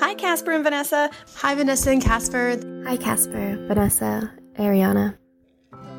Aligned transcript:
Hi, 0.00 0.14
Casper 0.14 0.52
and 0.52 0.62
Vanessa. 0.62 1.10
Hi, 1.36 1.54
Vanessa 1.56 1.90
and 1.90 2.00
Casper. 2.02 2.56
Hi, 2.86 2.96
Casper, 2.96 3.56
Vanessa, 3.66 4.30
Ariana. 4.54 5.16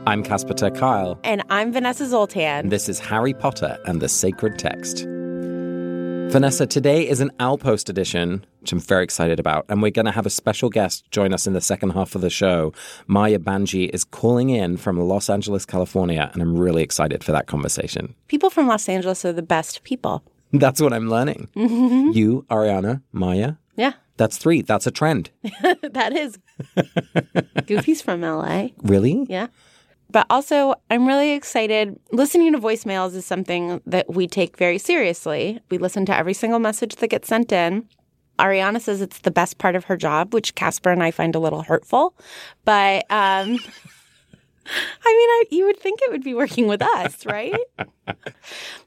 I'm 0.07 0.23
Casper 0.23 0.53
ter 0.53 0.69
Kuile. 0.69 1.19
And 1.25 1.43
I'm 1.49 1.73
Vanessa 1.73 2.05
Zoltan. 2.07 2.69
This 2.69 2.87
is 2.87 2.99
Harry 2.99 3.33
Potter 3.33 3.77
and 3.85 4.01
the 4.01 4.07
Sacred 4.07 4.57
Text. 4.57 5.05
Vanessa, 6.31 6.65
today 6.65 7.07
is 7.07 7.19
an 7.19 7.31
Outpost 7.39 7.89
edition, 7.89 8.45
which 8.61 8.71
I'm 8.71 8.79
very 8.79 9.03
excited 9.03 9.39
about. 9.39 9.65
And 9.67 9.81
we're 9.81 9.91
going 9.91 10.05
to 10.05 10.11
have 10.11 10.25
a 10.25 10.29
special 10.29 10.69
guest 10.69 11.09
join 11.11 11.33
us 11.33 11.45
in 11.45 11.53
the 11.53 11.61
second 11.61 11.89
half 11.89 12.15
of 12.15 12.21
the 12.21 12.29
show. 12.29 12.71
Maya 13.07 13.39
Banji 13.39 13.89
is 13.89 14.05
calling 14.05 14.49
in 14.49 14.77
from 14.77 14.97
Los 14.97 15.29
Angeles, 15.29 15.65
California, 15.65 16.29
and 16.33 16.41
I'm 16.41 16.57
really 16.57 16.83
excited 16.83 17.23
for 17.23 17.31
that 17.33 17.47
conversation. 17.47 18.15
People 18.27 18.49
from 18.49 18.67
Los 18.67 18.87
Angeles 18.87 19.25
are 19.25 19.33
the 19.33 19.41
best 19.41 19.83
people. 19.83 20.23
That's 20.53 20.79
what 20.81 20.93
I'm 20.93 21.09
learning. 21.09 21.49
Mm-hmm. 21.55 22.11
You, 22.13 22.45
Ariana, 22.49 23.01
Maya. 23.11 23.53
Yeah, 23.79 23.93
That's 24.17 24.37
three. 24.37 24.61
That's 24.61 24.85
a 24.85 24.91
trend. 24.91 25.29
that 25.81 26.11
is. 26.13 26.37
Goofy's 27.65 28.01
from 28.01 28.21
LA. 28.21 28.67
Really? 28.83 29.25
Yeah. 29.29 29.47
But 30.11 30.25
also, 30.29 30.75
I'm 30.89 31.07
really 31.07 31.31
excited. 31.31 31.97
Listening 32.11 32.51
to 32.51 32.59
voicemails 32.59 33.15
is 33.15 33.25
something 33.25 33.79
that 33.85 34.13
we 34.13 34.27
take 34.27 34.57
very 34.57 34.77
seriously. 34.79 35.61
We 35.69 35.77
listen 35.77 36.05
to 36.07 36.15
every 36.15 36.33
single 36.33 36.59
message 36.59 36.97
that 36.97 37.07
gets 37.07 37.29
sent 37.29 37.53
in. 37.53 37.87
Ariana 38.37 38.81
says 38.81 38.99
it's 39.01 39.19
the 39.19 39.31
best 39.31 39.59
part 39.59 39.75
of 39.75 39.85
her 39.85 39.95
job, 39.95 40.33
which 40.33 40.55
Casper 40.55 40.89
and 40.89 41.01
I 41.01 41.11
find 41.11 41.35
a 41.35 41.39
little 41.39 41.61
hurtful. 41.61 42.15
But 42.65 43.05
um, 43.09 43.59
I 44.69 45.13
mean, 45.15 45.29
I, 45.29 45.43
you 45.51 45.65
would 45.65 45.79
think 45.79 46.01
it 46.01 46.11
would 46.11 46.23
be 46.23 46.33
working 46.33 46.67
with 46.67 46.81
us, 46.81 47.25
right? 47.25 47.55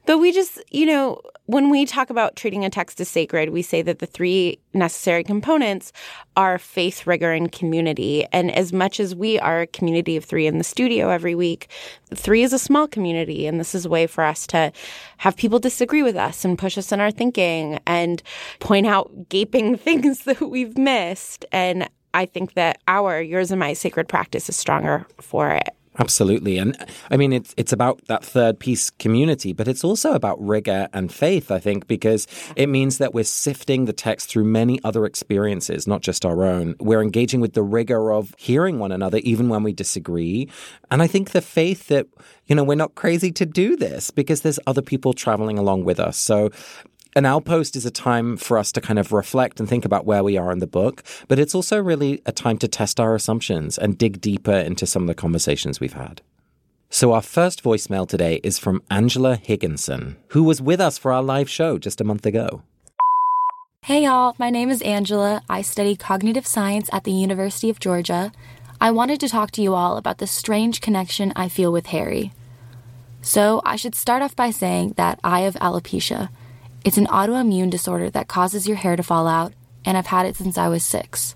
but 0.05 0.17
we 0.19 0.31
just, 0.31 0.61
you 0.71 0.85
know, 0.85 1.21
when 1.45 1.69
we 1.69 1.85
talk 1.85 2.09
about 2.09 2.37
treating 2.37 2.63
a 2.63 2.69
text 2.69 3.01
as 3.01 3.09
sacred, 3.09 3.49
we 3.49 3.61
say 3.61 3.81
that 3.81 3.99
the 3.99 4.05
three 4.05 4.59
necessary 4.73 5.25
components 5.25 5.91
are 6.37 6.57
faith, 6.57 7.05
rigor, 7.05 7.33
and 7.33 7.51
community. 7.51 8.25
And 8.31 8.49
as 8.49 8.71
much 8.71 8.99
as 8.99 9.13
we 9.13 9.39
are 9.39 9.61
a 9.61 9.67
community 9.67 10.15
of 10.15 10.23
three 10.23 10.47
in 10.47 10.57
the 10.57 10.63
studio 10.63 11.09
every 11.09 11.35
week, 11.35 11.67
three 12.15 12.43
is 12.43 12.53
a 12.53 12.59
small 12.59 12.87
community. 12.87 13.45
And 13.45 13.59
this 13.59 13.75
is 13.75 13.85
a 13.85 13.89
way 13.89 14.07
for 14.07 14.23
us 14.23 14.47
to 14.47 14.71
have 15.17 15.35
people 15.35 15.59
disagree 15.59 16.01
with 16.01 16.15
us 16.15 16.45
and 16.45 16.57
push 16.57 16.77
us 16.77 16.93
in 16.93 17.01
our 17.01 17.11
thinking 17.11 17.79
and 17.85 18.23
point 18.59 18.87
out 18.87 19.27
gaping 19.27 19.77
things 19.77 20.23
that 20.23 20.41
we've 20.41 20.77
missed. 20.77 21.45
And 21.51 21.89
I 22.13 22.25
think 22.25 22.53
that 22.53 22.79
our, 22.87 23.21
yours 23.21 23.51
and 23.51 23.59
my 23.59 23.73
sacred 23.73 24.07
practice 24.07 24.47
is 24.47 24.55
stronger 24.55 25.05
for 25.19 25.49
it. 25.49 25.75
Absolutely. 25.99 26.57
And 26.57 26.75
I 27.11 27.17
mean, 27.17 27.33
it's, 27.33 27.53
it's 27.55 27.71
about 27.71 28.05
that 28.07 28.25
third 28.25 28.59
piece 28.59 28.89
community, 28.89 29.53
but 29.53 29.67
it's 29.67 29.83
also 29.83 30.13
about 30.13 30.43
rigor 30.43 30.89
and 30.91 31.13
faith, 31.13 31.51
I 31.51 31.59
think, 31.59 31.87
because 31.87 32.27
it 32.55 32.67
means 32.67 32.97
that 32.97 33.13
we're 33.13 33.23
sifting 33.23 33.85
the 33.85 33.93
text 33.93 34.29
through 34.29 34.45
many 34.45 34.79
other 34.83 35.05
experiences, 35.05 35.85
not 35.85 36.01
just 36.01 36.25
our 36.25 36.43
own. 36.43 36.75
We're 36.79 37.01
engaging 37.01 37.41
with 37.41 37.53
the 37.53 37.61
rigor 37.61 38.11
of 38.11 38.33
hearing 38.37 38.79
one 38.79 38.91
another, 38.91 39.19
even 39.19 39.49
when 39.49 39.61
we 39.61 39.71
disagree. 39.71 40.49
And 40.89 41.01
I 41.01 41.07
think 41.07 41.31
the 41.31 41.41
faith 41.41 41.87
that, 41.87 42.07
you 42.47 42.55
know, 42.55 42.63
we're 42.63 42.75
not 42.75 42.95
crazy 42.95 43.31
to 43.33 43.45
do 43.45 43.75
this 43.75 44.09
because 44.09 44.41
there's 44.41 44.59
other 44.65 44.81
people 44.81 45.13
traveling 45.13 45.59
along 45.59 45.83
with 45.83 45.99
us. 45.99 46.17
So 46.17 46.49
an 47.15 47.25
outpost 47.25 47.75
is 47.75 47.85
a 47.85 47.91
time 47.91 48.37
for 48.37 48.57
us 48.57 48.71
to 48.71 48.81
kind 48.81 48.97
of 48.97 49.11
reflect 49.11 49.59
and 49.59 49.69
think 49.69 49.85
about 49.85 50.05
where 50.05 50.23
we 50.23 50.37
are 50.37 50.51
in 50.51 50.59
the 50.59 50.67
book, 50.67 51.03
but 51.27 51.37
it's 51.37 51.53
also 51.53 51.77
really 51.77 52.21
a 52.25 52.31
time 52.31 52.57
to 52.59 52.67
test 52.67 52.99
our 52.99 53.13
assumptions 53.13 53.77
and 53.77 53.97
dig 53.97 54.19
deeper 54.19 54.53
into 54.53 54.87
some 54.87 55.03
of 55.03 55.07
the 55.07 55.15
conversations 55.15 55.79
we've 55.79 55.93
had. 55.93 56.21
So, 56.89 57.11
our 57.13 57.21
first 57.21 57.63
voicemail 57.63 58.07
today 58.07 58.39
is 58.43 58.59
from 58.59 58.83
Angela 58.89 59.35
Higginson, 59.35 60.17
who 60.29 60.43
was 60.43 60.61
with 60.61 60.79
us 60.79 60.97
for 60.97 61.11
our 61.11 61.23
live 61.23 61.49
show 61.49 61.77
just 61.77 62.01
a 62.01 62.03
month 62.03 62.25
ago. 62.25 62.61
Hey, 63.83 64.03
y'all. 64.03 64.35
My 64.37 64.49
name 64.49 64.69
is 64.69 64.81
Angela. 64.83 65.41
I 65.49 65.61
study 65.61 65.95
cognitive 65.95 66.47
science 66.47 66.89
at 66.93 67.03
the 67.03 67.11
University 67.11 67.69
of 67.69 67.79
Georgia. 67.79 68.31
I 68.79 68.91
wanted 68.91 69.19
to 69.21 69.29
talk 69.29 69.51
to 69.51 69.61
you 69.61 69.73
all 69.73 69.97
about 69.97 70.19
the 70.19 70.27
strange 70.27 70.81
connection 70.81 71.33
I 71.35 71.49
feel 71.49 71.71
with 71.71 71.87
Harry. 71.87 72.31
So, 73.21 73.61
I 73.65 73.75
should 73.75 73.95
start 73.95 74.21
off 74.21 74.35
by 74.35 74.51
saying 74.51 74.93
that 74.97 75.19
I 75.23 75.41
have 75.41 75.55
alopecia. 75.55 76.29
It's 76.83 76.97
an 76.97 77.07
autoimmune 77.07 77.69
disorder 77.69 78.09
that 78.09 78.27
causes 78.27 78.67
your 78.67 78.75
hair 78.75 78.97
to 78.97 79.03
fall 79.03 79.25
out, 79.25 79.53
and 79.85 79.97
I've 79.97 80.07
had 80.07 80.25
it 80.25 80.35
since 80.35 80.57
I 80.57 80.67
was 80.67 80.83
six. 80.83 81.33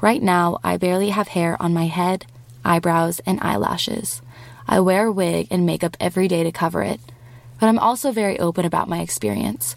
Right 0.00 0.22
now, 0.22 0.60
I 0.62 0.76
barely 0.76 1.10
have 1.10 1.28
hair 1.28 1.60
on 1.60 1.74
my 1.74 1.86
head, 1.86 2.24
eyebrows, 2.64 3.20
and 3.26 3.40
eyelashes. 3.40 4.22
I 4.68 4.78
wear 4.78 5.06
a 5.06 5.12
wig 5.12 5.48
and 5.50 5.66
makeup 5.66 5.96
every 5.98 6.28
day 6.28 6.44
to 6.44 6.52
cover 6.52 6.82
it, 6.84 7.00
but 7.58 7.66
I'm 7.66 7.80
also 7.80 8.12
very 8.12 8.38
open 8.38 8.64
about 8.64 8.88
my 8.88 9.00
experience. 9.00 9.74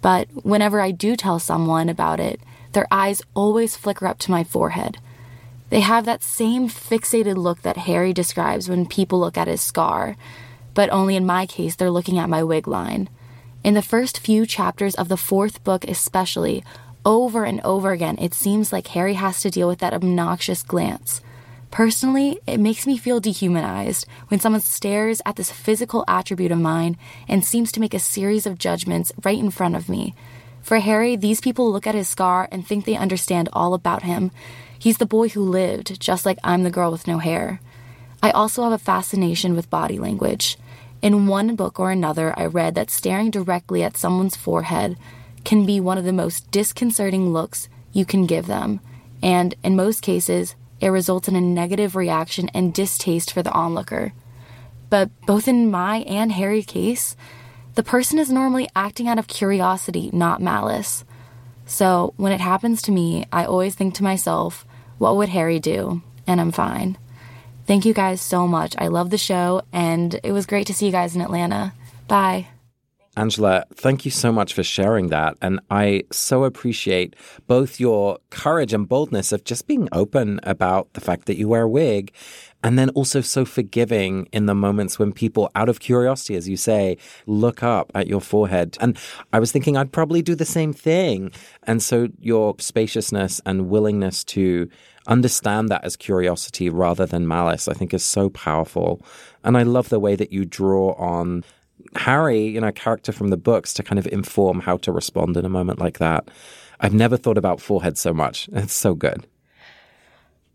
But 0.00 0.28
whenever 0.44 0.80
I 0.80 0.92
do 0.92 1.14
tell 1.14 1.38
someone 1.38 1.90
about 1.90 2.18
it, 2.18 2.40
their 2.72 2.86
eyes 2.90 3.20
always 3.34 3.76
flicker 3.76 4.06
up 4.06 4.18
to 4.20 4.30
my 4.30 4.44
forehead. 4.44 4.96
They 5.68 5.80
have 5.80 6.06
that 6.06 6.22
same 6.22 6.70
fixated 6.70 7.36
look 7.36 7.60
that 7.62 7.76
Harry 7.76 8.14
describes 8.14 8.66
when 8.66 8.86
people 8.86 9.20
look 9.20 9.36
at 9.36 9.48
his 9.48 9.60
scar, 9.60 10.16
but 10.72 10.88
only 10.88 11.16
in 11.16 11.26
my 11.26 11.44
case, 11.44 11.76
they're 11.76 11.90
looking 11.90 12.18
at 12.18 12.30
my 12.30 12.42
wig 12.42 12.66
line. 12.66 13.10
In 13.68 13.74
the 13.74 13.82
first 13.82 14.20
few 14.20 14.46
chapters 14.46 14.94
of 14.94 15.08
the 15.08 15.18
fourth 15.18 15.62
book, 15.62 15.84
especially, 15.84 16.64
over 17.04 17.44
and 17.44 17.60
over 17.60 17.92
again, 17.92 18.16
it 18.18 18.32
seems 18.32 18.72
like 18.72 18.86
Harry 18.86 19.12
has 19.12 19.42
to 19.42 19.50
deal 19.50 19.68
with 19.68 19.80
that 19.80 19.92
obnoxious 19.92 20.62
glance. 20.62 21.20
Personally, 21.70 22.40
it 22.46 22.60
makes 22.60 22.86
me 22.86 22.96
feel 22.96 23.20
dehumanized 23.20 24.06
when 24.28 24.40
someone 24.40 24.62
stares 24.62 25.20
at 25.26 25.36
this 25.36 25.52
physical 25.52 26.02
attribute 26.08 26.50
of 26.50 26.58
mine 26.58 26.96
and 27.28 27.44
seems 27.44 27.70
to 27.72 27.80
make 27.80 27.92
a 27.92 27.98
series 27.98 28.46
of 28.46 28.56
judgments 28.56 29.12
right 29.22 29.38
in 29.38 29.50
front 29.50 29.76
of 29.76 29.90
me. 29.90 30.14
For 30.62 30.78
Harry, 30.78 31.14
these 31.14 31.42
people 31.42 31.70
look 31.70 31.86
at 31.86 31.94
his 31.94 32.08
scar 32.08 32.48
and 32.50 32.66
think 32.66 32.86
they 32.86 32.96
understand 32.96 33.50
all 33.52 33.74
about 33.74 34.02
him. 34.02 34.30
He's 34.78 34.96
the 34.96 35.04
boy 35.04 35.28
who 35.28 35.42
lived, 35.42 36.00
just 36.00 36.24
like 36.24 36.38
I'm 36.42 36.62
the 36.62 36.70
girl 36.70 36.90
with 36.90 37.06
no 37.06 37.18
hair. 37.18 37.60
I 38.22 38.30
also 38.30 38.62
have 38.62 38.72
a 38.72 38.78
fascination 38.78 39.54
with 39.54 39.68
body 39.68 39.98
language. 39.98 40.56
In 41.00 41.26
one 41.28 41.54
book 41.54 41.78
or 41.78 41.90
another, 41.90 42.34
I 42.36 42.46
read 42.46 42.74
that 42.74 42.90
staring 42.90 43.30
directly 43.30 43.82
at 43.82 43.96
someone's 43.96 44.36
forehead 44.36 44.98
can 45.44 45.64
be 45.64 45.80
one 45.80 45.96
of 45.96 46.04
the 46.04 46.12
most 46.12 46.50
disconcerting 46.50 47.32
looks 47.32 47.68
you 47.92 48.04
can 48.04 48.26
give 48.26 48.46
them, 48.46 48.80
and 49.22 49.54
in 49.62 49.76
most 49.76 50.02
cases, 50.02 50.56
it 50.80 50.88
results 50.88 51.28
in 51.28 51.36
a 51.36 51.40
negative 51.40 51.96
reaction 51.96 52.48
and 52.50 52.74
distaste 52.74 53.32
for 53.32 53.42
the 53.42 53.52
onlooker. 53.52 54.12
But 54.90 55.10
both 55.26 55.48
in 55.48 55.70
my 55.70 55.98
and 55.98 56.32
Harry's 56.32 56.66
case, 56.66 57.16
the 57.74 57.82
person 57.82 58.18
is 58.18 58.32
normally 58.32 58.68
acting 58.74 59.06
out 59.06 59.18
of 59.18 59.28
curiosity, 59.28 60.10
not 60.12 60.42
malice. 60.42 61.04
So 61.66 62.14
when 62.16 62.32
it 62.32 62.40
happens 62.40 62.82
to 62.82 62.92
me, 62.92 63.24
I 63.32 63.44
always 63.44 63.74
think 63.74 63.94
to 63.94 64.02
myself, 64.02 64.66
what 64.98 65.16
would 65.16 65.28
Harry 65.28 65.60
do? 65.60 66.02
And 66.26 66.40
I'm 66.40 66.50
fine. 66.50 66.98
Thank 67.68 67.84
you 67.84 67.92
guys 67.92 68.22
so 68.22 68.48
much. 68.48 68.74
I 68.78 68.86
love 68.86 69.10
the 69.10 69.18
show, 69.18 69.60
and 69.74 70.18
it 70.24 70.32
was 70.32 70.46
great 70.46 70.68
to 70.68 70.72
see 70.72 70.86
you 70.86 70.92
guys 70.92 71.14
in 71.14 71.20
Atlanta. 71.20 71.74
Bye. 72.08 72.48
Angela, 73.14 73.66
thank 73.74 74.06
you 74.06 74.10
so 74.10 74.32
much 74.32 74.54
for 74.54 74.62
sharing 74.62 75.08
that. 75.08 75.36
And 75.42 75.60
I 75.70 76.04
so 76.10 76.44
appreciate 76.44 77.14
both 77.46 77.78
your 77.78 78.20
courage 78.30 78.72
and 78.72 78.88
boldness 78.88 79.32
of 79.32 79.44
just 79.44 79.66
being 79.66 79.86
open 79.92 80.40
about 80.44 80.90
the 80.94 81.02
fact 81.02 81.26
that 81.26 81.36
you 81.36 81.48
wear 81.48 81.64
a 81.64 81.68
wig 81.68 82.14
and 82.62 82.78
then 82.78 82.88
also 82.90 83.20
so 83.20 83.44
forgiving 83.44 84.28
in 84.32 84.46
the 84.46 84.54
moments 84.54 84.98
when 84.98 85.12
people, 85.12 85.50
out 85.54 85.68
of 85.68 85.78
curiosity, 85.78 86.36
as 86.36 86.48
you 86.48 86.56
say, 86.56 86.96
look 87.26 87.62
up 87.62 87.92
at 87.94 88.06
your 88.06 88.20
forehead. 88.20 88.78
And 88.80 88.96
I 89.32 89.40
was 89.40 89.52
thinking 89.52 89.76
I'd 89.76 89.92
probably 89.92 90.22
do 90.22 90.34
the 90.34 90.44
same 90.44 90.72
thing. 90.72 91.32
And 91.64 91.82
so 91.82 92.08
your 92.18 92.56
spaciousness 92.58 93.40
and 93.44 93.68
willingness 93.68 94.24
to 94.24 94.70
understand 95.08 95.68
that 95.70 95.84
as 95.84 95.96
curiosity 95.96 96.70
rather 96.70 97.06
than 97.06 97.26
malice, 97.26 97.66
I 97.66 97.74
think 97.74 97.92
is 97.92 98.04
so 98.04 98.30
powerful. 98.30 99.02
And 99.42 99.56
I 99.56 99.62
love 99.62 99.88
the 99.88 99.98
way 99.98 100.14
that 100.14 100.32
you 100.32 100.44
draw 100.44 100.92
on 100.92 101.44
Harry, 101.96 102.46
you 102.46 102.60
know, 102.60 102.68
a 102.68 102.72
character 102.72 103.12
from 103.12 103.28
the 103.28 103.36
books 103.36 103.72
to 103.74 103.82
kind 103.82 103.98
of 103.98 104.06
inform 104.08 104.60
how 104.60 104.76
to 104.78 104.92
respond 104.92 105.36
in 105.36 105.44
a 105.44 105.50
moment 105.50 105.78
like 105.78 105.98
that. 105.98 106.28
I've 106.80 106.94
never 106.94 107.16
thought 107.16 107.38
about 107.38 107.60
forehead 107.60 107.98
so 107.98 108.12
much. 108.12 108.48
It's 108.52 108.74
so 108.74 108.94
good. 108.94 109.26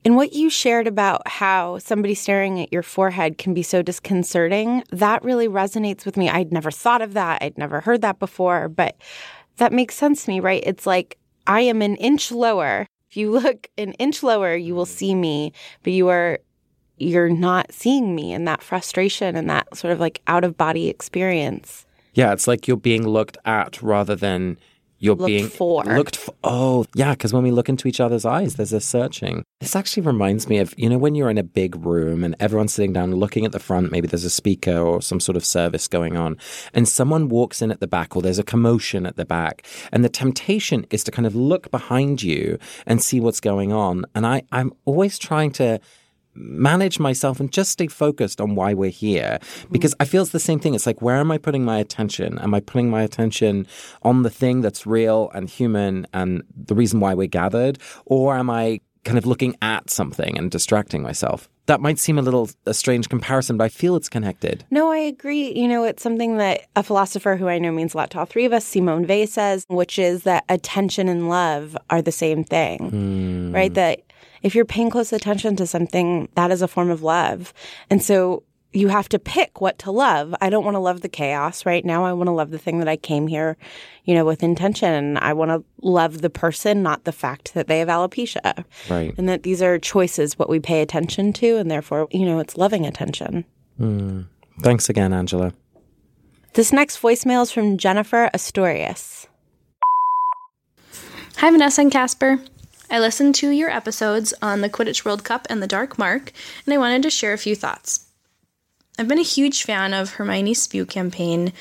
And 0.06 0.18
what 0.18 0.34
you 0.34 0.50
shared 0.50 0.86
about 0.86 1.26
how 1.28 1.78
somebody 1.78 2.14
staring 2.14 2.60
at 2.60 2.74
your 2.74 2.84
forehead 2.84 3.38
can 3.38 3.54
be 3.54 3.64
so 3.64 3.82
disconcerting, 3.82 4.84
that 4.92 5.24
really 5.24 5.48
resonates 5.48 6.06
with 6.06 6.18
me. 6.18 6.30
I'd 6.30 6.52
never 6.52 6.72
thought 6.72 7.02
of 7.02 7.14
that. 7.14 7.42
I'd 7.42 7.58
never 7.58 7.80
heard 7.80 8.02
that 8.02 8.20
before, 8.20 8.68
but 8.68 8.98
that 9.58 9.72
makes 9.72 9.96
sense 9.96 10.26
to 10.26 10.32
me, 10.32 10.42
right? 10.42 10.62
It's 10.66 10.86
like 10.86 11.18
I 11.48 11.62
am 11.62 11.82
an 11.82 11.96
inch 11.96 12.32
lower. 12.32 12.86
If 13.14 13.18
you 13.18 13.30
look 13.30 13.70
an 13.78 13.94
inch 14.00 14.24
lower, 14.24 14.56
you 14.56 14.74
will 14.74 14.88
mm. 14.88 14.96
see 14.98 15.14
me, 15.14 15.54
but 15.84 15.94
you 15.94 16.10
are 16.10 16.40
you're 16.98 17.30
not 17.30 17.72
seeing 17.72 18.16
me 18.16 18.34
and 18.34 18.48
that 18.48 18.64
frustration 18.64 19.36
and 19.36 19.48
that 19.52 19.78
sort 19.78 19.94
of 19.94 20.00
like 20.00 20.20
out 20.26 20.44
of 20.44 20.58
body 20.58 20.90
experience. 20.90 21.86
Yeah, 22.16 22.34
it's 22.34 22.48
like 22.48 22.68
you're 22.68 22.76
being 22.76 23.08
looked 23.08 23.38
at 23.46 23.80
rather 23.84 24.16
than 24.16 24.58
you're 25.04 25.16
looked 25.16 25.28
being 25.28 25.48
for. 25.48 25.84
looked 25.84 26.16
for. 26.16 26.34
Oh, 26.46 26.86
yeah, 26.96 27.12
because 27.12 27.34
when 27.34 27.44
we 27.44 27.52
look 27.52 27.68
into 27.68 27.90
each 27.90 28.00
other's 28.00 28.24
eyes, 28.24 28.56
there's 28.56 28.72
a 28.72 28.80
searching. 28.80 29.44
This 29.60 29.76
actually 29.76 30.04
reminds 30.04 30.48
me 30.48 30.60
of, 30.60 30.74
you 30.78 30.90
know, 30.90 30.98
when 30.98 31.14
you're 31.14 31.30
in 31.30 31.38
a 31.38 31.44
big 31.44 31.76
room 31.86 32.24
and 32.24 32.38
everyone's 32.40 32.74
sitting 32.74 32.94
down 32.94 33.14
looking 33.14 33.44
at 33.44 33.52
the 33.52 33.60
front, 33.60 33.92
maybe 33.92 34.08
there's 34.08 34.24
a 34.24 34.30
speaker 34.30 34.78
or 34.78 35.02
some 35.02 35.20
sort 35.20 35.36
of 35.36 35.46
service 35.46 35.90
going 35.90 36.16
on, 36.16 36.38
and 36.74 36.88
someone 36.88 37.28
walks 37.28 37.62
in 37.62 37.70
at 37.70 37.82
the 37.82 37.88
back 37.88 38.16
or 38.16 38.22
there's 38.22 38.40
a 38.40 38.44
commotion 38.44 39.06
at 39.06 39.18
the 39.18 39.26
back. 39.26 39.68
And 39.92 40.06
the 40.06 40.10
temptation 40.10 40.86
is 40.90 41.04
to 41.04 41.12
kind 41.12 41.26
of 41.26 41.36
look 41.36 41.70
behind 41.70 42.24
you 42.24 42.58
and 42.86 43.02
see 43.02 43.20
what's 43.20 43.42
going 43.42 43.74
on. 43.74 44.06
And 44.16 44.26
I, 44.26 44.44
I'm 44.54 44.72
always 44.86 45.20
trying 45.20 45.52
to 45.54 45.82
manage 46.36 47.00
myself 47.00 47.40
and 47.40 47.52
just 47.52 47.72
stay 47.72 47.88
focused 47.88 48.42
on 48.42 48.56
why 48.56 48.74
we're 48.74 48.90
here 48.90 49.40
because 49.72 49.94
I 50.00 50.06
feel 50.06 50.22
it's 50.24 50.32
the 50.32 50.40
same 50.40 50.60
thing. 50.60 50.74
It's 50.74 50.86
like, 50.88 51.02
where 51.02 51.18
am 51.18 51.32
I 51.32 51.38
putting 51.38 51.64
my 51.64 51.78
attention? 51.80 52.40
Am 52.40 52.54
I 52.54 52.60
putting 52.60 52.90
my 52.90 53.04
attention 53.04 53.68
on 54.02 54.24
the 54.24 54.30
thing 54.30 54.62
that's 54.62 54.86
real 54.86 55.30
and 55.34 55.50
human 55.50 56.08
and 56.14 56.44
the 56.56 56.76
reason 56.76 57.00
why 57.00 57.14
we're 57.14 57.28
gathered? 57.28 57.78
Or 58.06 58.36
am 58.36 58.50
I 58.50 58.82
kind 59.04 59.18
of 59.18 59.26
looking 59.26 59.56
at 59.62 59.90
something 59.90 60.38
and 60.38 60.50
distracting 60.50 61.02
myself? 61.02 61.50
That 61.66 61.80
might 61.80 61.98
seem 62.00 62.18
a 62.18 62.22
little 62.22 62.50
a 62.66 62.74
strange 62.74 63.08
comparison, 63.08 63.56
but 63.58 63.64
I 63.66 63.70
feel 63.70 63.96
it's 63.96 64.10
connected. 64.10 64.66
No, 64.70 64.92
I 64.92 64.98
agree. 64.98 65.54
You 65.54 65.68
know, 65.70 65.84
it's 65.86 66.04
something 66.04 66.38
that 66.38 66.62
a 66.76 66.84
philosopher 66.84 67.38
who 67.38 67.48
I 67.48 67.58
know 67.60 67.72
means 67.72 67.94
a 67.94 67.98
lot 67.98 68.10
to 68.12 68.20
all 68.20 68.26
three 68.26 68.44
of 68.46 68.52
us, 68.54 68.66
Simone 68.66 69.08
Weil 69.08 69.28
says, 69.28 69.66
which 69.70 69.98
is 69.98 70.24
that 70.24 70.44
attention 70.50 71.08
and 71.08 71.30
love 71.30 71.78
are 71.90 72.02
the 72.02 72.12
same 72.12 72.44
thing, 72.44 72.92
Mm. 72.92 73.54
right? 73.54 73.74
That 73.74 74.02
if 74.44 74.54
you're 74.54 74.66
paying 74.66 74.90
close 74.90 75.12
attention 75.12 75.56
to 75.56 75.66
something, 75.66 76.30
that 76.36 76.52
is 76.52 76.62
a 76.62 76.68
form 76.68 76.92
of 76.92 77.02
love. 77.02 77.54
And 77.90 78.04
so 78.04 78.44
you 78.74 78.88
have 78.88 79.08
to 79.10 79.20
pick 79.20 79.62
what 79.62 79.78
to 79.80 79.92
love. 79.92 80.34
I 80.42 80.50
don't 80.50 80.66
want 80.66 80.76
to 80.76 80.80
love 80.80 81.02
the 81.02 81.10
chaos 81.10 81.66
right 81.66 81.86
now. 81.86 82.06
I 82.06 82.14
want 82.14 82.28
to 82.28 82.34
love 82.34 82.50
the 82.50 82.58
thing 82.58 82.80
that 82.80 82.88
I 82.88 82.98
came 82.98 83.28
here, 83.28 83.56
you 84.04 84.16
know, 84.16 84.26
with 84.26 84.44
intention. 84.44 85.18
I 85.18 85.34
want 85.34 85.50
to 85.52 85.64
love 85.82 86.22
the 86.22 86.30
person, 86.30 86.82
not 86.82 87.04
the 87.04 87.12
fact 87.12 87.54
that 87.54 87.68
they 87.68 87.80
have 87.80 87.88
alopecia. 87.88 88.66
Right. 88.90 89.14
And 89.18 89.30
that 89.30 89.44
these 89.44 89.62
are 89.62 89.78
choices, 89.78 90.38
what 90.38 90.50
we 90.50 90.60
pay 90.60 90.82
attention 90.82 91.34
to, 91.34 91.58
and 91.58 91.70
therefore, 91.70 92.08
you 92.12 92.26
know, 92.26 92.40
it's 92.40 92.58
loving 92.58 92.86
attention. 92.86 93.46
Mm. 93.80 94.26
Thanks 94.62 94.90
again, 94.90 95.14
Angela. 95.14 95.54
This 96.54 96.74
next 96.74 97.02
voicemail 97.02 97.44
is 97.44 97.52
from 97.52 97.78
Jennifer 97.78 98.30
Astorius. 98.34 99.28
Hi, 101.38 101.50
Vanessa 101.50 101.82
and 101.82 101.92
Casper. 101.92 102.40
I 102.94 103.00
listened 103.00 103.34
to 103.36 103.50
your 103.50 103.72
episodes 103.72 104.36
on 104.40 104.62
the 104.62 104.70
Quidditch 104.70 105.04
World 105.04 105.24
Cup 105.24 105.48
and 105.50 105.64
the 105.64 105.68
Dark 105.68 105.98
Mark, 105.98 106.32
and 106.64 106.76
I 106.76 106.78
wanted 106.78 107.02
to 107.02 107.10
share 107.10 107.34
a 107.34 107.40
few 107.40 107.56
thoughts. 107.56 108.06
I've 109.00 109.08
been 109.08 109.18
a 109.18 109.24
huge 109.24 109.64
fan 109.64 109.96
of 109.96 110.12
Hermione's 110.12 110.62
Spew 110.62 110.86
campaign, 110.86 111.54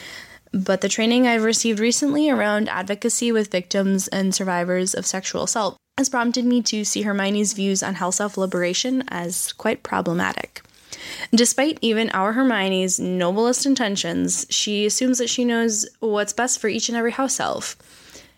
but 0.53 0.83
the 0.83 0.91
training 0.91 1.27
I've 1.27 1.43
received 1.43 1.81
recently 1.81 2.29
around 2.29 2.69
advocacy 2.69 3.33
with 3.33 3.51
victims 3.51 4.09
and 4.09 4.35
survivors 4.35 4.93
of 4.93 5.07
sexual 5.07 5.45
assault 5.45 5.79
has 5.97 6.11
prompted 6.11 6.45
me 6.45 6.61
to 6.65 6.85
see 6.85 7.01
Hermione's 7.01 7.55
views 7.55 7.83
on 7.83 7.95
house 7.95 8.21
elf 8.21 8.37
liberation 8.37 9.03
as 9.09 9.55
quite 9.55 9.83
problematic. 9.83 10.61
Despite 11.35 11.79
even 11.81 12.11
our 12.11 12.35
Hermione's 12.35 13.01
noblest 13.01 13.65
intentions, 13.65 14.45
she 14.51 14.85
assumes 14.85 15.17
that 15.17 15.31
she 15.31 15.47
knows 15.47 15.89
what's 16.01 16.35
best 16.35 16.61
for 16.61 16.69
each 16.69 16.91
and 16.91 16.99
every 16.99 17.13
house 17.13 17.41
elf. 17.41 17.75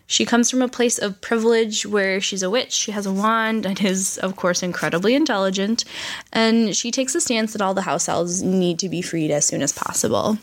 She 0.07 0.25
comes 0.25 0.49
from 0.51 0.61
a 0.61 0.67
place 0.67 0.99
of 0.99 1.19
privilege 1.21 1.85
where 1.85 2.21
she's 2.21 2.43
a 2.43 2.49
witch, 2.49 2.71
she 2.71 2.91
has 2.91 3.05
a 3.05 3.13
wand, 3.13 3.65
and 3.65 3.81
is, 3.83 4.17
of 4.19 4.35
course, 4.35 4.61
incredibly 4.61 5.15
intelligent. 5.15 5.83
And 6.31 6.75
she 6.75 6.91
takes 6.91 7.15
a 7.15 7.21
stance 7.21 7.53
that 7.53 7.61
all 7.61 7.73
the 7.73 7.81
house 7.81 8.07
elves 8.07 8.43
need 8.43 8.79
to 8.79 8.89
be 8.89 9.01
freed 9.01 9.31
as 9.31 9.45
soon 9.45 9.61
as 9.61 9.73
possible. 9.73 10.37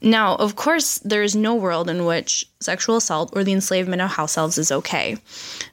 Now, 0.00 0.36
of 0.36 0.54
course, 0.54 0.98
there 0.98 1.22
is 1.22 1.34
no 1.34 1.54
world 1.54 1.88
in 1.88 2.04
which 2.04 2.46
sexual 2.60 2.96
assault 2.96 3.32
or 3.34 3.42
the 3.42 3.54
enslavement 3.54 4.02
of 4.02 4.10
house 4.10 4.36
elves 4.36 4.58
is 4.58 4.70
okay. 4.70 5.16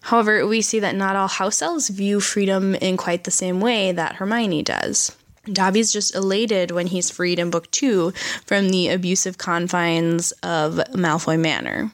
However, 0.01 0.47
we 0.47 0.61
see 0.61 0.79
that 0.79 0.95
not 0.95 1.17
all 1.17 1.27
house 1.27 1.61
elves 1.61 1.89
view 1.89 2.21
freedom 2.21 2.73
in 2.75 2.95
quite 2.95 3.25
the 3.25 3.31
same 3.31 3.59
way 3.59 3.91
that 3.91 4.15
Hermione 4.15 4.63
does. 4.63 5.15
Dobby's 5.45 5.91
just 5.91 6.13
elated 6.13 6.69
when 6.69 6.87
he's 6.87 7.09
freed 7.09 7.39
in 7.39 7.49
book 7.49 7.69
two 7.71 8.11
from 8.45 8.69
the 8.69 8.89
abusive 8.89 9.39
confines 9.39 10.31
of 10.43 10.75
Malfoy 10.93 11.39
Manor. 11.39 11.91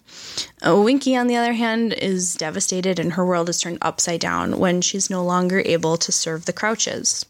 Uh, 0.65 0.81
Winky, 0.81 1.15
on 1.15 1.27
the 1.27 1.37
other 1.37 1.53
hand, 1.53 1.93
is 1.93 2.35
devastated 2.35 2.99
and 2.99 3.13
her 3.13 3.25
world 3.25 3.47
is 3.47 3.61
turned 3.61 3.77
upside 3.81 4.19
down 4.19 4.59
when 4.59 4.81
she's 4.81 5.09
no 5.09 5.23
longer 5.23 5.61
able 5.65 5.95
to 5.97 6.11
serve 6.11 6.45
the 6.45 6.51
Crouches. 6.51 7.25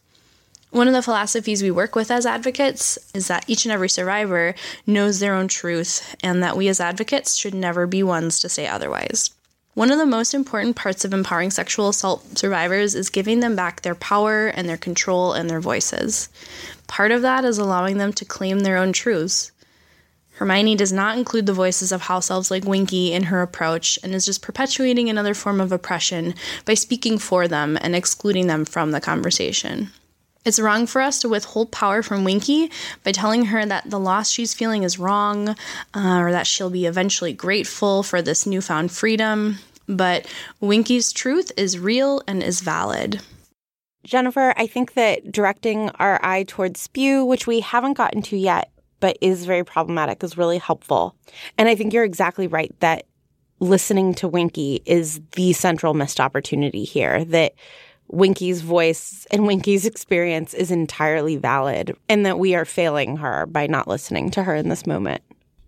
One 0.72 0.88
of 0.88 0.94
the 0.94 1.04
philosophies 1.04 1.62
we 1.64 1.72
work 1.72 1.96
with 1.96 2.12
as 2.12 2.26
advocates 2.26 2.98
is 3.14 3.28
that 3.28 3.46
each 3.48 3.66
and 3.66 3.72
every 3.72 3.88
survivor 3.88 4.56
knows 4.86 5.20
their 5.20 5.34
own 5.34 5.48
truth 5.48 6.16
and 6.22 6.42
that 6.44 6.58
we 6.58 6.68
as 6.68 6.80
advocates 6.80 7.36
should 7.36 7.54
never 7.54 7.88
be 7.88 8.04
ones 8.04 8.40
to 8.40 8.50
say 8.50 8.68
otherwise. 8.68 9.30
One 9.78 9.92
of 9.92 10.00
the 10.00 10.08
most 10.08 10.34
important 10.34 10.76
parts 10.76 11.06
of 11.06 11.14
empowering 11.14 11.52
sexual 11.52 11.90
assault 11.90 12.36
survivors 12.36 12.96
is 12.96 13.12
giving 13.12 13.42
them 13.42 13.56
back 13.56 13.82
their 13.82 13.94
power 13.94 14.48
and 14.48 14.68
their 14.68 14.76
control 14.76 15.34
and 15.34 15.48
their 15.48 15.60
voices. 15.60 16.30
Part 16.88 17.12
of 17.12 17.22
that 17.22 17.46
is 17.46 17.60
allowing 17.60 18.00
them 18.00 18.12
to 18.14 18.26
claim 18.26 18.62
their 18.62 18.78
own 18.78 18.92
truths. 18.92 19.52
Hermione 20.32 20.74
does 20.74 20.92
not 20.92 21.16
include 21.16 21.46
the 21.46 21.54
voices 21.54 21.92
of 21.92 22.02
house 22.02 22.32
elves 22.32 22.50
like 22.50 22.66
Winky 22.66 23.14
in 23.14 23.26
her 23.26 23.44
approach 23.44 24.00
and 24.02 24.16
is 24.16 24.26
just 24.26 24.42
perpetuating 24.42 25.12
another 25.12 25.36
form 25.36 25.62
of 25.62 25.72
oppression 25.72 26.34
by 26.66 26.74
speaking 26.74 27.20
for 27.20 27.48
them 27.48 27.78
and 27.80 27.96
excluding 27.96 28.48
them 28.48 28.66
from 28.66 28.90
the 28.90 29.00
conversation. 29.00 29.92
It's 30.48 30.62
wrong 30.62 30.88
for 30.88 31.02
us 31.02 31.20
to 31.20 31.30
withhold 31.30 31.74
power 31.74 32.02
from 32.02 32.24
Winky 32.24 32.72
by 33.04 33.12
telling 33.12 33.48
her 33.48 33.66
that 33.66 33.90
the 33.90 34.00
loss 34.00 34.32
she's 34.32 34.54
feeling 34.54 34.84
is 34.84 34.98
wrong 34.98 35.50
uh, 35.50 35.56
or 36.20 36.32
that 36.32 36.48
she'll 36.48 36.70
be 36.70 36.86
eventually 36.86 37.34
grateful 37.34 38.02
for 38.02 38.22
this 38.22 38.46
newfound 38.48 38.94
freedom. 38.94 39.60
But 39.88 40.28
Winky's 40.60 41.12
truth 41.12 41.52
is 41.58 41.80
real 41.80 42.22
and 42.28 42.44
is 42.44 42.62
valid. 42.62 43.22
Jennifer, 44.04 44.54
I 44.56 44.68
think 44.68 44.94
that 44.94 45.32
directing 45.32 45.90
our 45.92 46.20
eye 46.24 46.44
towards 46.44 46.80
spew, 46.80 47.26
which 47.26 47.48
we 47.48 47.60
haven't 47.60 47.94
gotten 47.94 48.22
to 48.24 48.38
yet, 48.38 48.72
but 49.00 49.18
is 49.22 49.46
very 49.46 49.64
problematic, 49.64 50.24
is 50.24 50.38
really 50.38 50.58
helpful. 50.58 51.16
And 51.58 51.68
I 51.68 51.76
think 51.76 51.94
you're 51.94 52.04
exactly 52.04 52.48
right 52.48 52.74
that 52.80 53.06
listening 53.60 54.14
to 54.16 54.28
Winky 54.28 54.82
is 54.86 55.20
the 55.36 55.54
central 55.54 55.94
missed 55.94 56.20
opportunity 56.20 56.84
here. 56.84 57.26
That 57.26 57.54
Winky's 58.10 58.62
voice 58.62 59.28
and 59.32 59.46
Winky's 59.46 59.86
experience 59.86 60.54
is 60.54 60.72
entirely 60.72 61.36
valid, 61.36 61.96
and 62.08 62.26
that 62.26 62.40
we 62.40 62.56
are 62.56 62.66
failing 62.66 63.18
her 63.18 63.46
by 63.46 63.68
not 63.68 63.88
listening 63.88 64.32
to 64.32 64.44
her 64.44 64.56
in 64.56 64.70
this 64.70 64.88
moment. 64.88 65.22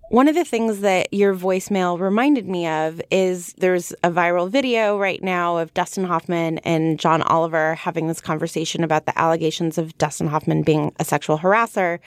One 0.09 0.27
of 0.27 0.33
the 0.33 0.43
things 0.43 0.79
that 0.79 1.13
your 1.13 1.35
voicemail 1.35 1.99
reminded 1.99 2.47
me 2.47 2.65
of 2.65 2.99
is 3.11 3.53
there's 3.59 3.91
a 4.03 4.09
viral 4.09 4.49
video 4.49 4.97
right 4.97 5.21
now 5.21 5.57
of 5.57 5.71
Dustin 5.75 6.03
Hoffman 6.03 6.57
and 6.59 6.99
John 6.99 7.21
Oliver 7.21 7.75
having 7.75 8.07
this 8.07 8.19
conversation 8.19 8.83
about 8.83 9.05
the 9.05 9.17
allegations 9.19 9.77
of 9.77 9.95
Dustin 9.99 10.25
Hoffman 10.25 10.63
being 10.63 10.95
a 10.99 11.05
sexual 11.05 11.37
harasser. 11.37 11.99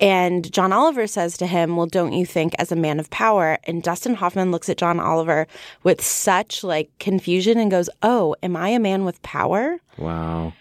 And 0.00 0.52
John 0.52 0.72
Oliver 0.72 1.06
says 1.06 1.36
to 1.38 1.46
him, 1.46 1.76
Well, 1.76 1.86
don't 1.86 2.12
you 2.12 2.26
think 2.26 2.54
as 2.58 2.72
a 2.72 2.76
man 2.76 2.98
of 2.98 3.08
power? 3.10 3.58
And 3.64 3.84
Dustin 3.84 4.16
Hoffman 4.16 4.50
looks 4.50 4.68
at 4.68 4.76
John 4.76 4.98
Oliver 4.98 5.46
with 5.84 6.02
such 6.02 6.64
like 6.64 6.90
confusion 6.98 7.56
and 7.56 7.70
goes, 7.70 7.88
Oh, 8.02 8.34
am 8.42 8.56
I 8.56 8.70
a 8.70 8.80
man 8.80 9.04
with 9.04 9.22
power? 9.22 9.78
Wow. 9.96 10.54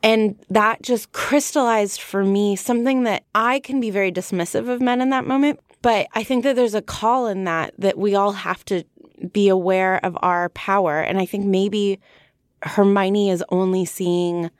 And 0.00 0.38
that 0.48 0.80
just 0.80 1.10
crystallized 1.10 2.00
for 2.00 2.24
me 2.24 2.54
something 2.54 3.02
that 3.02 3.24
I 3.34 3.58
can 3.58 3.80
be 3.80 3.90
very 3.90 4.12
dismissive 4.12 4.68
of 4.68 4.80
men 4.80 5.00
in 5.00 5.10
that 5.10 5.26
moment. 5.26 5.58
But 5.82 6.08
I 6.12 6.24
think 6.24 6.44
that 6.44 6.56
there's 6.56 6.74
a 6.74 6.82
call 6.82 7.26
in 7.26 7.44
that 7.44 7.74
that 7.78 7.98
we 7.98 8.14
all 8.14 8.32
have 8.32 8.64
to 8.66 8.84
be 9.32 9.48
aware 9.48 10.04
of 10.04 10.16
our 10.20 10.48
power. 10.50 11.00
And 11.00 11.18
I 11.18 11.26
think 11.26 11.44
maybe 11.44 12.00
Hermione 12.62 13.30
is 13.30 13.44
only 13.50 13.84
seeing 13.84 14.50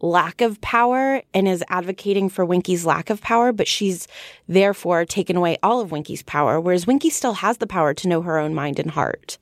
lack 0.00 0.40
of 0.40 0.60
power 0.60 1.22
and 1.34 1.48
is 1.48 1.64
advocating 1.68 2.28
for 2.28 2.44
Winky's 2.44 2.86
lack 2.86 3.10
of 3.10 3.20
power, 3.20 3.52
but 3.52 3.66
she's 3.66 4.06
therefore 4.46 5.04
taken 5.04 5.36
away 5.36 5.58
all 5.62 5.80
of 5.80 5.90
Winky's 5.90 6.22
power, 6.22 6.60
whereas 6.60 6.86
Winky 6.86 7.10
still 7.10 7.34
has 7.34 7.58
the 7.58 7.66
power 7.66 7.92
to 7.94 8.08
know 8.08 8.22
her 8.22 8.38
own 8.38 8.54
mind 8.54 8.78
and 8.78 8.92
heart. 8.92 9.38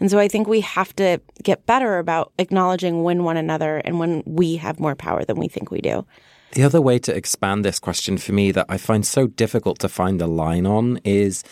And 0.00 0.10
so 0.10 0.18
I 0.18 0.26
think 0.26 0.48
we 0.48 0.62
have 0.62 0.94
to 0.96 1.20
get 1.42 1.66
better 1.66 1.98
about 1.98 2.32
acknowledging 2.38 3.04
when 3.04 3.24
one 3.24 3.36
another 3.36 3.78
and 3.78 3.98
when 4.00 4.22
we 4.26 4.56
have 4.56 4.80
more 4.80 4.96
power 4.96 5.24
than 5.24 5.36
we 5.36 5.48
think 5.48 5.70
we 5.70 5.80
do. 5.80 6.04
The 6.52 6.64
other 6.64 6.80
way 6.80 6.98
to 7.00 7.14
expand 7.14 7.64
this 7.64 7.78
question 7.78 8.18
for 8.18 8.32
me 8.32 8.50
that 8.52 8.66
I 8.68 8.76
find 8.76 9.06
so 9.06 9.28
difficult 9.28 9.78
to 9.80 9.88
find 9.88 10.20
a 10.20 10.26
line 10.26 10.66
on 10.66 11.00
is 11.04 11.44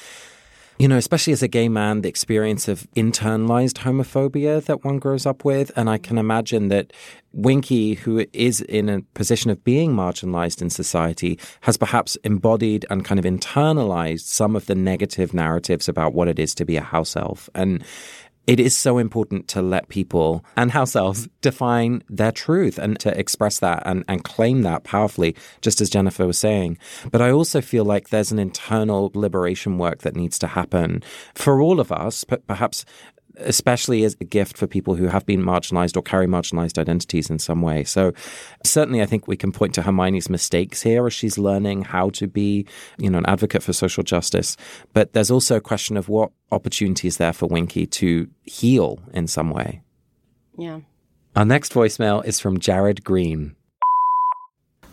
you 0.78 0.86
know, 0.86 0.96
especially 0.96 1.32
as 1.32 1.42
a 1.42 1.48
gay 1.48 1.68
man, 1.68 2.02
the 2.02 2.08
experience 2.08 2.68
of 2.68 2.86
internalized 2.92 3.78
homophobia 3.78 4.64
that 4.66 4.84
one 4.84 5.00
grows 5.00 5.26
up 5.26 5.44
with. 5.44 5.72
And 5.74 5.90
I 5.90 5.98
can 5.98 6.18
imagine 6.18 6.68
that 6.68 6.92
Winky, 7.32 7.94
who 7.94 8.24
is 8.32 8.60
in 8.60 8.88
a 8.88 9.00
position 9.14 9.50
of 9.50 9.64
being 9.64 9.92
marginalized 9.92 10.62
in 10.62 10.70
society, 10.70 11.38
has 11.62 11.76
perhaps 11.76 12.14
embodied 12.22 12.86
and 12.90 13.04
kind 13.04 13.18
of 13.18 13.24
internalized 13.24 14.26
some 14.26 14.54
of 14.54 14.66
the 14.66 14.76
negative 14.76 15.34
narratives 15.34 15.88
about 15.88 16.14
what 16.14 16.28
it 16.28 16.38
is 16.38 16.54
to 16.54 16.64
be 16.64 16.76
a 16.76 16.82
house 16.82 17.16
elf. 17.16 17.50
And 17.56 17.84
it 18.48 18.58
is 18.58 18.74
so 18.74 18.96
important 18.96 19.46
to 19.48 19.60
let 19.60 19.90
people 19.90 20.42
and 20.56 20.70
house 20.70 20.96
elves 20.96 21.28
define 21.42 22.02
their 22.08 22.32
truth 22.32 22.78
and 22.78 22.98
to 22.98 23.16
express 23.16 23.58
that 23.60 23.82
and, 23.84 24.06
and 24.08 24.24
claim 24.24 24.62
that 24.62 24.84
powerfully, 24.84 25.36
just 25.60 25.82
as 25.82 25.90
Jennifer 25.90 26.26
was 26.26 26.38
saying. 26.38 26.78
But 27.12 27.20
I 27.20 27.30
also 27.30 27.60
feel 27.60 27.84
like 27.84 28.08
there's 28.08 28.32
an 28.32 28.38
internal 28.38 29.12
liberation 29.14 29.76
work 29.76 29.98
that 29.98 30.16
needs 30.16 30.38
to 30.38 30.46
happen 30.46 31.02
for 31.34 31.60
all 31.60 31.78
of 31.78 31.92
us, 31.92 32.24
but 32.24 32.46
perhaps 32.46 32.86
especially 33.38 34.04
as 34.04 34.16
a 34.20 34.24
gift 34.24 34.56
for 34.56 34.66
people 34.66 34.94
who 34.94 35.06
have 35.06 35.26
been 35.26 35.42
marginalized 35.42 35.96
or 35.96 36.02
carry 36.02 36.26
marginalized 36.26 36.78
identities 36.78 37.30
in 37.30 37.38
some 37.38 37.62
way. 37.62 37.84
So 37.84 38.12
certainly 38.64 39.02
I 39.02 39.06
think 39.06 39.26
we 39.26 39.36
can 39.36 39.52
point 39.52 39.74
to 39.74 39.82
Hermione's 39.82 40.28
mistakes 40.28 40.82
here 40.82 41.06
as 41.06 41.12
she's 41.12 41.38
learning 41.38 41.82
how 41.82 42.10
to 42.10 42.26
be, 42.26 42.66
you 42.98 43.10
know, 43.10 43.18
an 43.18 43.26
advocate 43.26 43.62
for 43.62 43.72
social 43.72 44.02
justice. 44.02 44.56
But 44.92 45.12
there's 45.12 45.30
also 45.30 45.56
a 45.56 45.60
question 45.60 45.96
of 45.96 46.08
what 46.08 46.30
opportunity 46.50 47.08
is 47.08 47.16
there 47.18 47.32
for 47.32 47.46
Winky 47.46 47.86
to 47.86 48.28
heal 48.44 49.00
in 49.12 49.26
some 49.26 49.50
way. 49.50 49.82
Yeah. 50.56 50.80
Our 51.36 51.44
next 51.44 51.72
voicemail 51.72 52.24
is 52.24 52.40
from 52.40 52.58
Jared 52.58 53.04
Green. 53.04 53.54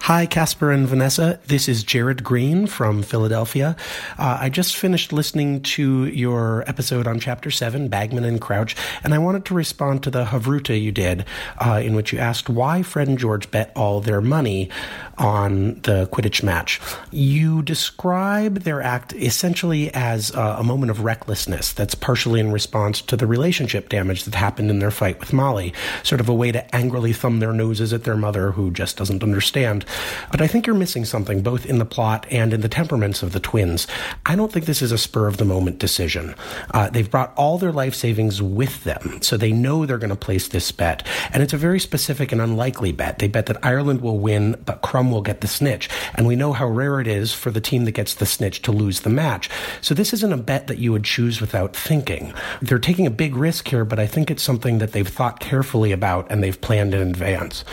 Hi, 0.06 0.28
Casper 0.28 0.72
and 0.72 0.88
Vanessa. 0.88 1.40
This 1.48 1.68
is 1.68 1.84
Jared 1.84 2.24
Green 2.24 2.68
from 2.68 3.02
Philadelphia. 3.02 3.76
Uh, 4.20 4.38
I 4.40 4.50
just 4.50 4.76
finished 4.76 5.12
listening 5.12 5.64
to 5.64 6.06
your 6.06 6.64
episode 6.68 7.08
on 7.08 7.20
Chapter 7.20 7.50
7, 7.50 7.88
Bagman 7.88 8.24
and 8.24 8.40
Crouch, 8.40 8.76
and 9.04 9.16
I 9.16 9.18
wanted 9.18 9.46
to 9.46 9.56
respond 9.56 10.04
to 10.04 10.12
the 10.12 10.26
Havruta 10.26 10.80
you 10.80 10.92
did, 10.92 11.26
uh, 11.58 11.82
in 11.84 11.96
which 11.96 12.14
you 12.14 12.20
asked 12.20 12.50
why 12.50 12.84
Fred 12.84 13.08
and 13.08 13.18
George 13.18 13.50
bet 13.50 13.72
all 13.76 14.00
their 14.00 14.22
money 14.22 14.70
on 15.18 15.80
the 15.82 16.08
Quidditch 16.12 16.44
match. 16.44 16.80
You 17.10 17.64
describe 17.64 18.60
their 18.60 18.84
act 18.84 19.14
essentially 19.14 19.92
as 19.96 20.30
uh, 20.36 20.58
a 20.60 20.64
moment 20.64 20.92
of 20.92 21.02
recklessness 21.02 21.74
that's 21.74 21.96
partially 21.96 22.40
in 22.40 22.52
response 22.52 23.02
to 23.02 23.18
the 23.18 23.26
relationship 23.26 23.90
damage 23.90 24.26
that 24.26 24.36
happened 24.36 24.70
in 24.70 24.78
their 24.78 24.92
fight 24.92 25.20
with 25.20 25.34
Molly, 25.34 25.74
sort 26.04 26.22
of 26.22 26.30
a 26.30 26.34
way 26.36 26.52
to 26.52 26.76
angrily 26.76 27.12
thumb 27.12 27.40
their 27.40 27.54
noses 27.54 27.92
at 27.92 28.04
their 28.04 28.18
mother 28.18 28.52
who 28.52 28.70
just 28.70 28.98
doesn't 28.98 29.24
understand. 29.24 29.84
But 30.32 30.42
I 30.42 30.48
think 30.48 30.66
you're 30.68 30.76
missing 30.76 31.06
something 31.06 31.42
both 31.42 31.66
in 31.66 31.80
the 31.80 31.86
plot 31.86 32.26
and 32.32 32.54
in 32.54 32.62
the 32.62 32.70
temperaments 32.70 33.24
of 33.24 33.32
the 33.32 33.40
twins. 33.40 33.88
I 34.26 34.36
don't 34.36 34.52
think 34.52 34.66
this 34.66 34.82
is 34.82 34.92
a 34.92 34.98
spur 34.98 35.28
of 35.28 35.38
the 35.38 35.46
moment 35.46 35.80
decision. 35.80 36.36
Uh, 36.72 36.90
they've 36.90 37.10
brought 37.10 37.34
all 37.36 37.58
their 37.58 37.72
life 37.72 37.96
savings 37.96 38.42
with 38.42 38.84
them, 38.84 39.20
so 39.22 39.38
they 39.38 39.52
know 39.52 39.86
they're 39.86 39.98
going 39.98 40.10
to 40.10 40.16
place 40.16 40.48
this 40.48 40.72
bet. 40.72 41.06
And 41.32 41.42
it's 41.42 41.54
a 41.54 41.58
very 41.58 41.80
specific 41.80 42.32
and 42.32 42.42
unlikely 42.42 42.92
bet. 42.92 43.20
They 43.20 43.28
bet 43.28 43.46
that 43.48 43.66
Ireland 43.66 44.02
will 44.02 44.20
win, 44.20 44.62
but 44.66 44.82
Krum 44.82 45.12
will 45.12 45.22
get 45.22 45.42
the 45.42 45.48
snitch. 45.48 45.90
And 46.16 46.28
we 46.28 46.36
know 46.36 46.54
how 46.54 46.68
rare 46.68 47.00
it 47.00 47.08
is 47.08 47.34
for 47.34 47.52
the 47.52 47.62
team 47.62 47.86
that 47.86 47.92
gets 47.92 48.16
the 48.16 48.26
snitch 48.26 48.62
to 48.64 48.72
lose 48.72 49.02
the 49.02 49.10
match. 49.10 49.50
So 49.82 49.94
this 49.94 50.14
isn't 50.14 50.34
a 50.34 50.38
bet 50.38 50.68
that 50.68 50.80
you 50.80 50.92
would 50.92 51.04
choose 51.04 51.42
without 51.42 51.76
thinking. 51.76 52.34
They're 52.62 52.80
taking 52.80 53.08
a 53.08 53.12
big 53.12 53.36
risk 53.36 53.68
here, 53.68 53.86
but 53.86 54.00
I 54.00 54.08
think 54.08 54.30
it's 54.30 54.44
something 54.44 54.80
that 54.80 54.92
they've 54.92 55.08
thought 55.08 55.40
carefully 55.40 55.92
about 55.92 56.28
and 56.30 56.44
they've 56.44 56.60
planned 56.60 56.94
in 56.94 57.08
advance. 57.08 57.64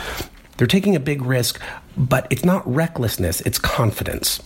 They're 0.57 0.67
taking 0.67 0.95
a 0.95 0.99
big 0.99 1.23
risk, 1.23 1.59
but 1.97 2.27
it's 2.29 2.45
not 2.45 2.67
recklessness, 2.71 3.41
it's 3.41 3.57
confidence. 3.57 4.41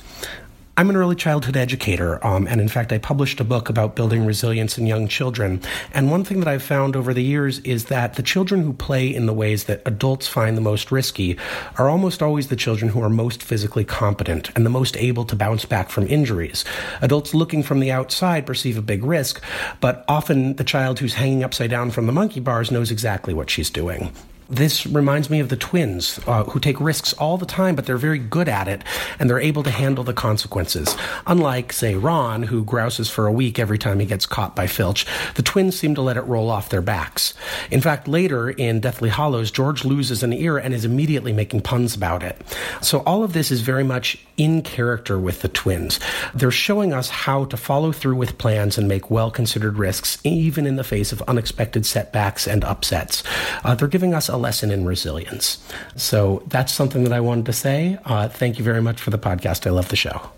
I'm 0.80 0.92
an 0.92 0.96
early 0.96 1.16
childhood 1.16 1.58
educator, 1.58 2.24
um, 2.24 2.46
and 2.46 2.62
in 2.62 2.68
fact, 2.68 2.94
I 2.94 3.00
published 3.00 3.40
a 3.40 3.44
book 3.44 3.68
about 3.68 3.96
building 3.96 4.28
resilience 4.28 4.78
in 4.78 4.86
young 4.86 5.08
children. 5.08 5.60
And 5.92 6.12
one 6.12 6.24
thing 6.24 6.38
that 6.40 6.48
I've 6.48 6.62
found 6.62 6.96
over 6.96 7.16
the 7.16 7.24
years 7.24 7.58
is 7.62 7.86
that 7.86 8.14
the 8.14 8.22
children 8.22 8.62
who 8.62 8.74
play 8.74 9.08
in 9.08 9.26
the 9.26 9.34
ways 9.34 9.64
that 9.64 9.82
adults 9.88 10.28
find 10.28 10.56
the 10.56 10.62
most 10.62 10.92
risky 10.92 11.36
are 11.80 11.90
almost 11.90 12.22
always 12.22 12.50
the 12.50 12.56
children 12.56 12.92
who 12.92 13.02
are 13.02 13.10
most 13.10 13.42
physically 13.42 13.84
competent 13.84 14.52
and 14.56 14.68
the 14.68 14.70
most 14.70 14.96
able 14.98 15.26
to 15.26 15.36
bounce 15.36 15.66
back 15.66 15.90
from 15.90 16.06
injuries. 16.06 16.64
Adults 17.02 17.34
looking 17.34 17.64
from 17.64 17.80
the 17.80 17.92
outside 17.92 18.46
perceive 18.46 18.78
a 18.78 18.84
big 18.84 19.04
risk, 19.04 19.44
but 19.82 20.06
often 20.08 20.58
the 20.58 20.64
child 20.64 21.00
who's 21.00 21.16
hanging 21.16 21.44
upside 21.44 21.72
down 21.72 21.90
from 21.90 22.06
the 22.06 22.14
monkey 22.14 22.40
bars 22.40 22.70
knows 22.70 22.92
exactly 22.92 23.34
what 23.34 23.50
she's 23.50 23.72
doing. 23.72 24.14
This 24.50 24.86
reminds 24.86 25.30
me 25.30 25.40
of 25.40 25.50
the 25.50 25.58
twins 25.58 26.20
uh, 26.26 26.46
who 26.46 26.60
take 26.60 26.80
risks 26.80 27.14
all 27.14 27.38
the 27.38 27.46
time, 27.46 27.76
but 27.76 27.86
they're 27.86 27.98
very 27.98 28.20
good 28.20 28.48
at 28.48 28.68
it 28.68 28.82
and 29.20 29.30
they're 29.30 29.40
able 29.40 29.64
to 29.64 29.72
handle 29.72 30.04
the 30.04 30.14
consequences. 30.14 30.96
Unlike, 31.26 31.74
say, 31.74 31.96
Ron, 31.96 32.44
who 32.44 32.64
grouses 32.64 33.10
for 33.10 33.28
a 33.28 33.32
week 33.32 33.60
every 33.60 33.78
time 33.78 34.00
he 34.00 34.06
gets 34.06 34.26
caught 34.26 34.56
by 34.56 34.68
Filch, 34.68 35.06
the 35.36 35.42
twins 35.42 35.78
seem 35.78 35.96
to 35.96 36.02
let 36.02 36.18
it 36.18 36.22
roll 36.22 36.50
off 36.50 36.70
their 36.70 36.82
backs. 36.82 37.34
In 37.72 37.82
fact, 37.82 38.08
later 38.08 38.50
in 38.50 38.80
Deathly 38.80 39.10
Hallows, 39.10 39.52
George 39.52 39.84
loses 39.84 40.24
an 40.24 40.34
ear 40.34 40.58
and 40.58 40.74
is 40.74 40.86
immediately 40.86 41.34
making 41.34 41.62
puns 41.62 41.96
about 41.96 42.24
it. 42.24 42.42
So 42.82 43.00
all 43.00 43.24
of 43.24 43.34
this 43.34 43.52
is 43.52 43.62
very 43.62 43.84
much 43.84 44.18
in 44.38 44.62
character 44.62 45.20
with 45.20 45.42
the 45.42 45.48
twins. 45.50 46.00
They're 46.34 46.52
showing 46.52 46.94
us 46.94 47.10
how 47.10 47.46
to 47.46 47.58
follow 47.58 47.92
through 47.92 48.16
with 48.16 48.38
plans 48.38 48.78
and 48.78 48.88
make 48.88 49.12
well 49.12 49.32
considered 49.32 49.78
risks, 49.78 50.20
even 50.24 50.66
in 50.66 50.76
the 50.76 50.84
face 50.84 51.12
of 51.12 51.22
unexpected 51.24 51.86
setbacks 51.86 52.48
and 52.48 52.64
upsets. 52.64 53.24
Uh, 53.64 53.76
they're 53.76 53.88
giving 53.88 54.14
us 54.14 54.30
a 54.30 54.38
lesson 54.38 54.72
in 54.72 54.86
resilience. 54.86 55.64
So 55.96 56.44
that's 56.48 56.72
something 56.72 57.04
that 57.04 57.14
I 57.14 57.20
wanted 57.20 57.48
to 57.48 57.54
say. 57.54 57.98
Uh, 58.06 58.30
thank 58.30 58.58
you 58.58 58.64
very 58.64 58.82
much 58.82 59.02
for 59.02 59.10
the 59.10 59.20
podcast. 59.20 59.68
I 59.68 59.72
love 59.72 59.90
the 59.90 59.96
show. 59.96 60.30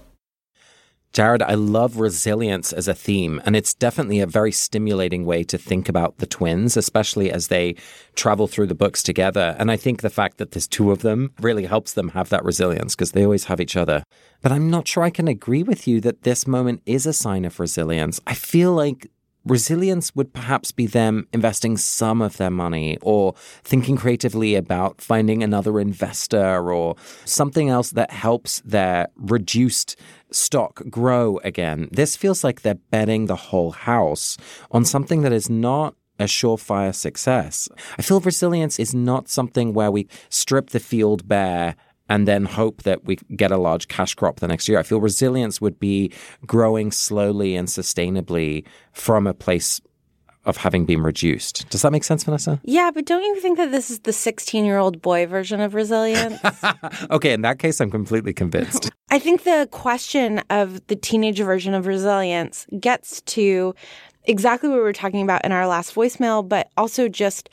Jared, 1.12 1.42
I 1.42 1.56
love 1.56 1.98
resilience 1.98 2.72
as 2.72 2.88
a 2.88 2.94
theme, 2.94 3.42
and 3.44 3.56
it's 3.56 3.74
definitely 3.74 4.20
a 4.20 4.28
very 4.28 4.52
stimulating 4.52 5.26
way 5.26 5.44
to 5.46 5.58
think 5.58 5.90
about 5.90 6.20
the 6.20 6.28
twins, 6.28 6.78
especially 6.78 7.32
as 7.32 7.48
they 7.48 7.76
travel 8.16 8.48
through 8.48 8.68
the 8.68 8.76
books 8.76 9.02
together. 9.02 9.56
And 9.58 9.72
I 9.72 9.76
think 9.76 10.02
the 10.02 10.12
fact 10.12 10.38
that 10.38 10.52
there's 10.52 10.68
two 10.68 10.92
of 10.92 11.02
them 11.02 11.32
really 11.42 11.66
helps 11.66 11.94
them 11.94 12.10
have 12.10 12.30
that 12.30 12.46
resilience 12.46 12.96
because 12.96 13.14
they 13.14 13.24
always 13.24 13.46
have 13.46 13.60
each 13.60 13.76
other. 13.76 14.04
But 14.44 14.52
I'm 14.52 14.70
not 14.70 14.88
sure 14.88 15.02
I 15.02 15.10
can 15.10 15.28
agree 15.28 15.64
with 15.64 15.88
you 15.88 16.00
that 16.02 16.22
this 16.22 16.46
moment 16.46 16.84
is 16.86 17.08
a 17.08 17.14
sign 17.14 17.44
of 17.44 17.60
resilience. 17.60 18.22
I 18.28 18.36
feel 18.36 18.74
like 18.74 19.10
resilience 19.50 20.16
would 20.16 20.34
perhaps 20.34 20.72
be 20.72 20.86
them 20.86 21.28
investing 21.34 21.76
some 21.76 22.22
of 22.22 22.38
their 22.38 22.52
money 22.52 22.98
or 23.02 23.34
thinking 23.64 23.98
creatively 23.98 24.56
about 24.56 25.02
finding 25.02 25.44
another 25.44 25.80
investor 25.80 26.72
or 26.72 26.96
something 27.26 27.70
else 27.70 27.90
that 27.92 28.12
helps 28.12 28.62
their 28.62 29.08
reduced 29.16 29.96
stock 30.32 30.84
grow 30.90 31.40
again. 31.44 31.90
This 31.92 32.16
feels 32.16 32.44
like 32.44 32.62
they're 32.62 32.76
betting 32.76 33.26
the 33.26 33.36
whole 33.36 33.72
house 33.72 34.38
on 34.72 34.86
something 34.86 35.24
that 35.24 35.34
is 35.34 35.50
not 35.50 35.96
a 36.20 36.26
surefire 36.26 36.94
success. 36.94 37.70
I 37.98 38.02
feel 38.02 38.20
resilience 38.20 38.78
is 38.78 38.94
not 38.94 39.30
something 39.30 39.74
where 39.74 39.90
we 39.90 40.08
strip 40.30 40.72
the 40.72 40.80
field 40.80 41.28
bare 41.28 41.76
and 42.10 42.28
then 42.28 42.46
hope 42.46 42.84
that 42.84 43.06
we 43.06 43.18
get 43.36 43.52
a 43.52 43.58
large 43.58 43.88
cash 43.88 44.16
crop 44.16 44.40
the 44.40 44.48
next 44.48 44.68
year. 44.68 44.80
I 44.80 44.84
feel 44.84 45.00
resilience 45.00 45.62
would 45.62 45.80
be 45.80 46.12
growing 46.46 46.92
slowly 46.92 47.56
and 47.56 47.68
sustainably 47.68 48.66
from 48.92 49.28
a 49.28 49.34
place 49.34 49.80
of 50.46 50.58
having 50.58 50.86
been 50.86 51.02
reduced. 51.02 51.70
Does 51.70 51.84
that 51.84 51.92
make 51.92 52.04
sense, 52.04 52.24
Vanessa? 52.24 52.60
Yeah, 52.64 52.92
but 52.94 53.06
don't 53.06 53.24
you 53.24 53.40
think 53.40 53.58
that 53.58 53.72
this 53.72 53.92
is 53.92 54.00
the 54.00 54.14
16 54.14 54.66
year 54.66 54.78
old 54.78 55.02
boy 55.02 55.28
version 55.28 55.62
of 55.62 55.74
resilience? 55.74 56.40
okay, 57.12 57.34
in 57.34 57.42
that 57.42 57.60
case, 57.60 57.80
I'm 57.80 57.92
completely 57.92 58.34
convinced. 58.34 58.90
I 59.12 59.20
think 59.20 59.44
the 59.44 59.68
question 59.72 60.40
of 60.50 60.86
the 60.88 60.96
teenage 60.96 61.40
version 61.40 61.74
of 61.74 61.88
resilience 61.88 62.66
gets 62.80 63.22
to 63.22 63.76
exactly 64.26 64.70
what 64.70 64.78
we 64.78 64.82
were 64.82 64.94
talking 64.94 65.22
about 65.22 65.44
in 65.46 65.52
our 65.52 65.68
last 65.68 65.94
voicemail, 65.94 66.48
but 66.48 66.70
also 66.78 67.08
just 67.08 67.50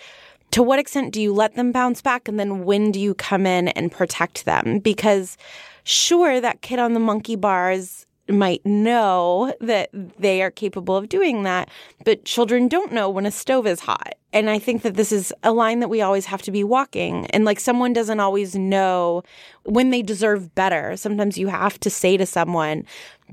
to 0.56 0.62
what 0.62 0.78
extent 0.78 1.12
do 1.12 1.20
you 1.20 1.34
let 1.34 1.54
them 1.54 1.70
bounce 1.70 2.00
back? 2.00 2.28
And 2.28 2.40
then 2.40 2.64
when 2.64 2.90
do 2.90 2.98
you 2.98 3.12
come 3.12 3.44
in 3.44 3.68
and 3.68 3.92
protect 3.92 4.46
them? 4.46 4.78
Because 4.78 5.36
sure, 5.84 6.40
that 6.40 6.62
kid 6.62 6.78
on 6.78 6.94
the 6.94 6.98
monkey 6.98 7.36
bars 7.36 8.06
might 8.30 8.64
know 8.64 9.54
that 9.60 9.90
they 9.92 10.40
are 10.40 10.50
capable 10.50 10.96
of 10.96 11.10
doing 11.10 11.42
that, 11.42 11.68
but 12.06 12.24
children 12.24 12.68
don't 12.68 12.90
know 12.90 13.10
when 13.10 13.26
a 13.26 13.30
stove 13.30 13.66
is 13.66 13.80
hot. 13.80 14.14
And 14.32 14.48
I 14.48 14.58
think 14.58 14.80
that 14.80 14.94
this 14.94 15.12
is 15.12 15.30
a 15.42 15.52
line 15.52 15.80
that 15.80 15.88
we 15.88 16.00
always 16.00 16.24
have 16.24 16.40
to 16.42 16.50
be 16.50 16.64
walking. 16.64 17.26
And 17.26 17.44
like 17.44 17.60
someone 17.60 17.92
doesn't 17.92 18.20
always 18.20 18.54
know 18.54 19.24
when 19.64 19.90
they 19.90 20.00
deserve 20.00 20.54
better. 20.54 20.96
Sometimes 20.96 21.36
you 21.36 21.48
have 21.48 21.78
to 21.80 21.90
say 21.90 22.16
to 22.16 22.24
someone, 22.24 22.86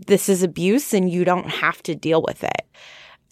this 0.07 0.27
is 0.27 0.43
abuse 0.43 0.93
and 0.93 1.09
you 1.09 1.23
don't 1.23 1.49
have 1.49 1.81
to 1.83 1.95
deal 1.95 2.21
with 2.21 2.43
it. 2.43 2.67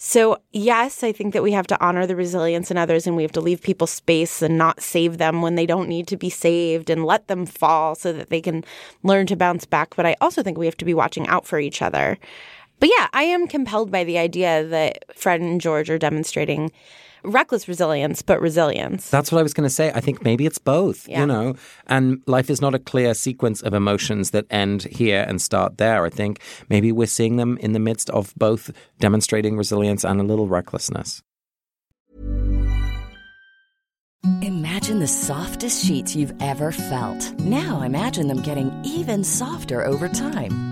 So, 0.04 0.38
yes, 0.50 1.04
I 1.04 1.12
think 1.12 1.32
that 1.32 1.44
we 1.44 1.52
have 1.52 1.68
to 1.68 1.80
honor 1.80 2.08
the 2.08 2.16
resilience 2.16 2.72
in 2.72 2.76
others 2.76 3.06
and 3.06 3.14
we 3.14 3.22
have 3.22 3.30
to 3.32 3.40
leave 3.40 3.62
people 3.62 3.86
space 3.86 4.42
and 4.42 4.58
not 4.58 4.82
save 4.82 5.18
them 5.18 5.42
when 5.42 5.54
they 5.54 5.64
don't 5.64 5.88
need 5.88 6.08
to 6.08 6.16
be 6.16 6.28
saved 6.28 6.90
and 6.90 7.04
let 7.04 7.28
them 7.28 7.46
fall 7.46 7.94
so 7.94 8.12
that 8.12 8.28
they 8.28 8.40
can 8.40 8.64
learn 9.04 9.28
to 9.28 9.36
bounce 9.36 9.64
back. 9.64 9.94
But 9.94 10.04
I 10.04 10.16
also 10.20 10.42
think 10.42 10.58
we 10.58 10.66
have 10.66 10.76
to 10.78 10.84
be 10.84 10.92
watching 10.92 11.28
out 11.28 11.46
for 11.46 11.60
each 11.60 11.82
other. 11.82 12.18
But 12.80 12.90
yeah, 12.98 13.10
I 13.12 13.22
am 13.22 13.46
compelled 13.46 13.92
by 13.92 14.02
the 14.02 14.18
idea 14.18 14.64
that 14.66 15.04
Fred 15.16 15.40
and 15.40 15.60
George 15.60 15.88
are 15.88 15.98
demonstrating 15.98 16.72
reckless 17.24 17.68
resilience, 17.68 18.22
but 18.22 18.40
resilience. 18.40 19.08
That's 19.10 19.30
what 19.32 19.38
I 19.38 19.42
was 19.42 19.54
going 19.54 19.68
to 19.68 19.74
say. 19.74 19.92
I 19.94 20.00
think 20.00 20.22
maybe 20.24 20.46
it's 20.46 20.58
both, 20.58 21.08
Yeah. 21.08 21.20
you 21.20 21.26
know, 21.26 21.54
and 21.86 22.22
life 22.26 22.50
is 22.50 22.60
not 22.60 22.74
a 22.74 22.78
clear 22.78 23.14
sequence 23.14 23.62
of 23.62 23.74
emotions 23.74 24.30
that 24.30 24.46
end 24.50 24.84
here 24.84 25.24
and 25.28 25.40
start 25.40 25.78
there. 25.78 26.04
I 26.04 26.10
think 26.10 26.40
maybe 26.68 26.92
we're 26.92 27.06
seeing 27.06 27.36
them 27.36 27.58
in 27.58 27.72
the 27.72 27.78
midst 27.78 28.10
of 28.10 28.32
both 28.36 28.70
demonstrating 29.00 29.56
resilience 29.56 30.04
and 30.04 30.20
a 30.20 30.24
little 30.24 30.48
recklessness. 30.48 31.22
Imagine 34.42 35.00
the 35.00 35.08
softest 35.08 35.84
sheets 35.84 36.14
you've 36.14 36.34
ever 36.40 36.70
felt. 36.70 37.32
Now 37.40 37.82
imagine 37.82 38.28
them 38.28 38.40
getting 38.42 38.70
even 38.84 39.24
softer 39.24 39.84
over 39.84 40.08
time. 40.08 40.71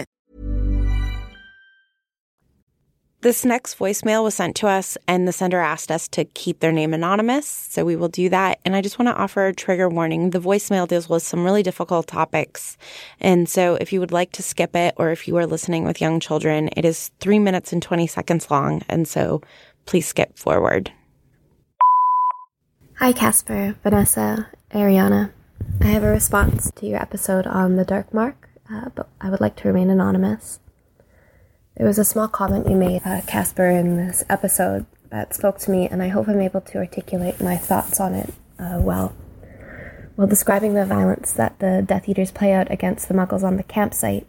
This 3.21 3.45
next 3.45 3.77
voicemail 3.77 4.23
was 4.23 4.33
sent 4.33 4.55
to 4.55 4.67
us, 4.67 4.97
and 5.07 5.27
the 5.27 5.31
sender 5.31 5.59
asked 5.59 5.91
us 5.91 6.07
to 6.07 6.25
keep 6.25 6.59
their 6.59 6.71
name 6.71 6.91
anonymous. 6.91 7.45
So 7.45 7.85
we 7.85 7.95
will 7.95 8.07
do 8.07 8.29
that. 8.29 8.59
And 8.65 8.75
I 8.75 8.81
just 8.81 8.97
want 8.97 9.09
to 9.09 9.15
offer 9.15 9.45
a 9.45 9.53
trigger 9.53 9.87
warning. 9.87 10.31
The 10.31 10.39
voicemail 10.39 10.87
deals 10.87 11.07
with 11.07 11.21
some 11.21 11.45
really 11.45 11.61
difficult 11.61 12.07
topics. 12.07 12.79
And 13.19 13.47
so 13.47 13.75
if 13.75 13.93
you 13.93 13.99
would 13.99 14.11
like 14.11 14.31
to 14.31 14.41
skip 14.41 14.75
it, 14.75 14.95
or 14.97 15.11
if 15.11 15.27
you 15.27 15.37
are 15.37 15.45
listening 15.45 15.83
with 15.83 16.01
young 16.01 16.19
children, 16.19 16.71
it 16.75 16.83
is 16.83 17.11
three 17.19 17.37
minutes 17.37 17.71
and 17.71 17.79
20 17.79 18.07
seconds 18.07 18.49
long. 18.49 18.81
And 18.89 19.07
so 19.07 19.43
please 19.85 20.07
skip 20.07 20.35
forward. 20.35 20.91
Hi, 22.95 23.11
Casper, 23.11 23.75
Vanessa, 23.83 24.49
Ariana. 24.71 25.31
I 25.79 25.85
have 25.85 26.03
a 26.03 26.09
response 26.09 26.71
to 26.77 26.87
your 26.87 26.99
episode 26.99 27.45
on 27.45 27.75
the 27.75 27.85
Dark 27.85 28.15
Mark, 28.15 28.49
uh, 28.73 28.89
but 28.95 29.09
I 29.21 29.29
would 29.29 29.41
like 29.41 29.57
to 29.57 29.67
remain 29.67 29.91
anonymous. 29.91 30.59
There 31.77 31.87
was 31.87 31.97
a 31.97 32.03
small 32.05 32.27
comment 32.27 32.69
you 32.69 32.75
made, 32.75 33.01
uh, 33.05 33.21
Casper, 33.25 33.69
in 33.69 33.95
this 33.95 34.25
episode 34.29 34.85
that 35.09 35.33
spoke 35.33 35.57
to 35.59 35.71
me, 35.71 35.87
and 35.87 36.03
I 36.03 36.09
hope 36.09 36.27
I'm 36.27 36.41
able 36.41 36.61
to 36.61 36.77
articulate 36.77 37.39
my 37.39 37.55
thoughts 37.55 37.99
on 37.99 38.13
it 38.13 38.33
uh, 38.59 38.79
well. 38.81 39.15
While 40.15 40.27
describing 40.27 40.73
the 40.73 40.85
violence 40.85 41.31
that 41.31 41.59
the 41.59 41.81
Death 41.85 42.09
Eaters 42.09 42.31
play 42.31 42.51
out 42.51 42.69
against 42.69 43.07
the 43.07 43.13
Muggles 43.13 43.43
on 43.43 43.55
the 43.55 43.63
campsite, 43.63 44.27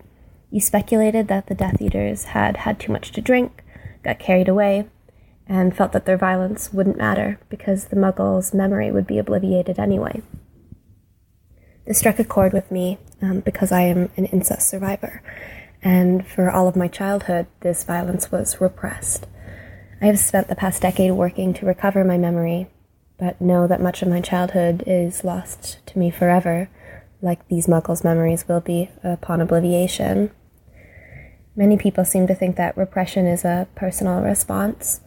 you 0.50 0.60
speculated 0.60 1.26
that 1.28 1.48
the 1.48 1.54
Death 1.54 1.82
Eaters 1.82 2.24
had 2.26 2.58
had 2.58 2.78
too 2.78 2.92
much 2.92 3.10
to 3.12 3.20
drink, 3.20 3.64
got 4.04 4.20
carried 4.20 4.48
away, 4.48 4.88
and 5.48 5.76
felt 5.76 5.90
that 5.92 6.06
their 6.06 6.16
violence 6.16 6.72
wouldn't 6.72 6.96
matter 6.96 7.40
because 7.48 7.86
the 7.86 7.96
Muggles' 7.96 8.54
memory 8.54 8.92
would 8.92 9.06
be 9.06 9.18
obliterated 9.18 9.80
anyway. 9.80 10.22
This 11.86 11.98
struck 11.98 12.20
a 12.20 12.24
chord 12.24 12.52
with 12.52 12.70
me 12.70 12.98
um, 13.20 13.40
because 13.40 13.72
I 13.72 13.82
am 13.82 14.10
an 14.16 14.26
incest 14.26 14.68
survivor, 14.68 15.20
and 15.82 16.26
for 16.26 16.50
all 16.50 16.68
of 16.68 16.76
my 16.76 16.88
childhood, 16.88 17.46
this 17.60 17.84
violence 17.84 18.30
was 18.30 18.60
repressed. 18.60 19.26
I 20.00 20.06
have 20.06 20.18
spent 20.18 20.48
the 20.48 20.56
past 20.56 20.82
decade 20.82 21.12
working 21.12 21.52
to 21.54 21.66
recover 21.66 22.04
my 22.04 22.18
memory, 22.18 22.68
but 23.18 23.40
know 23.40 23.66
that 23.66 23.80
much 23.80 24.02
of 24.02 24.08
my 24.08 24.20
childhood 24.20 24.84
is 24.86 25.24
lost 25.24 25.84
to 25.86 25.98
me 25.98 26.10
forever, 26.10 26.68
like 27.20 27.46
these 27.48 27.66
Muggles' 27.66 28.04
memories 28.04 28.46
will 28.48 28.60
be 28.60 28.90
upon 29.04 29.40
obliviation. 29.40 30.30
Many 31.54 31.76
people 31.76 32.04
seem 32.04 32.26
to 32.26 32.34
think 32.34 32.56
that 32.56 32.76
repression 32.76 33.26
is 33.26 33.44
a 33.44 33.68
personal 33.74 34.22
response, 34.22 35.00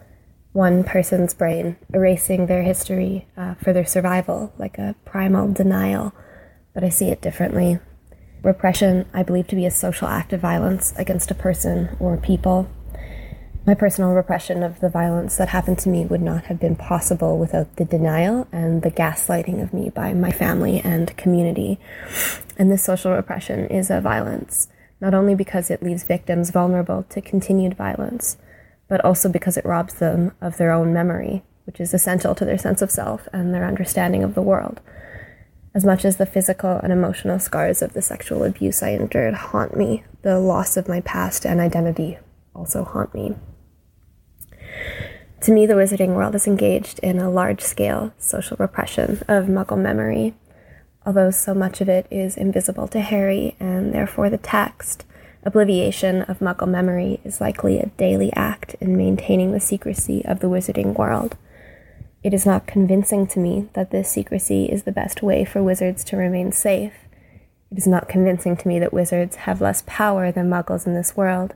one 0.53 0.83
person's 0.83 1.33
brain 1.33 1.75
erasing 1.93 2.45
their 2.45 2.63
history 2.63 3.27
uh, 3.35 3.55
for 3.55 3.73
their 3.73 3.85
survival, 3.85 4.53
like 4.57 4.77
a 4.77 4.95
primal 5.03 5.51
denial, 5.51 6.13
but 6.73 6.83
I 6.83 6.89
see 6.89 7.09
it 7.09 7.21
differently. 7.21 7.79
Repression, 8.45 9.07
I 9.11 9.23
believe 9.23 9.47
to 9.47 9.55
be 9.55 9.65
a 9.65 9.71
social 9.71 10.07
act 10.07 10.31
of 10.31 10.39
violence 10.39 10.93
against 10.97 11.31
a 11.31 11.35
person 11.35 11.97
or 11.99 12.15
people. 12.15 12.69
My 13.65 13.73
personal 13.73 14.11
repression 14.11 14.61
of 14.61 14.81
the 14.81 14.89
violence 14.89 15.35
that 15.37 15.49
happened 15.49 15.79
to 15.79 15.89
me 15.89 16.05
would 16.05 16.21
not 16.21 16.43
have 16.43 16.59
been 16.59 16.75
possible 16.75 17.39
without 17.39 17.75
the 17.77 17.85
denial 17.85 18.47
and 18.51 18.83
the 18.83 18.91
gaslighting 18.91 19.63
of 19.63 19.73
me 19.73 19.89
by 19.89 20.13
my 20.13 20.29
family 20.29 20.79
and 20.79 21.17
community. 21.17 21.79
And 22.55 22.71
this 22.71 22.83
social 22.83 23.13
repression 23.13 23.65
is 23.65 23.89
a 23.89 23.99
violence, 23.99 24.67
not 25.01 25.15
only 25.15 25.33
because 25.33 25.71
it 25.71 25.81
leaves 25.81 26.03
victims 26.03 26.51
vulnerable 26.51 27.01
to 27.09 27.21
continued 27.21 27.75
violence, 27.75 28.37
but 28.87 29.03
also 29.03 29.27
because 29.27 29.57
it 29.57 29.65
robs 29.65 29.95
them 29.95 30.33
of 30.39 30.57
their 30.57 30.71
own 30.71 30.93
memory, 30.93 31.41
which 31.65 31.79
is 31.79 31.95
essential 31.95 32.35
to 32.35 32.45
their 32.45 32.59
sense 32.59 32.83
of 32.83 32.91
self 32.91 33.27
and 33.33 33.55
their 33.55 33.65
understanding 33.65 34.23
of 34.23 34.35
the 34.35 34.43
world. 34.43 34.81
As 35.75 35.83
much 35.83 36.05
as 36.05 36.15
the 36.15 36.25
physical 36.25 36.79
and 36.81 36.93
emotional 36.93 37.37
scars 37.37 37.81
of 37.81 37.91
the 37.91 38.01
sexual 38.01 38.45
abuse 38.45 38.81
I 38.81 38.91
endured 38.91 39.33
haunt 39.33 39.75
me, 39.75 40.05
the 40.21 40.39
loss 40.39 40.77
of 40.77 40.87
my 40.87 41.01
past 41.01 41.45
and 41.45 41.59
identity 41.59 42.17
also 42.55 42.85
haunt 42.85 43.13
me. 43.13 43.35
To 45.41 45.51
me, 45.51 45.65
the 45.65 45.73
wizarding 45.73 46.15
world 46.15 46.33
is 46.33 46.47
engaged 46.47 46.99
in 46.99 47.19
a 47.19 47.29
large 47.29 47.59
scale 47.59 48.13
social 48.17 48.55
repression 48.57 49.21
of 49.27 49.47
muggle 49.47 49.77
memory, 49.77 50.33
although 51.05 51.29
so 51.29 51.53
much 51.53 51.81
of 51.81 51.89
it 51.89 52.07
is 52.09 52.37
invisible 52.37 52.87
to 52.87 53.01
Harry 53.01 53.57
and 53.59 53.93
therefore 53.93 54.29
the 54.29 54.37
text. 54.37 55.03
Obliviation 55.45 56.21
of 56.21 56.39
muggle 56.39 56.69
memory 56.69 57.19
is 57.25 57.41
likely 57.41 57.79
a 57.79 57.91
daily 57.97 58.31
act 58.33 58.75
in 58.79 58.95
maintaining 58.95 59.51
the 59.51 59.59
secrecy 59.59 60.23
of 60.23 60.39
the 60.39 60.47
wizarding 60.47 60.95
world. 60.97 61.35
It 62.25 62.33
is 62.33 62.43
not 62.43 62.65
convincing 62.65 63.27
to 63.27 63.39
me 63.39 63.69
that 63.73 63.91
this 63.91 64.09
secrecy 64.09 64.65
is 64.65 64.81
the 64.81 64.91
best 64.91 65.21
way 65.21 65.45
for 65.45 65.61
wizards 65.61 66.03
to 66.05 66.17
remain 66.17 66.51
safe. 66.51 66.93
It 67.71 67.77
is 67.77 67.85
not 67.85 68.09
convincing 68.09 68.57
to 68.57 68.67
me 68.67 68.79
that 68.79 68.91
wizards 68.91 69.35
have 69.35 69.61
less 69.61 69.83
power 69.85 70.31
than 70.31 70.49
muggles 70.49 70.87
in 70.87 70.95
this 70.95 71.15
world. 71.15 71.53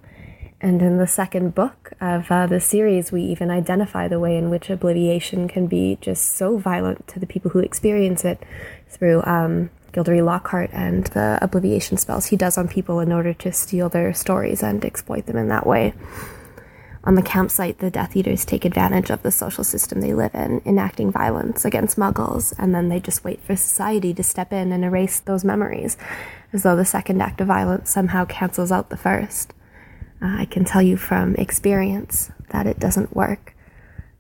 And 0.62 0.80
in 0.84 1.00
the 1.00 1.08
second 1.08 1.56
book 1.56 1.94
of 2.00 2.30
uh, 2.30 2.46
the 2.46 2.60
series, 2.60 3.12
we 3.12 3.24
even 3.24 3.50
identify 3.50 4.08
the 4.08 4.20
way 4.20 4.38
in 4.38 4.52
which 4.52 4.70
obliviation 4.70 5.48
can 5.48 5.66
be 5.66 5.98
just 6.02 6.36
so 6.36 6.60
violent 6.60 7.08
to 7.08 7.20
the 7.20 7.26
people 7.26 7.50
who 7.50 7.60
experience 7.60 8.24
it 8.24 8.44
through 8.88 9.24
um, 9.24 9.72
Gilderoy 9.92 10.22
Lockhart 10.22 10.70
and 10.72 11.08
the 11.08 11.40
obliviation 11.42 11.98
spells 11.98 12.28
he 12.28 12.36
does 12.36 12.60
on 12.60 12.68
people 12.68 13.00
in 13.00 13.12
order 13.12 13.34
to 13.34 13.52
steal 13.52 13.90
their 13.90 14.14
stories 14.14 14.62
and 14.62 14.86
exploit 14.86 15.26
them 15.26 15.38
in 15.38 15.48
that 15.48 15.66
way. 15.66 15.96
On 17.06 17.16
the 17.16 17.22
campsite, 17.22 17.80
the 17.80 17.90
Death 17.90 18.16
Eaters 18.16 18.44
take 18.44 18.66
advantage 18.66 19.10
of 19.10 19.24
the 19.24 19.32
social 19.32 19.64
system 19.64 20.02
they 20.02 20.14
live 20.14 20.36
in, 20.36 20.62
enacting 20.66 21.12
violence 21.12 21.64
against 21.64 21.98
muggles, 21.98 22.54
and 22.60 22.76
then 22.76 22.90
they 22.90 23.00
just 23.00 23.24
wait 23.24 23.42
for 23.42 23.56
society 23.56 24.14
to 24.14 24.24
step 24.24 24.52
in 24.52 24.74
and 24.74 24.84
erase 24.84 25.22
those 25.22 25.46
memories, 25.46 25.98
as 26.52 26.64
though 26.64 26.76
the 26.76 26.84
second 26.84 27.22
act 27.22 27.40
of 27.40 27.48
violence 27.48 27.90
somehow 27.90 28.26
cancels 28.26 28.72
out 28.72 28.90
the 28.90 28.98
first. 28.98 29.54
Uh, 30.22 30.40
I 30.40 30.46
can 30.46 30.66
tell 30.66 30.82
you 30.82 30.98
from 30.98 31.36
experience 31.36 32.32
that 32.50 32.68
it 32.68 32.80
doesn't 32.80 33.16
work. 33.16 33.56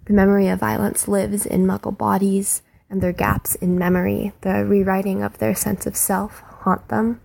The 0.05 0.13
memory 0.13 0.47
of 0.47 0.59
violence 0.59 1.07
lives 1.07 1.45
in 1.45 1.65
muggle 1.65 1.97
bodies, 1.97 2.61
and 2.89 3.01
their 3.01 3.13
gaps 3.13 3.55
in 3.55 3.77
memory, 3.77 4.31
the 4.41 4.65
rewriting 4.65 5.21
of 5.21 5.37
their 5.37 5.53
sense 5.53 5.85
of 5.85 5.97
self, 5.97 6.39
haunt 6.61 6.87
them. 6.87 7.19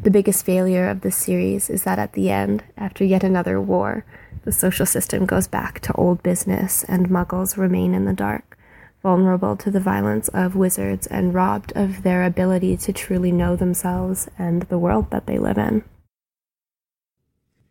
The 0.00 0.10
biggest 0.10 0.44
failure 0.44 0.88
of 0.88 1.00
this 1.00 1.16
series 1.16 1.70
is 1.70 1.84
that 1.84 1.98
at 1.98 2.12
the 2.12 2.30
end, 2.30 2.62
after 2.76 3.04
yet 3.04 3.24
another 3.24 3.60
war, 3.60 4.04
the 4.44 4.52
social 4.52 4.86
system 4.86 5.24
goes 5.24 5.46
back 5.46 5.80
to 5.80 5.92
old 5.94 6.22
business 6.22 6.84
and 6.84 7.08
muggles 7.08 7.56
remain 7.56 7.94
in 7.94 8.04
the 8.04 8.12
dark, 8.12 8.58
vulnerable 9.02 9.56
to 9.56 9.70
the 9.70 9.80
violence 9.80 10.28
of 10.28 10.56
wizards 10.56 11.06
and 11.06 11.34
robbed 11.34 11.72
of 11.76 12.02
their 12.02 12.24
ability 12.24 12.76
to 12.76 12.92
truly 12.92 13.32
know 13.32 13.56
themselves 13.56 14.28
and 14.38 14.62
the 14.62 14.78
world 14.78 15.10
that 15.10 15.26
they 15.26 15.38
live 15.38 15.58
in. 15.58 15.84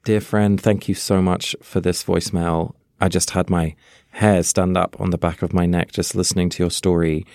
Dear 0.04 0.22
friend, 0.22 0.60
thank 0.60 0.88
you 0.88 0.96
so 0.96 1.22
much 1.22 1.56
for 1.62 1.80
this 1.80 2.04
voicemail. 2.04 2.74
I 3.00 3.08
just 3.08 3.32
had 3.32 3.50
my 3.50 3.76
hair 4.12 4.42
stand 4.44 4.78
up 4.78 5.00
on 5.00 5.12
the 5.12 5.18
back 5.18 5.42
of 5.42 5.54
my 5.54 5.66
neck 5.66 5.92
just 5.92 6.16
listening 6.16 6.50
to 6.52 6.64
your 6.64 6.72
story. 6.72 7.26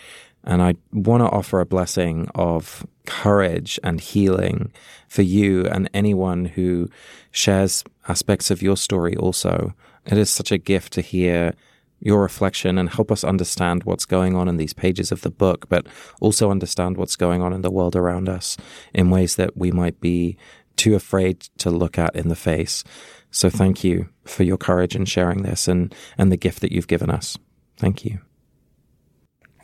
And 0.44 0.62
I 0.62 0.74
want 0.92 1.22
to 1.22 1.28
offer 1.28 1.60
a 1.60 1.66
blessing 1.66 2.28
of 2.34 2.86
courage 3.06 3.78
and 3.82 4.00
healing 4.00 4.72
for 5.08 5.22
you 5.22 5.64
and 5.66 5.88
anyone 5.94 6.44
who 6.44 6.88
shares 7.30 7.84
aspects 8.08 8.50
of 8.50 8.62
your 8.62 8.76
story 8.76 9.16
also. 9.16 9.74
It 10.04 10.18
is 10.18 10.30
such 10.30 10.52
a 10.52 10.58
gift 10.58 10.92
to 10.94 11.00
hear 11.00 11.54
your 12.00 12.20
reflection 12.20 12.78
and 12.78 12.90
help 12.90 13.10
us 13.10 13.24
understand 13.24 13.84
what's 13.84 14.04
going 14.04 14.36
on 14.36 14.48
in 14.48 14.58
these 14.58 14.74
pages 14.74 15.10
of 15.10 15.22
the 15.22 15.30
book, 15.30 15.66
but 15.68 15.86
also 16.20 16.50
understand 16.50 16.96
what's 16.96 17.16
going 17.16 17.42
on 17.42 17.52
in 17.52 17.62
the 17.62 17.70
world 17.70 17.96
around 17.96 18.28
us 18.28 18.56
in 18.92 19.10
ways 19.10 19.36
that 19.36 19.56
we 19.56 19.72
might 19.72 20.00
be 20.00 20.36
too 20.76 20.94
afraid 20.94 21.40
to 21.58 21.70
look 21.70 21.98
at 21.98 22.14
in 22.14 22.28
the 22.28 22.36
face. 22.36 22.84
So 23.30 23.48
thank 23.48 23.82
you 23.82 24.08
for 24.24 24.42
your 24.42 24.58
courage 24.58 24.94
in 24.94 25.06
sharing 25.06 25.42
this 25.42 25.68
and, 25.68 25.94
and 26.18 26.30
the 26.30 26.36
gift 26.36 26.60
that 26.60 26.72
you've 26.72 26.88
given 26.88 27.10
us. 27.10 27.38
Thank 27.78 28.04
you. 28.04 28.20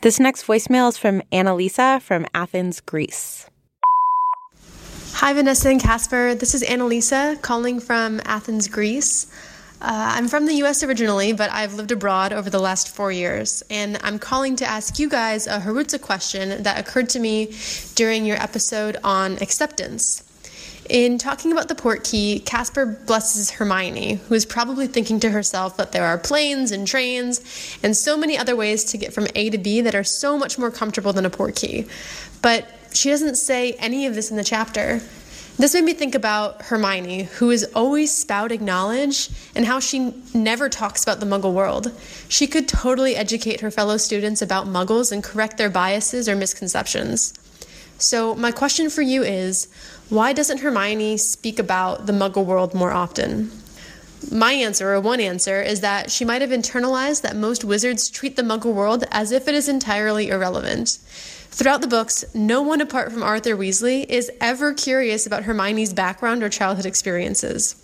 This 0.03 0.19
next 0.19 0.45
voicemail 0.47 0.89
is 0.89 0.97
from 0.97 1.21
Annalisa 1.31 2.01
from 2.01 2.25
Athens, 2.33 2.81
Greece. 2.81 3.49
Hi, 5.13 5.31
Vanessa 5.31 5.69
and 5.69 5.81
Casper. 5.81 6.35
This 6.35 6.53
is 6.53 6.61
Annalisa 6.61 7.41
calling 7.41 7.79
from 7.79 8.19
Athens, 8.25 8.67
Greece. 8.67 9.27
Uh, 9.81 10.11
I'm 10.15 10.27
from 10.27 10.45
the 10.45 10.55
US 10.55 10.83
originally, 10.83 11.31
but 11.31 11.49
I've 11.51 11.75
lived 11.75 11.93
abroad 11.93 12.33
over 12.33 12.49
the 12.49 12.59
last 12.59 12.93
four 12.93 13.13
years, 13.13 13.63
and 13.69 13.97
I'm 14.03 14.19
calling 14.19 14.57
to 14.57 14.65
ask 14.65 14.99
you 14.99 15.07
guys 15.07 15.47
a 15.47 15.61
Havruta 15.61 16.01
question 16.01 16.63
that 16.63 16.77
occurred 16.77 17.07
to 17.11 17.19
me 17.19 17.55
during 17.95 18.25
your 18.25 18.35
episode 18.35 18.97
on 19.05 19.37
acceptance. 19.37 20.32
In 20.89 21.17
talking 21.17 21.53
about 21.53 21.69
the 21.69 21.75
port 21.75 22.03
key, 22.03 22.39
Casper 22.39 22.85
blesses 22.85 23.51
Hermione, 23.51 24.15
who 24.15 24.35
is 24.35 24.45
probably 24.45 24.85
thinking 24.87 25.19
to 25.21 25.31
herself 25.31 25.77
that 25.77 25.93
there 25.93 26.05
are 26.05 26.17
planes 26.17 26.71
and 26.71 26.85
trains 26.85 27.41
and 27.81 27.95
so 27.95 28.17
many 28.17 28.37
other 28.37 28.55
ways 28.55 28.83
to 28.85 28.97
get 28.97 29.13
from 29.13 29.27
A 29.35 29.49
to 29.49 29.57
B 29.57 29.79
that 29.81 29.95
are 29.95 30.03
so 30.03 30.37
much 30.37 30.59
more 30.59 30.71
comfortable 30.71 31.13
than 31.13 31.25
a 31.25 31.29
port 31.29 31.55
key. 31.55 31.87
But 32.41 32.67
she 32.91 33.09
doesn't 33.09 33.35
say 33.35 33.73
any 33.73 34.05
of 34.07 34.15
this 34.15 34.29
in 34.29 34.35
the 34.35 34.43
chapter. 34.43 35.01
This 35.57 35.73
made 35.73 35.83
me 35.83 35.93
think 35.93 36.15
about 36.15 36.63
Hermione, 36.63 37.23
who 37.23 37.51
is 37.51 37.63
always 37.75 38.13
spouting 38.13 38.65
knowledge 38.65 39.29
and 39.55 39.65
how 39.65 39.79
she 39.79 40.13
never 40.33 40.67
talks 40.67 41.03
about 41.03 41.19
the 41.19 41.27
muggle 41.27 41.53
world. 41.53 41.91
She 42.27 42.47
could 42.47 42.67
totally 42.67 43.15
educate 43.15 43.61
her 43.61 43.71
fellow 43.71 43.97
students 43.97 44.41
about 44.41 44.65
muggles 44.65 45.11
and 45.11 45.23
correct 45.23 45.57
their 45.57 45.69
biases 45.69 46.27
or 46.27 46.35
misconceptions. 46.35 47.33
So, 48.03 48.35
my 48.35 48.51
question 48.51 48.89
for 48.89 49.01
you 49.01 49.23
is 49.23 49.69
why 50.09 50.33
doesn't 50.33 50.57
Hermione 50.59 51.15
speak 51.15 51.57
about 51.57 52.05
the 52.05 52.11
muggle 52.11 52.45
world 52.45 52.73
more 52.73 52.91
often? 52.91 53.49
My 54.29 54.51
answer, 54.51 54.93
or 54.93 54.99
one 54.99 55.21
answer, 55.21 55.61
is 55.61 55.79
that 55.79 56.11
she 56.11 56.25
might 56.25 56.41
have 56.41 56.49
internalized 56.49 57.21
that 57.21 57.37
most 57.37 57.63
wizards 57.63 58.09
treat 58.09 58.35
the 58.35 58.41
muggle 58.41 58.73
world 58.73 59.05
as 59.11 59.31
if 59.31 59.47
it 59.47 59.55
is 59.55 59.69
entirely 59.69 60.27
irrelevant. 60.27 60.99
Throughout 61.51 61.79
the 61.79 61.87
books, 61.87 62.25
no 62.33 62.61
one 62.61 62.81
apart 62.81 63.09
from 63.09 63.23
Arthur 63.23 63.55
Weasley 63.55 64.05
is 64.09 64.29
ever 64.41 64.73
curious 64.73 65.25
about 65.25 65.43
Hermione's 65.43 65.93
background 65.93 66.43
or 66.43 66.49
childhood 66.49 66.85
experiences. 66.85 67.75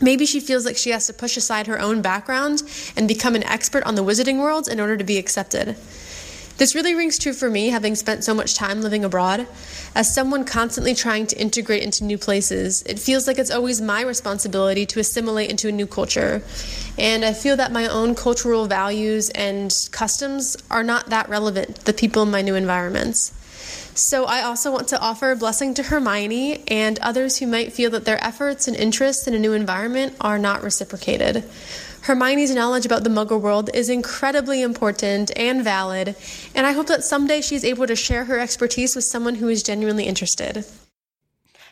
Maybe 0.00 0.24
she 0.24 0.40
feels 0.40 0.64
like 0.64 0.78
she 0.78 0.90
has 0.90 1.06
to 1.08 1.12
push 1.12 1.36
aside 1.36 1.66
her 1.66 1.78
own 1.78 2.00
background 2.00 2.62
and 2.96 3.06
become 3.06 3.34
an 3.34 3.44
expert 3.44 3.84
on 3.84 3.96
the 3.96 4.04
wizarding 4.04 4.40
world 4.40 4.66
in 4.66 4.80
order 4.80 4.96
to 4.96 5.04
be 5.04 5.18
accepted. 5.18 5.76
This 6.62 6.76
really 6.76 6.94
rings 6.94 7.18
true 7.18 7.32
for 7.32 7.50
me, 7.50 7.70
having 7.70 7.96
spent 7.96 8.22
so 8.22 8.34
much 8.34 8.54
time 8.54 8.82
living 8.82 9.04
abroad. 9.04 9.48
As 9.96 10.14
someone 10.14 10.44
constantly 10.44 10.94
trying 10.94 11.26
to 11.26 11.36
integrate 11.36 11.82
into 11.82 12.04
new 12.04 12.16
places, 12.16 12.82
it 12.82 13.00
feels 13.00 13.26
like 13.26 13.36
it's 13.36 13.50
always 13.50 13.80
my 13.80 14.02
responsibility 14.02 14.86
to 14.86 15.00
assimilate 15.00 15.50
into 15.50 15.66
a 15.66 15.72
new 15.72 15.88
culture. 15.88 16.40
And 16.96 17.24
I 17.24 17.32
feel 17.32 17.56
that 17.56 17.72
my 17.72 17.88
own 17.88 18.14
cultural 18.14 18.66
values 18.66 19.28
and 19.30 19.74
customs 19.90 20.56
are 20.70 20.84
not 20.84 21.10
that 21.10 21.28
relevant 21.28 21.78
to 21.78 21.84
the 21.84 21.92
people 21.92 22.22
in 22.22 22.30
my 22.30 22.42
new 22.42 22.54
environments. 22.54 23.32
So 23.94 24.24
I 24.26 24.42
also 24.42 24.70
want 24.70 24.86
to 24.88 25.00
offer 25.00 25.32
a 25.32 25.36
blessing 25.36 25.74
to 25.74 25.82
Hermione 25.82 26.62
and 26.68 26.96
others 27.00 27.38
who 27.38 27.48
might 27.48 27.72
feel 27.72 27.90
that 27.90 28.04
their 28.04 28.22
efforts 28.24 28.68
and 28.68 28.76
interests 28.76 29.26
in 29.26 29.34
a 29.34 29.38
new 29.40 29.52
environment 29.52 30.14
are 30.20 30.38
not 30.38 30.62
reciprocated. 30.62 31.42
Hermione's 32.02 32.52
knowledge 32.52 32.84
about 32.84 33.04
the 33.04 33.10
Muggle 33.10 33.40
world 33.40 33.70
is 33.74 33.88
incredibly 33.88 34.60
important 34.60 35.30
and 35.36 35.62
valid, 35.62 36.16
and 36.52 36.66
I 36.66 36.72
hope 36.72 36.88
that 36.88 37.04
someday 37.04 37.40
she's 37.40 37.64
able 37.64 37.86
to 37.86 37.94
share 37.94 38.24
her 38.24 38.40
expertise 38.40 38.96
with 38.96 39.04
someone 39.04 39.36
who 39.36 39.48
is 39.48 39.62
genuinely 39.62 40.04
interested. 40.04 40.64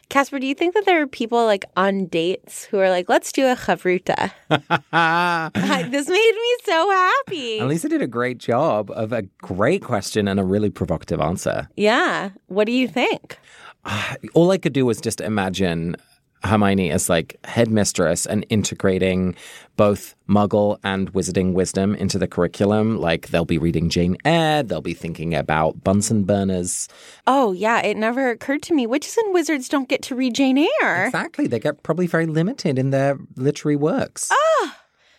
Casper, 0.09 0.39
do 0.39 0.47
you 0.47 0.55
think 0.55 0.75
that 0.75 0.87
there 0.87 1.03
are 1.03 1.07
people 1.09 1.45
like 1.45 1.65
on 1.77 2.07
dates 2.07 2.65
who 2.65 2.79
are 2.79 2.91
like, 2.91 3.09
let's 3.09 3.33
do 3.33 3.47
a 3.47 3.57
chavruta? 3.57 4.31
this 5.91 6.09
made 6.09 6.35
me 6.35 6.57
so 6.65 6.91
happy. 6.91 7.61
Lisa 7.63 7.89
did 7.89 8.03
a 8.03 8.07
great 8.07 8.39
job 8.39 8.91
of 8.93 9.13
a 9.13 9.23
great 9.23 9.83
question 9.83 10.29
and 10.29 10.39
a 10.39 10.45
really 10.45 10.71
provocative 10.71 11.21
answer. 11.21 11.69
Yeah. 11.77 12.31
What 12.47 12.67
do 12.67 12.73
you 12.73 12.87
think? 12.87 13.37
All 14.35 14.51
I 14.53 14.59
could 14.59 14.73
do 14.73 14.87
was 14.87 15.01
just 15.01 15.21
imagine 15.21 15.97
Hermione 16.45 16.91
as 16.91 17.09
like 17.09 17.39
headmistress 17.45 18.27
and 18.27 18.47
integrating 18.49 19.35
both 19.77 20.15
Muggle 20.29 20.79
and 20.85 21.13
Wizarding 21.13 21.53
wisdom 21.53 21.95
into 21.95 22.19
the 22.19 22.29
curriculum. 22.29 22.99
Like 22.99 23.29
they'll 23.29 23.45
be 23.45 23.59
reading 23.59 23.89
Jane 23.89 24.17
Eyre, 24.25 24.63
they'll 24.63 24.81
be 24.81 24.95
thinking 24.95 25.35
about 25.35 25.83
Bunsen 25.83 26.25
burners. 26.25 26.89
Oh 27.27 27.53
yeah, 27.53 27.81
it 27.81 27.97
never 27.97 28.31
occurred 28.31 28.63
to 28.63 28.75
me. 28.75 28.87
Witches 28.87 29.17
and 29.17 29.35
wizards 29.35 29.69
don't 29.69 29.89
get 29.89 30.03
to 30.03 30.15
read 30.15 30.35
Jane 30.35 30.59
Eyre. 30.59 31.07
Exactly, 31.07 31.47
they 31.47 31.59
get 31.59 31.83
probably 31.83 32.07
very 32.07 32.27
limited 32.27 32.79
in 32.79 32.91
their 32.91 33.19
literary 33.37 33.77
works. 33.77 34.31
Ah, 34.33 34.79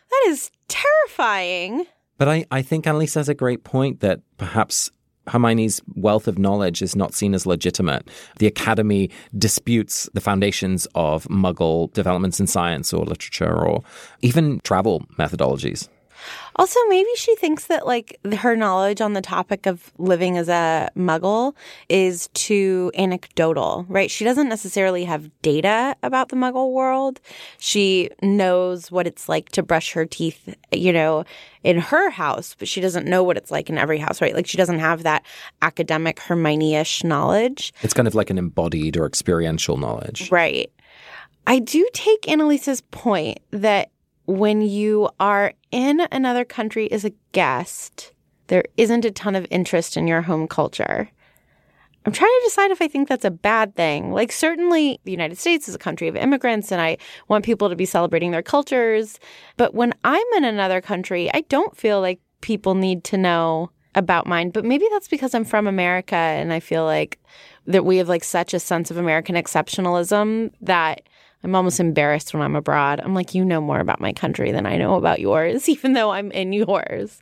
that 0.10 0.24
is 0.28 0.52
terrifying. 0.68 1.86
But 2.18 2.30
I, 2.30 2.46
I 2.52 2.62
think 2.62 2.86
Annalise 2.86 3.16
has 3.16 3.30
a 3.30 3.34
great 3.34 3.64
point 3.64 4.02
that 4.02 4.20
perhaps 4.38 4.92
Hermione's 5.28 5.82
wealth 5.96 6.28
of 6.28 6.38
knowledge 6.38 6.82
is 6.82 6.96
not 6.96 7.14
seen 7.14 7.34
as 7.34 7.46
legitimate. 7.46 8.08
The 8.40 8.48
Academy 8.48 9.10
disputes 9.38 10.10
the 10.14 10.22
foundations 10.22 10.88
of 10.96 11.26
Muggle 11.26 11.94
developments 11.94 12.40
in 12.40 12.48
science 12.48 12.94
or 12.94 13.06
literature 13.06 13.66
or 13.66 13.84
even 14.22 14.60
travel 14.64 15.06
methodologies. 15.18 15.88
Also, 16.56 16.80
maybe 16.88 17.10
she 17.16 17.36
thinks 17.36 17.68
that 17.68 17.88
like 17.88 18.20
her 18.40 18.56
knowledge 18.56 19.02
on 19.02 19.14
the 19.14 19.22
topic 19.22 19.66
of 19.66 19.92
living 19.98 20.38
as 20.38 20.50
a 20.50 20.90
muggle 20.98 21.56
is 21.90 22.28
too 22.34 22.92
anecdotal, 22.98 23.86
right? 23.88 24.12
She 24.12 24.26
doesn't 24.26 24.50
necessarily 24.50 25.04
have 25.06 25.30
data 25.42 25.96
about 26.04 26.30
the 26.30 26.36
muggle 26.36 26.72
world. 26.72 27.20
She 27.58 28.10
knows 28.22 28.92
what 28.92 29.08
it's 29.08 29.30
like 29.30 29.50
to 29.50 29.64
brush 29.64 29.94
her 29.94 30.06
teeth, 30.06 30.54
you 30.72 30.92
know, 30.92 31.24
in 31.64 31.80
her 31.80 32.10
house, 32.10 32.56
but 32.58 32.68
she 32.68 32.82
doesn't 32.82 33.06
know 33.06 33.24
what 33.24 33.38
it's 33.38 33.52
like 33.52 33.70
in 33.70 33.78
every 33.78 33.98
house, 33.98 34.22
right? 34.22 34.36
Like 34.36 34.48
she 34.48 34.58
doesn't 34.58 34.80
have 34.80 35.04
that 35.04 35.24
academic 35.62 36.20
Hermione-ish 36.20 37.04
knowledge. 37.04 37.74
It's 37.82 37.94
kind 37.94 38.08
of 38.08 38.16
like 38.16 38.30
an 38.30 38.38
embodied 38.38 38.98
or 38.98 39.06
experiential 39.06 39.78
knowledge. 39.78 40.32
Right. 40.32 40.72
I 41.48 41.60
do 41.60 41.88
take 41.94 42.22
Annalisa's 42.24 42.82
point 42.82 43.40
that 43.52 43.90
when 44.26 44.62
you 44.62 45.10
are 45.20 45.54
in 45.72 46.02
another 46.12 46.46
country 46.46 46.92
as 46.92 47.06
a 47.06 47.14
guest, 47.32 48.14
there 48.48 48.64
isn't 48.78 49.06
a 49.06 49.12
ton 49.12 49.36
of 49.36 49.48
interest 49.50 49.98
in 49.98 50.08
your 50.08 50.22
home 50.22 50.48
culture. 50.48 51.10
I'm 52.06 52.12
trying 52.12 52.32
to 52.32 52.46
decide 52.46 52.72
if 52.72 52.82
I 52.82 52.88
think 52.88 53.08
that's 53.08 53.26
a 53.26 53.32
bad 53.32 53.76
thing. 53.76 54.12
Like, 54.12 54.32
certainly 54.32 55.00
the 55.04 55.12
United 55.12 55.38
States 55.38 55.70
is 55.70 55.76
a 55.76 55.80
country 55.80 56.08
of 56.08 56.16
immigrants, 56.16 56.72
and 56.72 56.82
I 56.82 56.98
want 57.28 57.46
people 57.46 57.70
to 57.70 57.76
be 57.76 57.86
celebrating 57.86 58.32
their 58.32 58.42
cultures. 58.42 59.20
But 59.56 59.76
when 59.76 59.94
I'm 60.04 60.26
in 60.36 60.44
another 60.44 60.82
country, 60.82 61.32
I 61.32 61.42
don't 61.42 61.78
feel 61.78 62.02
like 62.02 62.20
people 62.42 62.74
need 62.74 63.04
to 63.06 63.18
know 63.18 63.70
about 63.94 64.26
mine. 64.26 64.50
But 64.50 64.66
maybe 64.66 64.88
that's 64.92 65.08
because 65.08 65.36
I'm 65.36 65.46
from 65.46 65.68
America 65.68 66.16
and 66.16 66.52
I 66.54 66.60
feel 66.60 66.86
like 66.86 67.20
that 67.68 67.86
we 67.86 67.98
have 67.98 68.10
like 68.10 68.24
such 68.24 68.54
a 68.54 68.60
sense 68.60 68.90
of 68.90 68.98
American 68.98 69.36
exceptionalism 69.36 70.52
that 70.62 71.04
I'm 71.44 71.56
almost 71.56 71.80
embarrassed 71.80 72.34
when 72.34 72.44
I'm 72.44 72.56
abroad. 72.56 73.02
I'm 73.04 73.16
like, 73.16 73.34
you 73.34 73.44
know 73.44 73.62
more 73.62 73.80
about 73.80 74.00
my 74.00 74.14
country 74.14 74.52
than 74.52 74.66
I 74.66 74.78
know 74.78 74.96
about 74.96 75.20
yours, 75.20 75.68
even 75.70 75.94
though 75.94 76.12
I'm 76.12 76.32
in 76.32 76.54
yours. 76.54 77.22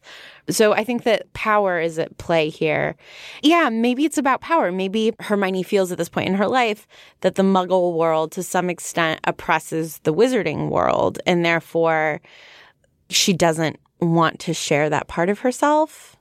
So 0.49 0.73
I 0.73 0.84
think 0.84 1.03
that 1.03 1.32
power 1.34 1.79
is 1.79 1.99
at 1.99 2.17
play 2.17 2.49
here. 2.49 2.95
Yeah, 3.43 3.69
maybe 3.69 4.03
it's 4.03 4.17
about 4.17 4.41
power. 4.41 4.71
Maybe 4.71 5.13
Hermione 5.19 5.63
feels 5.63 5.91
at 5.91 5.97
this 5.97 6.10
point 6.10 6.27
in 6.27 6.36
her 6.36 6.47
life 6.47 6.88
that 7.21 7.36
the 7.36 7.43
muggle 7.43 7.95
world 7.95 8.32
to 8.34 8.43
some 8.43 8.69
extent 8.69 9.19
oppresses 9.25 9.99
the 9.99 10.13
wizarding 10.13 10.69
world, 10.69 11.19
and 11.25 11.45
therefore 11.45 12.19
she 13.10 13.34
doesn't 13.34 13.79
want 14.01 14.39
to 14.39 14.53
share 14.53 14.89
that 14.89 15.08
part 15.08 15.29
of 15.29 15.39
herself. 15.39 16.15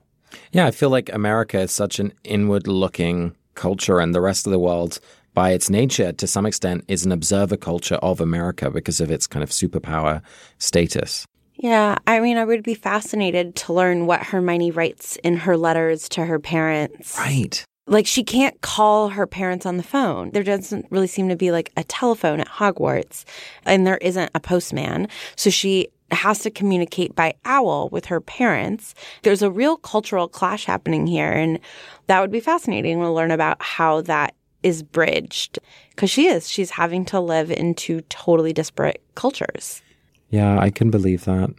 Yeah, 0.52 0.66
I 0.66 0.72
feel 0.72 0.90
like 0.90 1.12
America 1.12 1.58
is 1.60 1.72
such 1.72 1.98
an 1.98 2.12
inward 2.22 2.66
looking 2.66 3.34
culture, 3.54 3.98
and 3.98 4.14
the 4.14 4.20
rest 4.20 4.46
of 4.46 4.52
the 4.52 4.58
world 4.58 5.00
by 5.34 5.50
its 5.50 5.70
nature, 5.70 6.12
to 6.12 6.26
some 6.26 6.46
extent, 6.46 6.84
is 6.88 7.04
an 7.04 7.12
observer 7.12 7.56
culture 7.56 7.96
of 7.96 8.20
America 8.20 8.70
because 8.70 9.00
of 9.00 9.10
its 9.10 9.26
kind 9.26 9.42
of 9.42 9.50
superpower 9.50 10.22
status. 10.58 11.26
Yeah, 11.56 11.96
I 12.06 12.20
mean, 12.20 12.36
I 12.36 12.44
would 12.44 12.62
be 12.62 12.74
fascinated 12.74 13.56
to 13.56 13.72
learn 13.72 14.06
what 14.06 14.22
Hermione 14.22 14.70
writes 14.70 15.16
in 15.24 15.36
her 15.38 15.56
letters 15.56 16.08
to 16.10 16.24
her 16.24 16.38
parents. 16.38 17.18
Right. 17.18 17.64
Like, 17.88 18.06
she 18.06 18.22
can't 18.22 18.60
call 18.60 19.08
her 19.08 19.26
parents 19.26 19.66
on 19.66 19.76
the 19.76 19.82
phone. 19.82 20.30
There 20.30 20.44
doesn't 20.44 20.86
really 20.90 21.06
seem 21.06 21.28
to 21.30 21.36
be 21.36 21.50
like 21.50 21.72
a 21.76 21.82
telephone 21.84 22.38
at 22.38 22.48
Hogwarts, 22.48 23.24
and 23.64 23.86
there 23.86 23.96
isn't 23.98 24.30
a 24.34 24.40
postman. 24.40 25.08
So 25.36 25.50
she 25.50 25.88
has 26.10 26.38
to 26.40 26.50
communicate 26.50 27.14
by 27.14 27.34
owl 27.44 27.88
with 27.90 28.06
her 28.06 28.20
parents. 28.20 28.94
There's 29.22 29.42
a 29.42 29.50
real 29.50 29.76
cultural 29.76 30.28
clash 30.28 30.64
happening 30.64 31.06
here, 31.06 31.32
and 31.32 31.58
that 32.06 32.20
would 32.20 32.30
be 32.30 32.40
fascinating 32.40 33.00
to 33.00 33.10
learn 33.10 33.30
about 33.30 33.60
how 33.60 34.02
that 34.02 34.34
is 34.62 34.82
bridged 34.82 35.58
because 35.90 36.10
she 36.10 36.26
is. 36.26 36.48
She's 36.48 36.70
having 36.70 37.04
to 37.06 37.20
live 37.20 37.50
in 37.50 37.74
two 37.74 38.00
totally 38.02 38.52
disparate 38.52 39.02
cultures. 39.14 39.82
Yeah, 40.30 40.58
I 40.58 40.70
can 40.70 40.90
believe 40.90 41.24
that. 41.24 41.50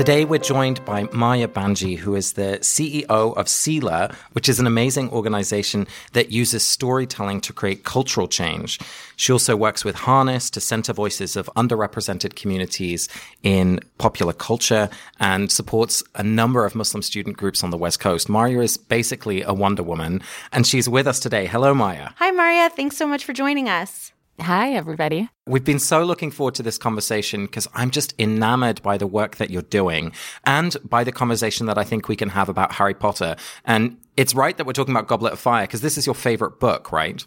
Today, 0.00 0.24
we're 0.24 0.38
joined 0.38 0.82
by 0.86 1.02
Maya 1.12 1.46
Banji, 1.46 1.98
who 1.98 2.14
is 2.14 2.32
the 2.32 2.58
CEO 2.62 3.36
of 3.36 3.46
CELA, 3.48 4.14
which 4.32 4.48
is 4.48 4.58
an 4.58 4.66
amazing 4.66 5.10
organization 5.10 5.86
that 6.14 6.32
uses 6.32 6.66
storytelling 6.66 7.42
to 7.42 7.52
create 7.52 7.84
cultural 7.84 8.26
change. 8.26 8.80
She 9.16 9.30
also 9.30 9.56
works 9.56 9.84
with 9.84 9.94
Harness 9.96 10.48
to 10.52 10.60
center 10.60 10.94
voices 10.94 11.36
of 11.36 11.50
underrepresented 11.54 12.34
communities 12.34 13.10
in 13.42 13.78
popular 13.98 14.32
culture 14.32 14.88
and 15.18 15.52
supports 15.52 16.02
a 16.14 16.22
number 16.22 16.64
of 16.64 16.74
Muslim 16.74 17.02
student 17.02 17.36
groups 17.36 17.62
on 17.62 17.68
the 17.68 17.76
West 17.76 18.00
Coast. 18.00 18.26
Maya 18.26 18.60
is 18.60 18.78
basically 18.78 19.42
a 19.42 19.52
Wonder 19.52 19.82
Woman, 19.82 20.22
and 20.50 20.66
she's 20.66 20.88
with 20.88 21.06
us 21.06 21.20
today. 21.20 21.44
Hello, 21.44 21.74
Maya. 21.74 22.08
Hi, 22.16 22.30
Maria. 22.30 22.70
Thanks 22.70 22.96
so 22.96 23.06
much 23.06 23.22
for 23.22 23.34
joining 23.34 23.68
us. 23.68 24.12
Hi, 24.40 24.72
everybody. 24.72 25.28
We've 25.46 25.64
been 25.64 25.78
so 25.78 26.02
looking 26.02 26.30
forward 26.30 26.54
to 26.54 26.62
this 26.62 26.78
conversation 26.78 27.44
because 27.44 27.68
I'm 27.74 27.90
just 27.90 28.14
enamored 28.18 28.80
by 28.82 28.96
the 28.96 29.06
work 29.06 29.36
that 29.36 29.50
you're 29.50 29.62
doing 29.62 30.12
and 30.44 30.76
by 30.82 31.04
the 31.04 31.12
conversation 31.12 31.66
that 31.66 31.76
I 31.76 31.84
think 31.84 32.08
we 32.08 32.16
can 32.16 32.30
have 32.30 32.48
about 32.48 32.72
Harry 32.72 32.94
Potter. 32.94 33.36
And 33.66 33.98
it's 34.16 34.34
right 34.34 34.56
that 34.56 34.66
we're 34.66 34.72
talking 34.72 34.94
about 34.94 35.08
Goblet 35.08 35.34
of 35.34 35.38
Fire 35.38 35.64
because 35.64 35.82
this 35.82 35.98
is 35.98 36.06
your 36.06 36.14
favorite 36.14 36.58
book, 36.58 36.90
right? 36.90 37.22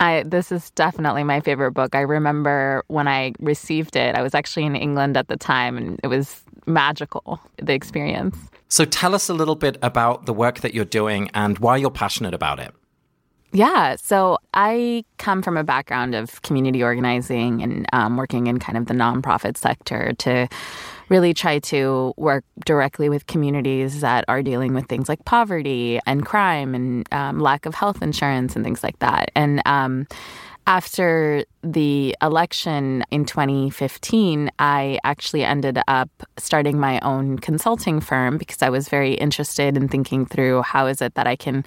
I, 0.00 0.22
this 0.24 0.50
is 0.50 0.70
definitely 0.70 1.22
my 1.22 1.40
favorite 1.40 1.72
book. 1.72 1.94
I 1.94 2.00
remember 2.00 2.82
when 2.88 3.08
I 3.08 3.34
received 3.40 3.94
it, 3.94 4.14
I 4.14 4.22
was 4.22 4.34
actually 4.34 4.64
in 4.64 4.74
England 4.74 5.16
at 5.16 5.28
the 5.28 5.36
time 5.36 5.76
and 5.76 6.00
it 6.02 6.08
was 6.08 6.42
magical, 6.66 7.40
the 7.58 7.74
experience. 7.74 8.36
So 8.68 8.84
tell 8.84 9.14
us 9.14 9.28
a 9.28 9.34
little 9.34 9.54
bit 9.54 9.76
about 9.82 10.26
the 10.26 10.32
work 10.32 10.60
that 10.60 10.74
you're 10.74 10.84
doing 10.84 11.30
and 11.34 11.58
why 11.58 11.76
you're 11.76 11.90
passionate 11.90 12.34
about 12.34 12.58
it. 12.58 12.74
Yeah, 13.54 13.94
so 13.94 14.38
I 14.52 15.04
come 15.18 15.40
from 15.40 15.56
a 15.56 15.62
background 15.62 16.16
of 16.16 16.42
community 16.42 16.82
organizing 16.82 17.62
and 17.62 17.86
um, 17.92 18.16
working 18.16 18.48
in 18.48 18.58
kind 18.58 18.76
of 18.76 18.86
the 18.86 18.94
nonprofit 18.94 19.56
sector 19.56 20.12
to 20.18 20.48
really 21.08 21.32
try 21.32 21.60
to 21.60 22.12
work 22.16 22.44
directly 22.66 23.08
with 23.08 23.28
communities 23.28 24.00
that 24.00 24.24
are 24.26 24.42
dealing 24.42 24.74
with 24.74 24.86
things 24.86 25.08
like 25.08 25.24
poverty 25.24 26.00
and 26.04 26.26
crime 26.26 26.74
and 26.74 27.06
um, 27.12 27.38
lack 27.38 27.64
of 27.64 27.76
health 27.76 28.02
insurance 28.02 28.56
and 28.56 28.64
things 28.64 28.82
like 28.82 28.98
that. 28.98 29.30
And 29.36 29.62
um, 29.66 30.08
after 30.66 31.44
the 31.62 32.16
election 32.22 33.04
in 33.12 33.24
2015, 33.24 34.50
I 34.58 34.98
actually 35.04 35.44
ended 35.44 35.78
up 35.86 36.10
starting 36.38 36.80
my 36.80 36.98
own 37.00 37.38
consulting 37.38 38.00
firm 38.00 38.36
because 38.36 38.62
I 38.62 38.70
was 38.70 38.88
very 38.88 39.14
interested 39.14 39.76
in 39.76 39.86
thinking 39.86 40.26
through 40.26 40.62
how 40.62 40.86
is 40.86 41.00
it 41.00 41.14
that 41.14 41.28
I 41.28 41.36
can 41.36 41.64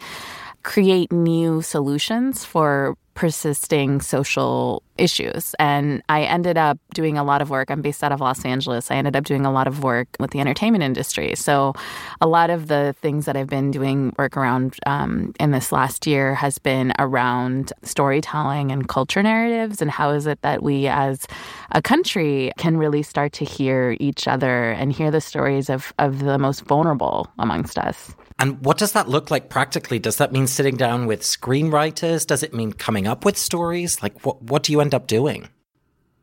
create 0.63 1.11
new 1.11 1.61
solutions 1.61 2.43
for 2.45 2.95
persisting 3.17 3.99
social 3.99 4.83
issues. 4.99 5.55
And 5.57 6.03
I 6.07 6.21
ended 6.21 6.55
up 6.55 6.77
doing 6.93 7.17
a 7.17 7.23
lot 7.23 7.41
of 7.41 7.49
work. 7.49 7.71
I'm 7.71 7.81
based 7.81 8.03
out 8.03 8.11
of 8.11 8.21
Los 8.21 8.45
Angeles. 8.45 8.91
I 8.91 8.95
ended 8.95 9.15
up 9.15 9.23
doing 9.23 9.43
a 9.43 9.51
lot 9.51 9.67
of 9.67 9.81
work 9.81 10.07
with 10.19 10.29
the 10.29 10.39
entertainment 10.39 10.83
industry. 10.83 11.33
So, 11.35 11.73
a 12.21 12.27
lot 12.27 12.51
of 12.51 12.67
the 12.67 12.93
things 13.01 13.25
that 13.25 13.35
I've 13.35 13.47
been 13.47 13.71
doing 13.71 14.13
work 14.19 14.37
around 14.37 14.75
um, 14.85 15.33
in 15.39 15.49
this 15.49 15.71
last 15.71 16.05
year 16.05 16.35
has 16.35 16.59
been 16.59 16.93
around 16.99 17.73
storytelling 17.81 18.71
and 18.71 18.87
culture 18.87 19.23
narratives. 19.23 19.81
And 19.81 19.89
how 19.89 20.11
is 20.11 20.27
it 20.27 20.39
that 20.43 20.61
we 20.61 20.85
as 20.85 21.25
a 21.71 21.81
country 21.81 22.51
can 22.57 22.77
really 22.77 23.01
start 23.01 23.33
to 23.33 23.45
hear 23.45 23.97
each 23.99 24.27
other 24.27 24.69
and 24.71 24.93
hear 24.93 25.09
the 25.09 25.21
stories 25.21 25.71
of, 25.71 25.91
of 25.97 26.19
the 26.19 26.37
most 26.37 26.65
vulnerable 26.65 27.27
amongst 27.39 27.79
us? 27.79 28.15
And 28.39 28.63
what 28.63 28.77
does 28.77 28.91
that 28.91 29.09
look 29.09 29.31
like 29.31 29.49
practically? 29.49 29.97
Does 29.99 30.17
that 30.17 30.31
mean 30.31 30.45
sitting 30.47 30.77
down 30.77 31.07
with 31.07 31.21
screenwriters? 31.21 32.25
Does 32.25 32.43
it 32.43 32.53
mean 32.53 32.71
coming 32.71 33.07
up 33.07 33.25
with 33.25 33.37
stories? 33.37 34.03
Like, 34.03 34.25
what, 34.25 34.41
what 34.43 34.63
do 34.63 34.71
you 34.71 34.79
end 34.79 34.93
up 34.93 35.07
doing? 35.07 35.49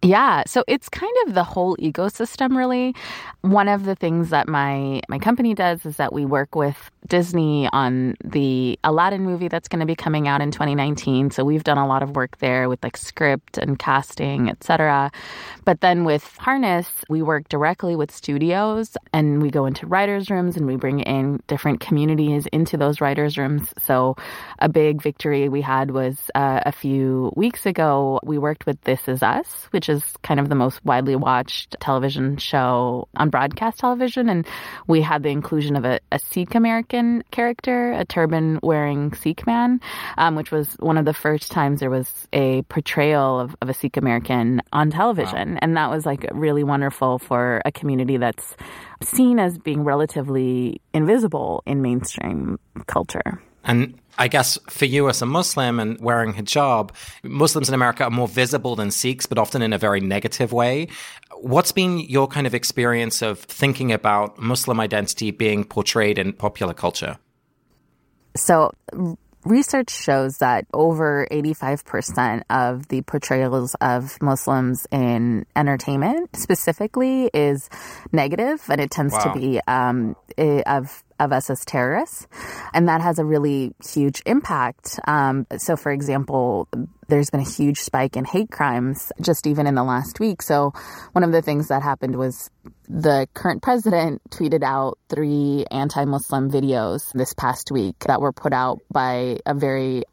Yeah, 0.04 0.42
so 0.46 0.64
it's 0.68 0.90
kind 0.90 1.14
of 1.26 1.32
the 1.32 1.44
whole 1.44 1.76
ecosystem 1.78 2.56
really. 2.56 2.94
One 3.40 3.68
of 3.68 3.84
the 3.86 3.94
things 3.94 4.28
that 4.30 4.48
my 4.48 5.00
my 5.08 5.18
company 5.18 5.54
does 5.54 5.86
is 5.86 5.96
that 5.96 6.12
we 6.12 6.26
work 6.26 6.54
with 6.54 6.90
Disney 7.08 7.68
on 7.72 8.14
the 8.22 8.78
Aladdin 8.84 9.22
movie 9.24 9.48
that's 9.48 9.68
going 9.68 9.80
to 9.80 9.86
be 9.86 9.94
coming 9.96 10.28
out 10.28 10.42
in 10.42 10.50
2019. 10.50 11.30
So 11.30 11.42
we've 11.42 11.64
done 11.64 11.78
a 11.78 11.86
lot 11.86 12.02
of 12.02 12.16
work 12.16 12.36
there 12.38 12.68
with 12.68 12.82
like 12.82 12.98
script 12.98 13.56
and 13.56 13.78
casting, 13.78 14.50
etc. 14.50 15.10
But 15.64 15.80
then 15.80 16.04
with 16.04 16.24
Harness, 16.38 16.88
we 17.08 17.22
work 17.22 17.48
directly 17.48 17.96
with 17.96 18.10
studios 18.10 18.96
and 19.12 19.40
we 19.42 19.50
go 19.50 19.64
into 19.64 19.86
writers' 19.86 20.30
rooms 20.30 20.56
and 20.56 20.66
we 20.66 20.76
bring 20.76 21.00
in 21.00 21.40
different 21.46 21.80
communities 21.80 22.46
into 22.52 22.76
those 22.76 23.00
writers' 23.00 23.38
rooms. 23.38 23.72
So 23.78 24.16
a 24.58 24.68
big 24.68 25.02
victory 25.02 25.48
we 25.48 25.62
had 25.62 25.90
was 25.92 26.30
uh, 26.34 26.60
a 26.66 26.72
few 26.72 27.32
weeks 27.36 27.66
ago. 27.66 28.20
We 28.22 28.38
worked 28.38 28.66
with 28.66 28.80
This 28.82 29.08
Is 29.08 29.22
Us, 29.22 29.68
which 29.70 29.88
is 29.88 29.93
is 29.94 30.02
kind 30.22 30.38
of 30.38 30.48
the 30.48 30.54
most 30.54 30.84
widely 30.84 31.16
watched 31.16 31.76
television 31.80 32.36
show 32.36 33.08
on 33.16 33.30
broadcast 33.30 33.78
television. 33.78 34.28
And 34.28 34.46
we 34.86 35.00
had 35.00 35.22
the 35.22 35.30
inclusion 35.30 35.76
of 35.76 35.84
a, 35.84 36.00
a 36.12 36.18
Sikh 36.18 36.54
American 36.54 37.22
character, 37.30 37.92
a 37.92 38.04
turban 38.04 38.60
wearing 38.62 39.14
Sikh 39.14 39.46
man, 39.46 39.80
um, 40.18 40.34
which 40.34 40.50
was 40.50 40.74
one 40.80 40.98
of 40.98 41.04
the 41.04 41.14
first 41.14 41.50
times 41.50 41.80
there 41.80 41.90
was 41.90 42.28
a 42.32 42.62
portrayal 42.62 43.40
of, 43.40 43.56
of 43.62 43.68
a 43.68 43.74
Sikh 43.74 43.96
American 43.96 44.60
on 44.72 44.90
television. 44.90 45.52
Wow. 45.52 45.58
And 45.62 45.76
that 45.76 45.90
was 45.90 46.04
like 46.04 46.26
really 46.32 46.64
wonderful 46.64 47.18
for 47.18 47.62
a 47.64 47.72
community 47.72 48.16
that's 48.16 48.56
seen 49.02 49.38
as 49.38 49.58
being 49.58 49.84
relatively 49.84 50.80
invisible 50.92 51.62
in 51.66 51.82
mainstream 51.82 52.58
culture. 52.86 53.40
And 53.64 53.98
I 54.18 54.28
guess 54.28 54.58
for 54.68 54.84
you 54.84 55.08
as 55.08 55.22
a 55.22 55.26
Muslim 55.26 55.80
and 55.80 56.00
wearing 56.00 56.34
hijab, 56.34 56.90
Muslims 57.22 57.68
in 57.68 57.74
America 57.74 58.04
are 58.04 58.10
more 58.10 58.28
visible 58.28 58.76
than 58.76 58.90
Sikhs, 58.90 59.26
but 59.26 59.38
often 59.38 59.62
in 59.62 59.72
a 59.72 59.78
very 59.78 60.00
negative 60.00 60.52
way. 60.52 60.88
What's 61.40 61.72
been 61.72 61.98
your 62.00 62.28
kind 62.28 62.46
of 62.46 62.54
experience 62.54 63.22
of 63.22 63.40
thinking 63.40 63.92
about 63.92 64.38
Muslim 64.38 64.80
identity 64.80 65.30
being 65.30 65.64
portrayed 65.64 66.18
in 66.18 66.32
popular 66.32 66.74
culture? 66.74 67.18
So, 68.36 68.72
research 69.44 69.90
shows 69.90 70.38
that 70.38 70.66
over 70.72 71.28
85% 71.30 72.42
of 72.50 72.88
the 72.88 73.02
portrayals 73.02 73.74
of 73.80 74.20
Muslims 74.20 74.86
in 74.90 75.46
entertainment 75.54 76.34
specifically 76.36 77.30
is 77.32 77.68
negative, 78.12 78.64
and 78.68 78.80
it 78.80 78.90
tends 78.90 79.12
wow. 79.12 79.32
to 79.32 79.38
be 79.38 79.60
um, 79.68 80.16
of 80.66 81.03
of 81.18 81.32
us 81.32 81.50
as 81.50 81.64
terrorists. 81.64 82.26
And 82.72 82.88
that 82.88 83.00
has 83.00 83.18
a 83.18 83.24
really 83.24 83.72
huge 83.84 84.22
impact. 84.26 84.98
Um, 85.06 85.46
so, 85.58 85.76
for 85.76 85.92
example, 85.92 86.68
there's 87.08 87.30
been 87.30 87.40
a 87.40 87.48
huge 87.48 87.78
spike 87.78 88.16
in 88.16 88.24
hate 88.24 88.50
crimes 88.50 89.12
just 89.20 89.46
even 89.46 89.66
in 89.66 89.74
the 89.74 89.84
last 89.84 90.20
week. 90.20 90.42
So, 90.42 90.72
one 91.12 91.24
of 91.24 91.32
the 91.32 91.42
things 91.42 91.68
that 91.68 91.82
happened 91.82 92.16
was 92.16 92.50
the 92.88 93.28
current 93.34 93.62
president 93.62 94.22
tweeted 94.30 94.62
out 94.62 94.98
three 95.08 95.64
anti 95.70 96.04
Muslim 96.04 96.50
videos 96.50 97.12
this 97.12 97.34
past 97.34 97.70
week 97.70 97.98
that 98.06 98.20
were 98.20 98.32
put 98.32 98.52
out 98.52 98.80
by 98.90 99.38
a 99.46 99.54
very 99.54 100.04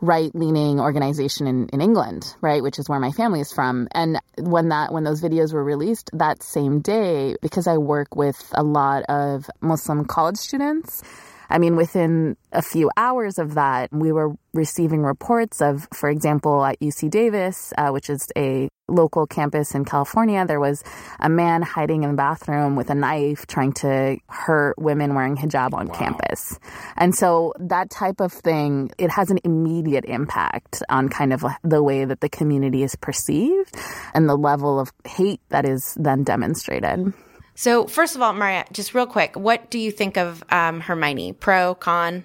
right 0.00 0.34
leaning 0.34 0.80
organization 0.80 1.46
in, 1.46 1.68
in 1.68 1.80
England, 1.80 2.34
right, 2.40 2.62
which 2.62 2.78
is 2.78 2.88
where 2.88 3.00
my 3.00 3.10
family 3.12 3.40
is 3.40 3.52
from. 3.52 3.88
And 3.92 4.18
when 4.38 4.68
that 4.68 4.92
when 4.92 5.04
those 5.04 5.20
videos 5.20 5.52
were 5.52 5.64
released 5.64 6.10
that 6.14 6.42
same 6.42 6.80
day, 6.80 7.36
because 7.42 7.66
I 7.66 7.78
work 7.78 8.16
with 8.16 8.50
a 8.54 8.62
lot 8.62 9.04
of 9.08 9.50
Muslim 9.60 10.04
college 10.04 10.38
students, 10.38 11.02
I 11.50 11.58
mean, 11.58 11.76
within 11.76 12.36
a 12.52 12.62
few 12.62 12.90
hours 12.96 13.38
of 13.38 13.54
that, 13.54 13.92
we 13.92 14.12
were 14.12 14.34
receiving 14.54 15.02
reports 15.02 15.60
of, 15.60 15.88
for 15.92 16.08
example, 16.08 16.64
at 16.64 16.80
UC 16.80 17.10
Davis, 17.10 17.72
uh, 17.76 17.90
which 17.90 18.08
is 18.08 18.30
a 18.36 18.68
local 18.90 19.26
campus 19.26 19.74
in 19.74 19.84
California, 19.84 20.44
there 20.44 20.60
was 20.60 20.82
a 21.20 21.28
man 21.28 21.62
hiding 21.62 22.02
in 22.02 22.10
the 22.10 22.16
bathroom 22.16 22.76
with 22.76 22.90
a 22.90 22.94
knife 22.94 23.46
trying 23.46 23.72
to 23.72 24.18
hurt 24.28 24.78
women 24.78 25.14
wearing 25.14 25.36
hijab 25.36 25.72
on 25.72 25.86
wow. 25.86 25.94
campus. 25.94 26.58
And 26.96 27.14
so 27.14 27.54
that 27.58 27.90
type 27.90 28.20
of 28.20 28.32
thing, 28.32 28.90
it 28.98 29.10
has 29.10 29.30
an 29.30 29.38
immediate 29.44 30.04
impact 30.04 30.82
on 30.88 31.08
kind 31.08 31.32
of 31.32 31.44
the 31.62 31.82
way 31.82 32.04
that 32.04 32.20
the 32.20 32.28
community 32.28 32.82
is 32.82 32.96
perceived 32.96 33.74
and 34.14 34.28
the 34.28 34.36
level 34.36 34.80
of 34.80 34.92
hate 35.04 35.40
that 35.48 35.64
is 35.64 35.96
then 35.98 36.24
demonstrated. 36.24 37.12
So, 37.60 37.86
first 37.86 38.16
of 38.16 38.22
all, 38.22 38.32
Maria, 38.32 38.64
just 38.72 38.94
real 38.94 39.04
quick, 39.04 39.36
what 39.36 39.68
do 39.68 39.78
you 39.78 39.90
think 39.90 40.16
of 40.16 40.42
um, 40.48 40.80
Hermione? 40.80 41.34
Pro, 41.34 41.74
con? 41.74 42.24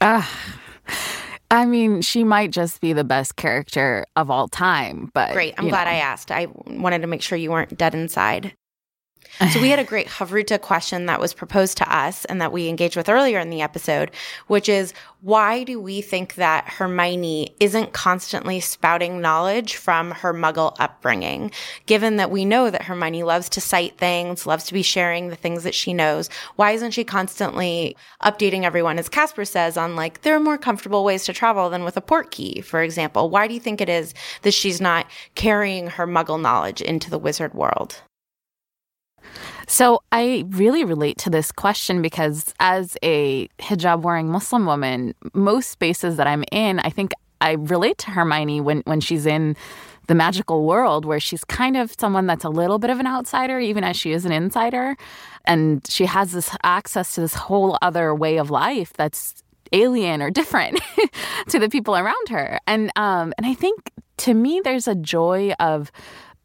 Uh, 0.00 0.26
I 1.50 1.66
mean, 1.66 2.00
she 2.00 2.24
might 2.24 2.50
just 2.50 2.80
be 2.80 2.94
the 2.94 3.04
best 3.04 3.36
character 3.36 4.06
of 4.16 4.30
all 4.30 4.48
time, 4.48 5.10
but 5.12 5.34
Great. 5.34 5.52
I'm 5.58 5.68
glad 5.68 5.84
know. 5.84 5.90
I 5.90 5.96
asked. 5.96 6.30
I 6.30 6.46
wanted 6.66 7.02
to 7.02 7.08
make 7.08 7.20
sure 7.20 7.36
you 7.36 7.50
weren't 7.50 7.76
dead 7.76 7.94
inside. 7.94 8.54
So 9.52 9.60
we 9.60 9.68
had 9.68 9.78
a 9.78 9.84
great 9.84 10.06
Havruta 10.06 10.58
question 10.60 11.06
that 11.06 11.20
was 11.20 11.34
proposed 11.34 11.76
to 11.78 11.94
us 11.94 12.24
and 12.24 12.40
that 12.40 12.52
we 12.52 12.68
engaged 12.68 12.96
with 12.96 13.08
earlier 13.08 13.38
in 13.38 13.50
the 13.50 13.60
episode, 13.60 14.10
which 14.46 14.66
is 14.66 14.94
why 15.20 15.62
do 15.62 15.78
we 15.78 16.00
think 16.00 16.36
that 16.36 16.68
Hermione 16.68 17.54
isn't 17.60 17.92
constantly 17.92 18.60
spouting 18.60 19.20
knowledge 19.20 19.76
from 19.76 20.12
her 20.12 20.32
muggle 20.32 20.74
upbringing? 20.78 21.50
Given 21.84 22.16
that 22.16 22.30
we 22.30 22.46
know 22.46 22.70
that 22.70 22.84
Hermione 22.84 23.24
loves 23.24 23.50
to 23.50 23.60
cite 23.60 23.98
things, 23.98 24.46
loves 24.46 24.64
to 24.64 24.74
be 24.74 24.82
sharing 24.82 25.28
the 25.28 25.36
things 25.36 25.64
that 25.64 25.74
she 25.74 25.92
knows, 25.92 26.30
why 26.56 26.70
isn't 26.70 26.92
she 26.92 27.04
constantly 27.04 27.94
updating 28.22 28.62
everyone, 28.62 28.98
as 28.98 29.08
Casper 29.08 29.44
says, 29.44 29.76
on 29.76 29.96
like, 29.96 30.22
there 30.22 30.34
are 30.34 30.40
more 30.40 30.58
comfortable 30.58 31.04
ways 31.04 31.24
to 31.24 31.34
travel 31.34 31.68
than 31.68 31.84
with 31.84 31.98
a 31.98 32.02
Portkey, 32.02 32.64
for 32.64 32.82
example? 32.82 33.28
Why 33.28 33.48
do 33.48 33.54
you 33.54 33.60
think 33.60 33.82
it 33.82 33.90
is 33.90 34.14
that 34.42 34.54
she's 34.54 34.80
not 34.80 35.06
carrying 35.34 35.88
her 35.88 36.06
muggle 36.06 36.40
knowledge 36.40 36.80
into 36.80 37.10
the 37.10 37.18
wizard 37.18 37.52
world? 37.52 38.00
So 39.66 40.02
I 40.12 40.44
really 40.48 40.84
relate 40.84 41.18
to 41.18 41.30
this 41.30 41.50
question 41.50 42.02
because 42.02 42.54
as 42.60 42.96
a 43.02 43.48
hijab 43.58 44.02
wearing 44.02 44.28
Muslim 44.28 44.66
woman, 44.66 45.14
most 45.34 45.70
spaces 45.70 46.16
that 46.16 46.26
I'm 46.26 46.44
in, 46.52 46.78
I 46.80 46.90
think 46.90 47.12
I 47.40 47.52
relate 47.52 47.98
to 47.98 48.10
Hermione 48.10 48.60
when, 48.60 48.82
when 48.84 49.00
she's 49.00 49.26
in 49.26 49.56
the 50.06 50.14
magical 50.14 50.64
world 50.64 51.04
where 51.04 51.20
she's 51.20 51.44
kind 51.44 51.76
of 51.76 51.94
someone 51.98 52.26
that's 52.26 52.44
a 52.44 52.48
little 52.48 52.78
bit 52.78 52.90
of 52.90 53.00
an 53.00 53.06
outsider, 53.06 53.58
even 53.58 53.84
as 53.84 53.96
she 53.96 54.12
is 54.12 54.24
an 54.24 54.32
insider. 54.32 54.96
And 55.44 55.84
she 55.88 56.06
has 56.06 56.32
this 56.32 56.50
access 56.62 57.14
to 57.14 57.20
this 57.20 57.34
whole 57.34 57.76
other 57.82 58.14
way 58.14 58.36
of 58.36 58.50
life 58.50 58.92
that's 58.92 59.42
alien 59.72 60.22
or 60.22 60.30
different 60.30 60.80
to 61.48 61.58
the 61.58 61.68
people 61.68 61.96
around 61.96 62.28
her. 62.28 62.58
And 62.66 62.90
um, 62.96 63.32
and 63.36 63.46
I 63.46 63.54
think 63.54 63.90
to 64.18 64.34
me 64.34 64.60
there's 64.62 64.88
a 64.88 64.94
joy 64.94 65.52
of 65.58 65.90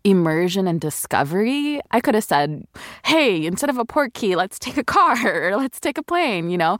immersion 0.04 0.68
and 0.68 0.80
discovery. 0.80 1.82
I 1.92 2.00
could 2.00 2.16
have 2.16 2.24
said, 2.24 2.66
hey, 3.06 3.46
instead 3.46 3.70
of 3.70 3.78
a 3.78 3.86
Portkey, 3.86 4.36
let's 4.36 4.60
take 4.60 4.78
a 4.78 4.84
car 4.84 5.16
or 5.50 5.56
let's 5.58 5.80
take 5.80 5.98
a 5.98 6.04
plane, 6.04 6.50
you 6.50 6.58
know? 6.58 6.78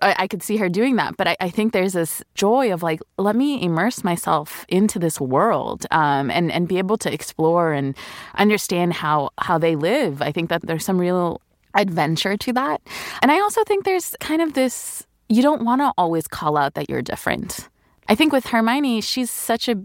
I, 0.00 0.14
I 0.18 0.26
could 0.28 0.42
see 0.42 0.56
her 0.58 0.68
doing 0.68 0.96
that. 0.96 1.16
But 1.16 1.28
I, 1.28 1.36
I, 1.40 1.50
think 1.50 1.72
there's 1.72 1.94
this 1.94 2.22
joy 2.36 2.72
of 2.72 2.82
like, 2.84 3.00
let 3.16 3.34
me 3.34 3.60
immerse 3.62 4.04
myself 4.04 4.64
into 4.68 4.98
this 4.98 5.20
world 5.20 5.86
um, 5.90 6.30
and, 6.30 6.52
and 6.52 6.68
be 6.68 6.78
able 6.78 6.98
to 6.98 7.12
explore 7.12 7.72
and 7.72 7.96
understand 8.36 8.92
how, 8.92 9.30
how 9.38 9.58
they 9.58 9.74
live. 9.74 10.22
I 10.22 10.30
think 10.30 10.50
that 10.50 10.62
there's 10.62 10.84
some 10.84 10.98
real 10.98 11.40
adventure 11.74 12.36
to 12.36 12.52
that. 12.52 12.80
And 13.22 13.32
I 13.32 13.40
also 13.40 13.64
think 13.64 13.84
there's 13.84 14.14
kind 14.20 14.40
of 14.40 14.52
this 14.52 15.04
you 15.28 15.42
don't 15.42 15.64
want 15.64 15.80
to 15.82 15.92
always 15.98 16.26
call 16.26 16.56
out 16.56 16.74
that 16.74 16.88
you're 16.88 17.02
different. 17.02 17.68
I 18.08 18.14
think 18.14 18.32
with 18.32 18.46
Hermione, 18.46 19.02
she's 19.02 19.30
such 19.30 19.68
a 19.68 19.76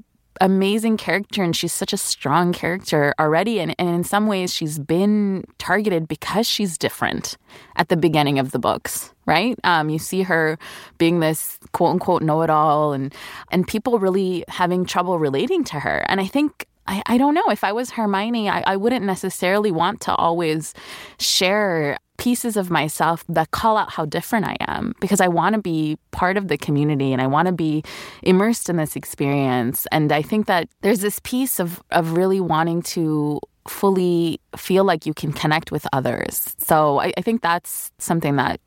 amazing 0.42 0.98
character 0.98 1.44
and 1.44 1.56
she's 1.56 1.74
such 1.74 1.94
a 1.94 1.98
strong 1.98 2.54
character 2.54 3.14
already. 3.20 3.60
And, 3.60 3.76
and 3.78 3.90
in 3.90 4.04
some 4.04 4.28
ways, 4.28 4.54
she's 4.54 4.80
been 4.80 5.46
targeted 5.58 6.08
because 6.08 6.48
she's 6.48 6.78
different 6.78 7.38
at 7.76 7.90
the 7.90 7.98
beginning 7.98 8.40
of 8.40 8.52
the 8.52 8.60
books, 8.60 9.14
right? 9.26 9.58
Um, 9.64 9.90
you 9.90 10.00
see 10.00 10.24
her 10.24 10.58
being 10.98 11.20
this 11.20 11.60
quote 11.72 11.92
unquote 11.92 12.22
know 12.22 12.42
it 12.42 12.50
all 12.50 12.94
and, 12.94 13.14
and 13.52 13.68
people 13.68 14.00
really 14.00 14.44
having 14.48 14.86
trouble 14.86 15.20
relating 15.20 15.64
to 15.66 15.80
her. 15.80 16.06
And 16.08 16.20
I 16.20 16.26
think 16.26 16.68
I, 16.88 17.02
I 17.06 17.18
don't 17.18 17.34
know. 17.34 17.50
If 17.50 17.64
I 17.64 17.72
was 17.72 17.92
Hermione, 17.92 18.50
I, 18.50 18.64
I 18.68 18.76
wouldn't 18.76 19.06
necessarily 19.06 19.72
want 19.72 20.02
to 20.02 20.16
always 20.16 20.74
share 21.18 21.98
pieces 22.24 22.56
of 22.56 22.72
myself 22.72 23.26
that 23.28 23.52
call 23.52 23.76
out 23.76 23.92
how 23.92 24.06
different 24.06 24.46
I 24.46 24.56
am 24.62 24.96
because 25.02 25.20
I 25.20 25.28
want 25.28 25.56
to 25.56 25.62
be 25.62 25.98
part 26.12 26.38
of 26.38 26.48
the 26.48 26.58
community 26.58 27.12
and 27.12 27.22
I 27.22 27.28
want 27.28 27.48
to 27.48 27.52
be 27.52 27.84
immersed 28.22 28.70
in 28.70 28.78
this 28.78 28.96
experience. 28.96 29.86
And 29.92 30.10
I 30.10 30.22
think 30.22 30.46
that 30.46 30.70
there's 30.80 31.02
this 31.02 31.20
piece 31.26 31.60
of, 31.60 31.84
of 31.92 32.14
really 32.14 32.40
wanting 32.40 32.82
to 32.96 33.42
fully 33.68 34.40
feel 34.56 34.86
like 34.86 35.06
you 35.06 35.14
can 35.14 35.34
connect 35.34 35.70
with 35.70 35.86
others. 35.92 36.56
So 36.60 37.02
I, 37.02 37.12
I 37.18 37.22
think 37.22 37.42
that's 37.42 37.92
something 37.98 38.38
that 38.38 38.62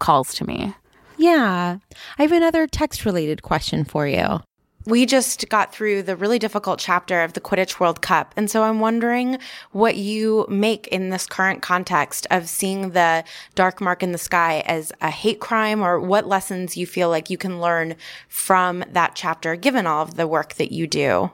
calls 0.00 0.34
to 0.34 0.44
me. 0.44 0.74
Yeah. 1.16 1.78
I 2.18 2.22
have 2.22 2.32
another 2.32 2.66
text 2.66 3.04
related 3.04 3.42
question 3.42 3.84
for 3.84 4.08
you 4.08 4.40
we 4.86 5.04
just 5.04 5.48
got 5.48 5.74
through 5.74 6.02
the 6.02 6.16
really 6.16 6.38
difficult 6.38 6.78
chapter 6.78 7.22
of 7.22 7.34
the 7.34 7.40
Quidditch 7.40 7.78
World 7.78 8.00
Cup. 8.00 8.32
And 8.36 8.50
so 8.50 8.62
I'm 8.62 8.80
wondering 8.80 9.38
what 9.72 9.96
you 9.96 10.46
make 10.48 10.86
in 10.88 11.10
this 11.10 11.26
current 11.26 11.60
context 11.60 12.26
of 12.30 12.48
seeing 12.48 12.90
the 12.90 13.24
dark 13.54 13.80
mark 13.80 14.02
in 14.02 14.12
the 14.12 14.18
sky 14.18 14.62
as 14.66 14.92
a 15.00 15.10
hate 15.10 15.38
crime 15.38 15.82
or 15.82 16.00
what 16.00 16.26
lessons 16.26 16.76
you 16.76 16.86
feel 16.86 17.10
like 17.10 17.28
you 17.28 17.36
can 17.36 17.60
learn 17.60 17.94
from 18.28 18.82
that 18.90 19.14
chapter, 19.14 19.54
given 19.54 19.86
all 19.86 20.02
of 20.02 20.14
the 20.14 20.26
work 20.26 20.54
that 20.54 20.72
you 20.72 20.86
do. 20.86 21.30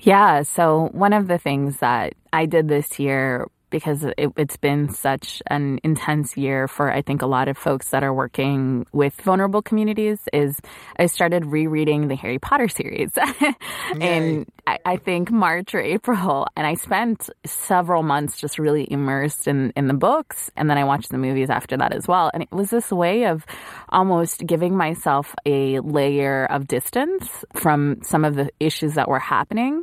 Yeah. 0.00 0.42
So 0.42 0.90
one 0.92 1.12
of 1.12 1.28
the 1.28 1.38
things 1.38 1.78
that 1.78 2.14
I 2.32 2.46
did 2.46 2.68
this 2.68 2.98
year 2.98 3.46
because 3.72 4.04
it, 4.04 4.32
has 4.36 4.56
been 4.58 4.90
such 4.90 5.42
an 5.48 5.80
intense 5.82 6.36
year 6.36 6.68
for 6.68 6.92
I 6.92 7.02
think 7.02 7.22
a 7.22 7.26
lot 7.26 7.48
of 7.48 7.58
folks 7.58 7.88
that 7.88 8.04
are 8.04 8.14
working 8.14 8.86
with 8.92 9.14
vulnerable 9.22 9.62
communities 9.62 10.20
is 10.32 10.60
I 10.96 11.06
started 11.06 11.46
rereading 11.46 12.06
the 12.06 12.14
Harry 12.14 12.38
Potter 12.38 12.68
series. 12.68 13.10
and 14.00 14.46
I, 14.66 14.78
I, 14.84 14.96
think 14.96 15.30
March 15.30 15.74
or 15.74 15.80
April, 15.80 16.46
and 16.56 16.64
I 16.66 16.74
spent 16.74 17.28
several 17.44 18.04
months 18.04 18.40
just 18.40 18.60
really 18.60 18.86
immersed 18.88 19.48
in, 19.48 19.72
in 19.76 19.88
the 19.88 19.94
books. 19.94 20.52
And 20.56 20.70
then 20.70 20.78
I 20.78 20.84
watched 20.84 21.10
the 21.10 21.18
movies 21.18 21.50
after 21.50 21.76
that 21.78 21.92
as 21.92 22.06
well. 22.06 22.30
And 22.32 22.44
it 22.44 22.52
was 22.52 22.70
this 22.70 22.90
way 22.90 23.24
of 23.24 23.44
almost 23.88 24.46
giving 24.46 24.76
myself 24.76 25.34
a 25.44 25.80
layer 25.80 26.44
of 26.44 26.68
distance 26.68 27.44
from 27.54 27.98
some 28.02 28.24
of 28.24 28.36
the 28.36 28.50
issues 28.60 28.94
that 28.94 29.08
were 29.08 29.18
happening 29.18 29.82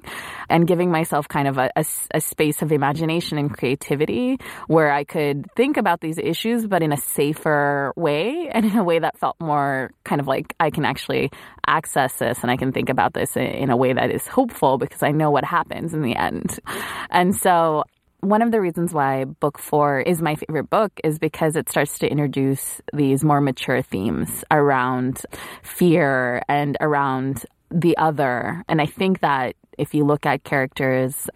and 0.49 0.65
giving 0.65 0.91
myself 0.91 1.27
kind 1.27 1.49
of 1.49 1.57
a, 1.57 1.69
a, 1.75 1.85
a 2.15 2.21
space 2.21 2.61
of 2.61 2.71
imagination 2.71 3.37
and 3.37 3.55
creativity 3.55 4.37
where 4.67 4.91
I 4.91 5.03
could 5.03 5.47
think 5.57 5.75
about 5.75 5.99
these 5.99 6.17
issues, 6.17 6.65
but 6.65 6.81
in 6.81 6.93
a 6.93 6.97
safer 6.97 7.91
way 7.97 8.49
and 8.49 8.65
in 8.65 8.77
a 8.77 8.83
way 8.83 8.99
that 8.99 9.17
felt 9.17 9.35
more 9.41 9.91
kind 10.05 10.21
of 10.21 10.27
like 10.27 10.55
I 10.59 10.69
can 10.69 10.85
actually 10.85 11.31
access 11.67 12.17
this 12.17 12.39
and 12.41 12.51
I 12.51 12.57
can 12.57 12.71
think 12.71 12.89
about 12.89 13.13
this 13.13 13.35
in 13.35 13.69
a 13.69 13.77
way 13.77 13.93
that 13.93 14.11
is 14.11 14.27
hopeful 14.27 14.77
because 14.77 15.03
I 15.03 15.11
know 15.11 15.31
what 15.31 15.43
happens 15.43 15.93
in 15.93 16.01
the 16.01 16.15
end. 16.15 16.59
And 17.09 17.35
so 17.35 17.83
one 18.21 18.41
of 18.41 18.51
the 18.51 18.59
reasons 18.59 18.93
why 18.93 19.23
book 19.23 19.57
four 19.57 20.01
is 20.01 20.21
my 20.21 20.35
favorite 20.35 20.69
book 20.69 20.91
is 21.03 21.19
because 21.19 21.55
it 21.55 21.69
starts 21.69 21.99
to 21.99 22.11
introduce 22.11 22.81
these 22.93 23.23
more 23.23 23.39
mature 23.39 23.81
themes 23.81 24.43
around 24.51 25.21
fear 25.63 26.41
and 26.49 26.75
around 26.81 27.45
the 27.71 27.95
other. 27.97 28.63
And 28.67 28.81
I 28.81 28.85
think 28.87 29.21
that 29.21 29.55
if 29.77 29.93
you 29.93 30.03
look 30.03 30.25
at 30.25 30.43
characters 30.43 31.29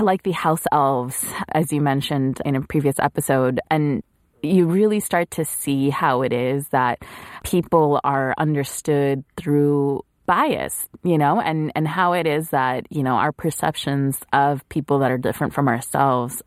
like 0.00 0.22
the 0.22 0.32
house 0.32 0.64
elves, 0.72 1.24
as 1.52 1.70
you 1.72 1.80
mentioned 1.82 2.40
in 2.44 2.56
a 2.56 2.62
previous 2.62 2.98
episode, 2.98 3.60
and 3.70 4.02
you 4.42 4.66
really 4.66 5.00
start 5.00 5.30
to 5.32 5.44
see 5.44 5.90
how 5.90 6.22
it 6.22 6.32
is 6.32 6.68
that 6.68 7.02
people 7.44 8.00
are 8.04 8.34
understood 8.38 9.24
through 9.36 10.04
bias, 10.26 10.88
you 11.04 11.16
know, 11.16 11.40
and, 11.40 11.72
and 11.74 11.86
how 11.86 12.12
it 12.12 12.26
is 12.26 12.50
that, 12.50 12.86
you 12.90 13.02
know, 13.02 13.14
our 13.14 13.32
perceptions 13.32 14.18
of 14.32 14.68
people 14.68 14.98
that 14.98 15.10
are 15.10 15.18
different 15.18 15.54
from 15.54 15.68
ourselves 15.68 16.42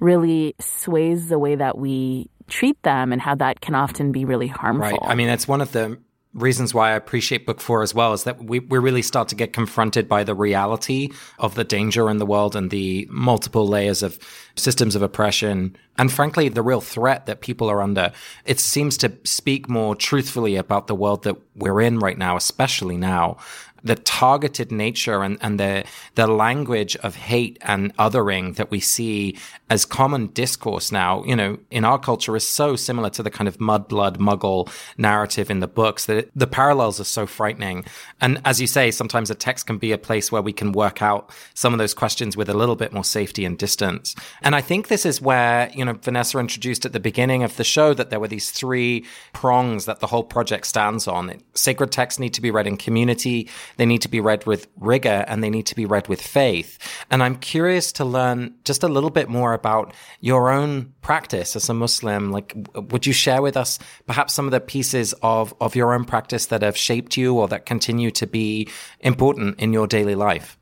really 0.00 0.54
sways 0.60 1.28
the 1.28 1.38
way 1.38 1.56
that 1.56 1.76
we 1.76 2.30
treat 2.48 2.80
them 2.82 3.12
and 3.12 3.20
how 3.20 3.34
that 3.34 3.60
can 3.60 3.74
often 3.74 4.12
be 4.12 4.24
really 4.24 4.46
harmful. 4.46 4.82
Right. 4.82 4.98
I 5.02 5.14
mean, 5.14 5.28
it's 5.28 5.48
one 5.48 5.60
of 5.60 5.72
the 5.72 5.98
reasons 6.34 6.74
why 6.74 6.90
I 6.90 6.94
appreciate 6.94 7.46
book 7.46 7.60
four 7.60 7.82
as 7.82 7.94
well 7.94 8.12
is 8.12 8.24
that 8.24 8.42
we, 8.44 8.58
we 8.58 8.78
really 8.78 9.02
start 9.02 9.28
to 9.28 9.34
get 9.34 9.52
confronted 9.52 10.08
by 10.08 10.24
the 10.24 10.34
reality 10.34 11.10
of 11.38 11.54
the 11.54 11.64
danger 11.64 12.10
in 12.10 12.18
the 12.18 12.26
world 12.26 12.56
and 12.56 12.70
the 12.70 13.06
multiple 13.10 13.66
layers 13.66 14.02
of 14.02 14.18
systems 14.56 14.96
of 14.96 15.02
oppression 15.02 15.76
and 15.96 16.12
frankly 16.12 16.48
the 16.48 16.62
real 16.62 16.80
threat 16.80 17.26
that 17.26 17.40
people 17.40 17.70
are 17.70 17.80
under. 17.80 18.12
It 18.44 18.58
seems 18.58 18.96
to 18.98 19.12
speak 19.24 19.68
more 19.68 19.94
truthfully 19.94 20.56
about 20.56 20.88
the 20.88 20.94
world 20.94 21.22
that 21.22 21.36
we're 21.54 21.80
in 21.80 22.00
right 22.00 22.18
now, 22.18 22.36
especially 22.36 22.96
now 22.96 23.38
the 23.84 23.94
targeted 23.94 24.72
nature 24.72 25.22
and, 25.22 25.38
and 25.40 25.60
the, 25.60 25.84
the 26.14 26.26
language 26.26 26.96
of 26.96 27.14
hate 27.14 27.58
and 27.62 27.94
othering 27.98 28.56
that 28.56 28.70
we 28.70 28.80
see 28.80 29.38
as 29.70 29.84
common 29.84 30.28
discourse 30.28 30.90
now, 30.90 31.22
you 31.24 31.36
know, 31.36 31.58
in 31.70 31.84
our 31.84 31.98
culture 31.98 32.34
is 32.34 32.48
so 32.48 32.76
similar 32.76 33.10
to 33.10 33.22
the 33.22 33.30
kind 33.30 33.46
of 33.46 33.58
mudblood 33.58 34.16
muggle 34.16 34.70
narrative 34.96 35.50
in 35.50 35.60
the 35.60 35.68
books 35.68 36.06
that 36.06 36.16
it, 36.16 36.30
the 36.34 36.46
parallels 36.46 36.98
are 36.98 37.04
so 37.04 37.26
frightening. 37.26 37.84
And 38.20 38.40
as 38.44 38.60
you 38.60 38.66
say, 38.66 38.90
sometimes 38.90 39.30
a 39.30 39.34
text 39.34 39.66
can 39.66 39.78
be 39.78 39.92
a 39.92 39.98
place 39.98 40.32
where 40.32 40.42
we 40.42 40.52
can 40.52 40.72
work 40.72 41.02
out 41.02 41.30
some 41.52 41.74
of 41.74 41.78
those 41.78 41.94
questions 41.94 42.36
with 42.36 42.48
a 42.48 42.54
little 42.54 42.76
bit 42.76 42.92
more 42.92 43.04
safety 43.04 43.44
and 43.44 43.58
distance. 43.58 44.14
And 44.42 44.54
I 44.54 44.62
think 44.62 44.88
this 44.88 45.04
is 45.04 45.20
where, 45.20 45.70
you 45.74 45.84
know, 45.84 45.92
Vanessa 45.92 46.38
introduced 46.38 46.86
at 46.86 46.92
the 46.92 47.00
beginning 47.00 47.42
of 47.42 47.56
the 47.56 47.64
show 47.64 47.92
that 47.94 48.10
there 48.10 48.20
were 48.20 48.28
these 48.28 48.50
three 48.50 49.04
prongs 49.32 49.84
that 49.84 50.00
the 50.00 50.06
whole 50.06 50.24
project 50.24 50.66
stands 50.66 51.06
on. 51.06 51.42
Sacred 51.54 51.92
texts 51.92 52.18
need 52.18 52.34
to 52.34 52.40
be 52.40 52.50
read 52.50 52.66
in 52.66 52.76
community. 52.76 53.48
They 53.76 53.86
need 53.86 54.02
to 54.02 54.08
be 54.08 54.20
read 54.20 54.46
with 54.46 54.66
rigor 54.78 55.24
and 55.26 55.42
they 55.42 55.50
need 55.50 55.66
to 55.66 55.74
be 55.74 55.86
read 55.86 56.08
with 56.08 56.20
faith. 56.20 56.78
And 57.10 57.22
I'm 57.22 57.36
curious 57.36 57.92
to 57.92 58.04
learn 58.04 58.54
just 58.64 58.82
a 58.82 58.88
little 58.88 59.10
bit 59.10 59.28
more 59.28 59.52
about 59.52 59.94
your 60.20 60.50
own 60.50 60.94
practice 61.02 61.56
as 61.56 61.68
a 61.68 61.74
Muslim. 61.74 62.30
Like, 62.30 62.54
would 62.74 63.06
you 63.06 63.12
share 63.12 63.42
with 63.42 63.56
us 63.56 63.78
perhaps 64.06 64.34
some 64.34 64.46
of 64.46 64.52
the 64.52 64.60
pieces 64.60 65.12
of, 65.22 65.54
of 65.60 65.74
your 65.74 65.94
own 65.94 66.04
practice 66.04 66.46
that 66.46 66.62
have 66.62 66.76
shaped 66.76 67.16
you 67.16 67.34
or 67.34 67.48
that 67.48 67.66
continue 67.66 68.10
to 68.12 68.26
be 68.26 68.68
important 69.00 69.58
in 69.60 69.72
your 69.72 69.86
daily 69.86 70.14
life? 70.14 70.58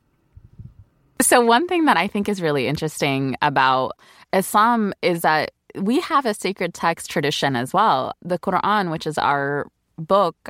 So, 1.21 1.39
one 1.39 1.67
thing 1.67 1.85
that 1.85 1.95
I 1.95 2.07
think 2.07 2.27
is 2.27 2.41
really 2.41 2.67
interesting 2.67 3.37
about 3.41 3.93
Islam 4.33 4.93
is 5.01 5.21
that 5.21 5.51
we 5.75 5.99
have 6.01 6.25
a 6.25 6.33
sacred 6.33 6.73
text 6.73 7.09
tradition 7.09 7.55
as 7.55 7.73
well. 7.73 8.13
The 8.21 8.37
Quran, 8.37 8.91
which 8.91 9.07
is 9.07 9.17
our 9.17 9.67
book 9.97 10.49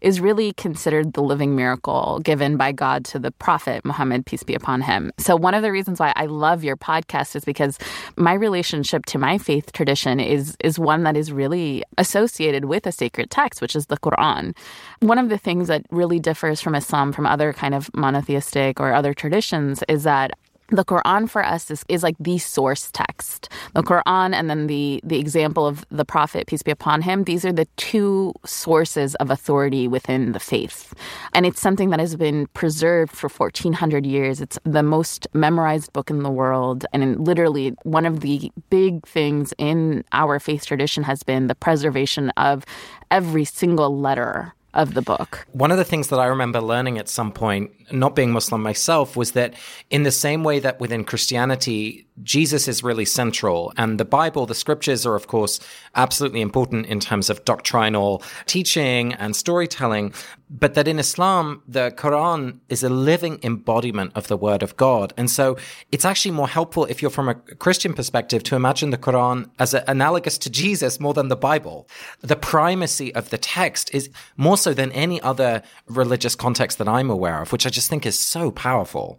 is 0.00 0.20
really 0.20 0.52
considered 0.52 1.12
the 1.12 1.22
living 1.22 1.56
miracle 1.56 2.20
given 2.22 2.56
by 2.56 2.72
God 2.72 3.04
to 3.06 3.18
the 3.18 3.30
prophet 3.30 3.84
Muhammad, 3.84 4.26
peace 4.26 4.42
be 4.42 4.54
upon 4.54 4.82
him. 4.82 5.12
So, 5.18 5.36
one 5.36 5.54
of 5.54 5.62
the 5.62 5.72
reasons 5.72 6.00
why 6.00 6.12
I 6.16 6.26
love 6.26 6.64
your 6.64 6.76
podcast 6.76 7.36
is 7.36 7.44
because 7.44 7.78
my 8.16 8.32
relationship 8.32 9.06
to 9.06 9.18
my 9.18 9.38
faith 9.38 9.72
tradition 9.72 10.20
is, 10.20 10.56
is 10.60 10.78
one 10.78 11.02
that 11.04 11.16
is 11.16 11.32
really 11.32 11.82
associated 11.98 12.66
with 12.66 12.86
a 12.86 12.92
sacred 12.92 13.30
text, 13.30 13.60
which 13.60 13.76
is 13.76 13.86
the 13.86 13.98
Quran. 13.98 14.56
One 15.00 15.18
of 15.18 15.28
the 15.28 15.38
things 15.38 15.68
that 15.68 15.86
really 15.90 16.18
differs 16.18 16.60
from 16.60 16.74
Islam 16.74 17.12
from 17.12 17.26
other 17.26 17.52
kind 17.52 17.74
of 17.74 17.90
monotheistic 17.94 18.80
or 18.80 18.92
other 18.92 19.14
traditions 19.14 19.82
is 19.88 20.04
that 20.04 20.32
the 20.72 20.84
Quran 20.84 21.28
for 21.28 21.44
us 21.44 21.70
is, 21.70 21.84
is 21.88 22.02
like 22.02 22.16
the 22.18 22.38
source 22.38 22.90
text. 22.92 23.48
The 23.74 23.82
mm-hmm. 23.82 23.92
Quran 23.92 24.34
and 24.34 24.48
then 24.48 24.66
the, 24.66 25.00
the 25.04 25.18
example 25.18 25.66
of 25.66 25.84
the 25.90 26.04
Prophet, 26.04 26.46
peace 26.46 26.62
be 26.62 26.70
upon 26.70 27.02
him, 27.02 27.24
these 27.24 27.44
are 27.44 27.52
the 27.52 27.66
two 27.76 28.32
sources 28.44 29.14
of 29.16 29.30
authority 29.30 29.86
within 29.86 30.32
the 30.32 30.40
faith. 30.40 30.94
And 31.34 31.44
it's 31.46 31.60
something 31.60 31.90
that 31.90 32.00
has 32.00 32.16
been 32.16 32.46
preserved 32.48 33.12
for 33.12 33.28
1400 33.28 34.06
years. 34.06 34.40
It's 34.40 34.58
the 34.64 34.82
most 34.82 35.26
memorized 35.34 35.92
book 35.92 36.10
in 36.10 36.22
the 36.22 36.30
world. 36.30 36.86
And 36.92 37.24
literally, 37.24 37.74
one 37.82 38.06
of 38.06 38.20
the 38.20 38.50
big 38.70 39.06
things 39.06 39.52
in 39.58 40.04
our 40.12 40.40
faith 40.40 40.64
tradition 40.64 41.02
has 41.04 41.22
been 41.22 41.46
the 41.46 41.54
preservation 41.54 42.30
of 42.30 42.64
every 43.10 43.44
single 43.44 43.98
letter 43.98 44.54
of 44.74 44.94
the 44.94 45.02
book. 45.02 45.46
One 45.52 45.70
of 45.70 45.76
the 45.76 45.84
things 45.84 46.08
that 46.08 46.18
I 46.18 46.26
remember 46.26 46.60
learning 46.60 46.98
at 46.98 47.08
some 47.08 47.32
point, 47.32 47.72
not 47.92 48.16
being 48.16 48.32
Muslim 48.32 48.62
myself, 48.62 49.16
was 49.16 49.32
that 49.32 49.54
in 49.90 50.02
the 50.02 50.10
same 50.10 50.44
way 50.44 50.58
that 50.58 50.80
within 50.80 51.04
Christianity, 51.04 52.06
Jesus 52.22 52.68
is 52.68 52.82
really 52.82 53.04
central. 53.04 53.72
And 53.76 53.98
the 53.98 54.04
Bible, 54.04 54.46
the 54.46 54.54
scriptures 54.54 55.06
are, 55.06 55.14
of 55.14 55.26
course, 55.26 55.60
absolutely 55.94 56.40
important 56.40 56.86
in 56.86 57.00
terms 57.00 57.30
of 57.30 57.44
doctrinal 57.44 58.22
teaching 58.46 59.14
and 59.14 59.34
storytelling. 59.34 60.12
But 60.50 60.74
that 60.74 60.86
in 60.86 60.98
Islam, 60.98 61.62
the 61.66 61.90
Quran 61.96 62.58
is 62.68 62.82
a 62.82 62.90
living 62.90 63.40
embodiment 63.42 64.12
of 64.14 64.28
the 64.28 64.36
word 64.36 64.62
of 64.62 64.76
God. 64.76 65.14
And 65.16 65.30
so 65.30 65.56
it's 65.90 66.04
actually 66.04 66.32
more 66.32 66.48
helpful 66.48 66.84
if 66.84 67.00
you're 67.00 67.10
from 67.10 67.30
a 67.30 67.34
Christian 67.34 67.94
perspective 67.94 68.42
to 68.44 68.56
imagine 68.56 68.90
the 68.90 68.98
Quran 68.98 69.48
as 69.58 69.72
a, 69.72 69.82
analogous 69.88 70.36
to 70.38 70.50
Jesus 70.50 71.00
more 71.00 71.14
than 71.14 71.28
the 71.28 71.36
Bible. 71.36 71.88
The 72.20 72.36
primacy 72.36 73.14
of 73.14 73.30
the 73.30 73.38
text 73.38 73.94
is 73.94 74.10
more 74.36 74.58
so 74.58 74.74
than 74.74 74.92
any 74.92 75.22
other 75.22 75.62
religious 75.86 76.34
context 76.34 76.76
that 76.76 76.88
I'm 76.88 77.08
aware 77.08 77.40
of, 77.40 77.52
which 77.52 77.64
I 77.64 77.70
just 77.70 77.81
think 77.88 78.06
is 78.06 78.18
so 78.18 78.50
powerful. 78.50 79.18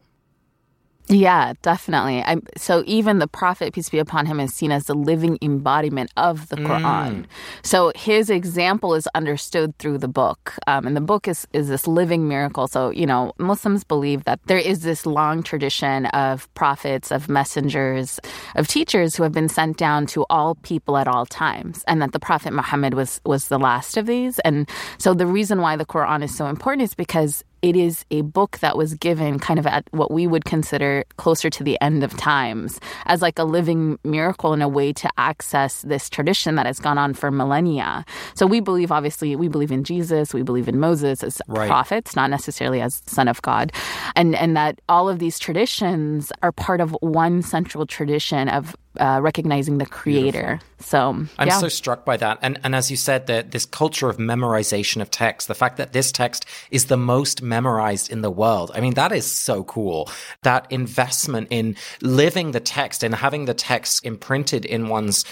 Yeah, 1.09 1.53
definitely. 1.61 2.23
I, 2.23 2.37
so 2.55 2.81
even 2.85 3.19
the 3.19 3.27
prophet, 3.27 3.73
peace 3.73 3.89
be 3.89 3.99
upon 3.99 4.25
him, 4.25 4.39
is 4.39 4.53
seen 4.53 4.71
as 4.71 4.85
the 4.85 4.93
living 4.93 5.37
embodiment 5.41 6.11
of 6.15 6.47
the 6.47 6.55
Quran. 6.55 7.13
Mm. 7.13 7.25
So 7.61 7.91
his 7.93 8.29
example 8.29 8.95
is 8.95 9.05
understood 9.13 9.77
through 9.79 9.97
the 9.97 10.07
book, 10.07 10.55
um, 10.65 10.87
and 10.87 10.95
the 10.95 11.01
book 11.01 11.27
is 11.27 11.45
is 11.51 11.67
this 11.67 11.87
living 11.87 12.29
miracle. 12.29 12.69
So 12.69 12.89
you 12.89 13.05
know, 13.05 13.33
Muslims 13.37 13.83
believe 13.83 14.23
that 14.23 14.39
there 14.45 14.57
is 14.57 14.83
this 14.83 15.05
long 15.05 15.43
tradition 15.43 16.05
of 16.07 16.51
prophets, 16.53 17.11
of 17.11 17.27
messengers, 17.27 18.21
of 18.55 18.69
teachers 18.69 19.15
who 19.15 19.23
have 19.23 19.33
been 19.33 19.49
sent 19.49 19.75
down 19.75 20.05
to 20.07 20.25
all 20.29 20.55
people 20.55 20.95
at 20.95 21.07
all 21.07 21.25
times, 21.25 21.83
and 21.85 22.01
that 22.01 22.13
the 22.13 22.19
Prophet 22.19 22.53
Muhammad 22.53 22.93
was 22.93 23.19
was 23.25 23.49
the 23.49 23.59
last 23.59 23.97
of 23.97 24.05
these. 24.05 24.39
And 24.39 24.69
so 24.99 25.13
the 25.13 25.27
reason 25.27 25.59
why 25.59 25.75
the 25.75 25.85
Quran 25.85 26.23
is 26.23 26.33
so 26.35 26.47
important 26.47 26.83
is 26.83 26.95
because 26.95 27.43
it 27.63 27.77
is 27.77 28.05
a 28.11 28.21
book 28.21 28.59
that 28.59 28.77
was 28.77 28.93
given 28.95 29.39
kind 29.39 29.57
of 29.57 29.65
at 29.65 29.87
what 29.91 30.11
we 30.11 30.27
would 30.27 30.43
consider 30.43 31.05
closer 31.15 31.49
to 31.49 31.63
the 31.63 31.79
end 31.81 32.03
of 32.03 32.15
times 32.17 32.79
as 33.05 33.21
like 33.21 33.39
a 33.39 33.45
living 33.45 33.97
miracle 34.03 34.51
and 34.51 34.61
a 34.61 34.67
way 34.67 34.91
to 34.91 35.09
access 35.17 35.81
this 35.83 36.09
tradition 36.09 36.55
that 36.55 36.65
has 36.65 36.77
gone 36.77 36.97
on 36.97 37.13
for 37.13 37.31
millennia. 37.31 38.03
So 38.35 38.45
we 38.45 38.59
believe, 38.59 38.91
obviously, 38.91 39.35
we 39.37 39.47
believe 39.47 39.71
in 39.71 39.85
Jesus, 39.85 40.33
we 40.33 40.43
believe 40.43 40.67
in 40.67 40.77
Moses 40.77 41.23
as 41.23 41.41
right. 41.47 41.67
prophets, 41.67 42.17
not 42.17 42.29
necessarily 42.29 42.81
as 42.81 43.01
Son 43.05 43.29
of 43.29 43.41
God, 43.41 43.71
and 44.17 44.35
and 44.35 44.57
that 44.57 44.81
all 44.89 45.07
of 45.07 45.19
these 45.19 45.39
traditions 45.39 46.33
are 46.41 46.51
part 46.51 46.81
of 46.81 46.91
one 46.99 47.41
central 47.41 47.85
tradition 47.85 48.49
of 48.49 48.75
uh, 48.99 49.19
recognizing 49.21 49.77
the 49.77 49.85
creator. 49.85 50.59
Beautiful. 50.59 50.67
So 50.79 51.27
I'm 51.39 51.47
yeah. 51.47 51.57
so 51.57 51.69
struck 51.69 52.05
by 52.05 52.17
that, 52.17 52.39
and 52.41 52.59
and 52.63 52.75
as 52.75 52.91
you 52.91 52.97
said, 52.97 53.27
that 53.27 53.51
this 53.51 53.65
culture 53.65 54.09
of 54.09 54.17
memorization 54.17 55.01
of 55.01 55.09
text, 55.09 55.47
the 55.47 55.55
fact 55.55 55.77
that 55.77 55.93
this 55.93 56.11
text 56.11 56.45
is 56.71 56.85
the 56.85 56.97
most 56.97 57.41
memorized 57.41 58.11
in 58.11 58.21
the 58.21 58.31
world. 58.31 58.71
I 58.73 58.81
mean, 58.81 58.93
that 58.95 59.11
is 59.11 59.25
so 59.25 59.63
cool. 59.63 60.09
That 60.43 60.67
investment 60.71 61.47
in 61.49 61.75
living 62.01 62.51
the 62.51 62.59
text 62.59 63.03
and 63.03 63.15
having 63.15 63.45
the 63.45 63.53
text 63.53 64.05
imprinted 64.05 64.65
in 64.65 64.89
one's 64.89 65.25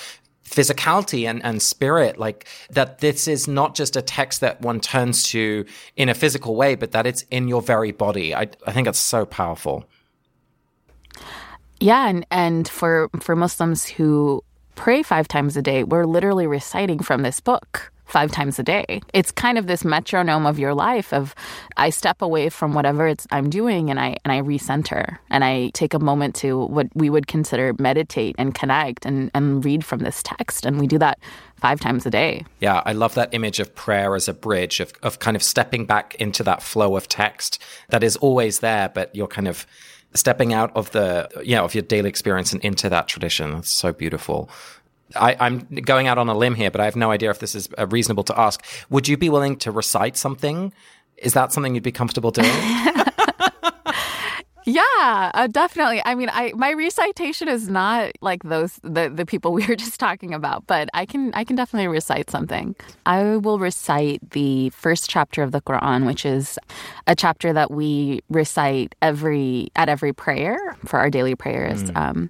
physicality 0.51 1.30
and, 1.30 1.43
and 1.45 1.62
spirit, 1.62 2.18
like 2.18 2.45
that 2.70 2.99
this 2.99 3.28
is 3.28 3.47
not 3.47 3.74
just 3.74 3.95
a 3.95 4.01
text 4.01 4.41
that 4.41 4.62
one 4.62 4.80
turns 4.80 5.24
to 5.24 5.66
in 5.95 6.09
a 6.09 6.14
physical 6.14 6.55
way, 6.55 6.76
but 6.76 6.91
that 6.91 7.07
it's 7.07 7.24
in 7.32 7.47
your 7.47 7.62
very 7.62 7.91
body. 7.91 8.36
I, 8.36 8.49
I 8.68 8.74
think 8.74 8.88
it's 8.88 8.99
so 8.99 9.26
powerful. 9.26 9.86
Yeah, 11.82 12.08
and, 12.08 12.28
and 12.30 12.68
for 12.68 13.10
for 13.20 13.36
Muslims 13.36 13.86
who 13.88 14.44
pray 14.76 15.02
five 15.02 15.28
times 15.28 15.58
a 15.58 15.64
day, 15.64 15.84
we're 15.84 16.06
literally 16.06 16.46
reciting 16.46 17.00
from 17.00 17.24
this 17.24 17.40
book 17.40 17.92
five 18.06 18.30
times 18.30 18.60
a 18.60 18.64
day. 18.64 19.02
It's 19.14 19.32
kind 19.32 19.58
of 19.58 19.66
this 19.66 19.84
metronome 19.84 20.46
of 20.46 20.60
your 20.60 20.76
life 20.76 21.12
of 21.12 21.34
I 21.78 21.90
step 21.90 22.22
away 22.22 22.50
from 22.50 22.74
whatever 22.74 23.08
it's 23.08 23.26
I'm 23.32 23.50
doing 23.50 23.90
and 23.90 24.00
I 24.00 24.18
and 24.24 24.32
I 24.32 24.42
recenter 24.42 25.18
and 25.32 25.44
I 25.44 25.70
take 25.74 25.96
a 25.96 26.00
moment 26.00 26.36
to 26.36 26.66
what 26.66 26.88
we 26.94 27.10
would 27.10 27.26
consider 27.26 27.74
meditate 27.80 28.36
and 28.38 28.54
connect 28.54 29.06
and, 29.08 29.32
and 29.34 29.66
read 29.66 29.84
from 29.84 30.00
this 30.00 30.22
text. 30.22 30.68
And 30.68 30.80
we 30.80 30.86
do 30.86 31.00
that 31.00 31.18
five 31.56 31.80
times 31.80 32.06
a 32.06 32.12
day. 32.12 32.46
Yeah, 32.60 32.84
I 32.86 32.92
love 32.92 33.16
that 33.16 33.34
image 33.34 33.60
of 33.60 33.74
prayer 33.74 34.14
as 34.16 34.28
a 34.28 34.34
bridge 34.34 34.80
of, 34.82 34.94
of 35.02 35.18
kind 35.18 35.36
of 35.36 35.42
stepping 35.42 35.86
back 35.86 36.14
into 36.16 36.44
that 36.44 36.62
flow 36.62 36.96
of 36.96 37.08
text 37.08 37.60
that 37.90 38.04
is 38.04 38.18
always 38.18 38.60
there, 38.60 38.90
but 38.90 39.16
you're 39.16 39.28
kind 39.28 39.48
of 39.48 39.66
stepping 40.14 40.53
out 40.53 40.76
of 40.76 40.91
the 40.91 41.30
know 41.45 41.66
of 41.66 41.74
your 41.74 41.84
daily 41.84 42.09
experience 42.09 42.53
and 42.53 42.64
into 42.64 42.89
that 42.89 43.07
tradition. 43.07 43.55
It's 43.55 43.72
so 43.72 43.93
beautiful. 43.93 44.49
I, 45.16 45.45
am 45.45 45.59
going 45.84 46.07
out 46.07 46.18
on 46.18 46.30
a 46.30 46.38
limb 46.38 46.55
here, 46.55 46.72
but 46.72 46.80
I 46.80 46.86
have 46.86 46.95
no 46.95 47.12
idea 47.12 47.30
if 47.32 47.39
this 47.39 47.53
is 47.53 47.68
uh, 47.78 47.88
reasonable 47.88 48.24
to 48.24 48.39
ask. 48.39 48.64
Would 48.89 49.07
you 49.07 49.18
be 49.18 49.30
willing 49.30 49.57
to 49.57 49.72
recite 49.72 50.16
something? 50.16 50.74
Is 51.18 51.34
that 51.34 51.51
something 51.51 51.76
you'd 51.76 51.84
be 51.84 51.91
comfortable 51.91 52.32
doing? 52.32 52.49
Yeah, 54.66 55.32
uh, 55.34 55.47
definitely. 55.47 56.01
I 56.05 56.16
mean, 56.16 56.30
I 56.32 56.53
my 56.55 56.74
recitation 56.74 57.47
is 57.47 57.68
not 57.68 58.12
like 58.22 58.43
those 58.43 58.80
the 58.84 59.09
the 59.09 59.26
people 59.26 59.53
we 59.57 59.66
were 59.66 59.76
just 59.76 59.99
talking 59.99 60.34
about, 60.34 60.68
but 60.68 60.89
I 60.93 61.05
can 61.05 61.32
I 61.34 61.43
can 61.43 61.55
definitely 61.55 61.88
recite 61.88 62.30
something. 62.30 62.76
I 63.05 63.38
will 63.38 63.59
recite 63.59 64.32
the 64.32 64.70
first 64.72 65.09
chapter 65.09 65.43
of 65.43 65.51
the 65.51 65.62
Quran, 65.62 66.05
which 66.05 66.26
is 66.26 66.59
a 67.07 67.16
chapter 67.16 67.53
that 67.53 67.72
we 67.72 68.22
recite 68.30 68.95
every 69.01 69.72
at 69.76 69.89
every 69.89 70.14
prayer 70.14 70.78
for 70.86 70.99
our 70.99 71.09
daily 71.09 71.36
prayers. 71.36 71.84
Mm. 71.84 71.97
Um, 71.97 72.30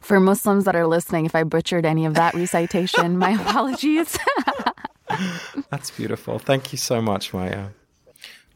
For 0.00 0.20
Muslims 0.20 0.64
that 0.64 0.76
are 0.76 0.86
listening, 0.86 1.26
if 1.26 1.34
I 1.34 1.42
butchered 1.44 1.84
any 1.84 2.06
of 2.06 2.14
that 2.14 2.34
recitation, 2.34 3.18
my 3.18 3.30
apologies. 3.40 4.18
That's 5.70 5.90
beautiful. 5.90 6.38
Thank 6.38 6.72
you 6.72 6.78
so 6.78 7.00
much, 7.00 7.32
Maya. 7.32 7.68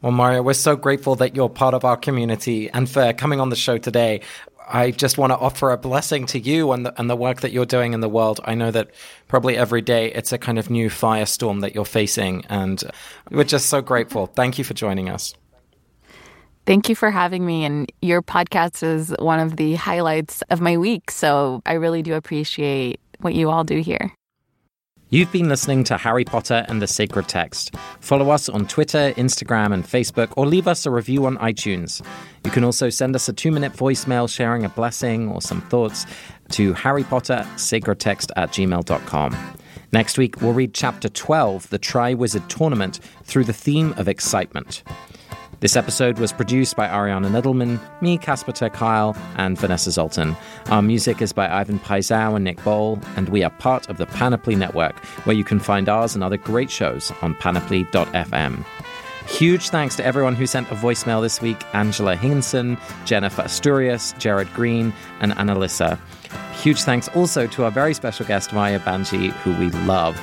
Well, 0.01 0.11
Maria, 0.11 0.41
we're 0.41 0.53
so 0.53 0.75
grateful 0.75 1.15
that 1.17 1.35
you're 1.35 1.49
part 1.49 1.75
of 1.75 1.85
our 1.85 1.95
community 1.95 2.69
and 2.71 2.89
for 2.89 3.13
coming 3.13 3.39
on 3.39 3.49
the 3.49 3.55
show 3.55 3.77
today. 3.77 4.21
I 4.67 4.91
just 4.91 5.17
want 5.17 5.31
to 5.31 5.37
offer 5.37 5.71
a 5.71 5.77
blessing 5.77 6.25
to 6.27 6.39
you 6.39 6.71
and 6.71 6.85
the, 6.85 6.99
and 6.99 7.09
the 7.09 7.15
work 7.15 7.41
that 7.41 7.51
you're 7.51 7.65
doing 7.65 7.93
in 7.93 7.99
the 7.99 8.09
world. 8.09 8.39
I 8.45 8.55
know 8.55 8.71
that 8.71 8.89
probably 9.27 9.57
every 9.57 9.81
day 9.81 10.11
it's 10.13 10.31
a 10.31 10.37
kind 10.37 10.57
of 10.57 10.69
new 10.69 10.89
firestorm 10.89 11.61
that 11.61 11.75
you're 11.75 11.85
facing, 11.85 12.45
and 12.49 12.83
we're 13.29 13.43
just 13.43 13.67
so 13.67 13.81
grateful. 13.81 14.27
Thank 14.27 14.57
you 14.57 14.63
for 14.63 14.73
joining 14.73 15.09
us. 15.09 15.33
Thank 16.65 16.89
you 16.89 16.95
for 16.95 17.11
having 17.11 17.45
me. 17.45 17.65
And 17.65 17.91
your 18.01 18.21
podcast 18.21 18.83
is 18.83 19.13
one 19.19 19.39
of 19.39 19.57
the 19.57 19.75
highlights 19.75 20.41
of 20.49 20.61
my 20.61 20.77
week. 20.77 21.11
So 21.11 21.61
I 21.65 21.73
really 21.73 22.01
do 22.01 22.13
appreciate 22.13 22.99
what 23.19 23.33
you 23.33 23.49
all 23.49 23.63
do 23.63 23.79
here. 23.79 24.11
You've 25.13 25.31
been 25.33 25.49
listening 25.49 25.83
to 25.85 25.97
Harry 25.97 26.23
Potter 26.23 26.65
and 26.69 26.81
the 26.81 26.87
Sacred 26.87 27.27
Text. 27.27 27.75
Follow 27.99 28.29
us 28.29 28.47
on 28.47 28.65
Twitter, 28.65 29.11
Instagram, 29.17 29.73
and 29.73 29.83
Facebook, 29.83 30.31
or 30.37 30.45
leave 30.47 30.69
us 30.69 30.85
a 30.85 30.89
review 30.89 31.25
on 31.25 31.35
iTunes. 31.39 32.01
You 32.45 32.51
can 32.51 32.63
also 32.63 32.89
send 32.89 33.13
us 33.13 33.27
a 33.27 33.33
two 33.33 33.51
minute 33.51 33.73
voicemail 33.73 34.33
sharing 34.33 34.63
a 34.63 34.69
blessing 34.69 35.27
or 35.27 35.41
some 35.41 35.59
thoughts 35.63 36.05
to 36.51 36.71
Harry 36.75 37.03
Potter 37.03 37.45
Sacred 37.57 37.99
Text 37.99 38.31
at 38.37 38.51
gmail.com. 38.51 39.35
Next 39.91 40.17
week, 40.17 40.41
we'll 40.41 40.53
read 40.53 40.73
Chapter 40.73 41.09
12, 41.09 41.69
the 41.69 41.79
Triwizard 41.79 42.47
Tournament, 42.47 43.01
through 43.25 43.43
the 43.43 43.51
theme 43.51 43.93
of 43.97 44.07
excitement. 44.07 44.81
This 45.61 45.75
episode 45.75 46.17
was 46.17 46.33
produced 46.33 46.75
by 46.75 46.87
Ariana 46.87 47.29
Nedelman, 47.29 47.79
me, 48.01 48.17
Casper 48.17 48.51
ter 48.51 48.69
Kuile, 48.69 49.15
and 49.35 49.59
Vanessa 49.59 49.91
Zoltan. 49.91 50.35
Our 50.71 50.81
music 50.81 51.21
is 51.21 51.33
by 51.33 51.47
Ivan 51.47 51.77
Paisau 51.77 52.35
and 52.35 52.43
Nick 52.43 52.63
Bowl, 52.63 52.99
and 53.15 53.29
we 53.29 53.43
are 53.43 53.51
part 53.51 53.87
of 53.87 53.97
the 53.97 54.07
Panoply 54.07 54.55
Network, 54.55 54.97
where 55.23 55.35
you 55.35 55.43
can 55.43 55.59
find 55.59 55.87
ours 55.87 56.15
and 56.15 56.23
other 56.23 56.37
great 56.37 56.71
shows 56.71 57.13
on 57.21 57.35
panoply.fm. 57.35 58.65
Huge 59.27 59.69
thanks 59.69 59.95
to 59.97 60.03
everyone 60.03 60.33
who 60.33 60.47
sent 60.47 60.71
a 60.71 60.75
voicemail 60.75 61.21
this 61.21 61.43
week 61.43 61.63
Angela 61.75 62.15
Higginson, 62.15 62.75
Jennifer 63.05 63.43
Asturias, 63.43 64.15
Jared 64.17 64.51
Green, 64.55 64.91
and 65.19 65.31
Annalisa. 65.33 65.99
Huge 66.55 66.81
thanks 66.81 67.07
also 67.09 67.45
to 67.45 67.65
our 67.65 67.71
very 67.71 67.93
special 67.93 68.25
guest, 68.25 68.51
Maya 68.51 68.79
Banji, 68.79 69.29
who 69.29 69.55
we 69.59 69.69
love. 69.85 70.19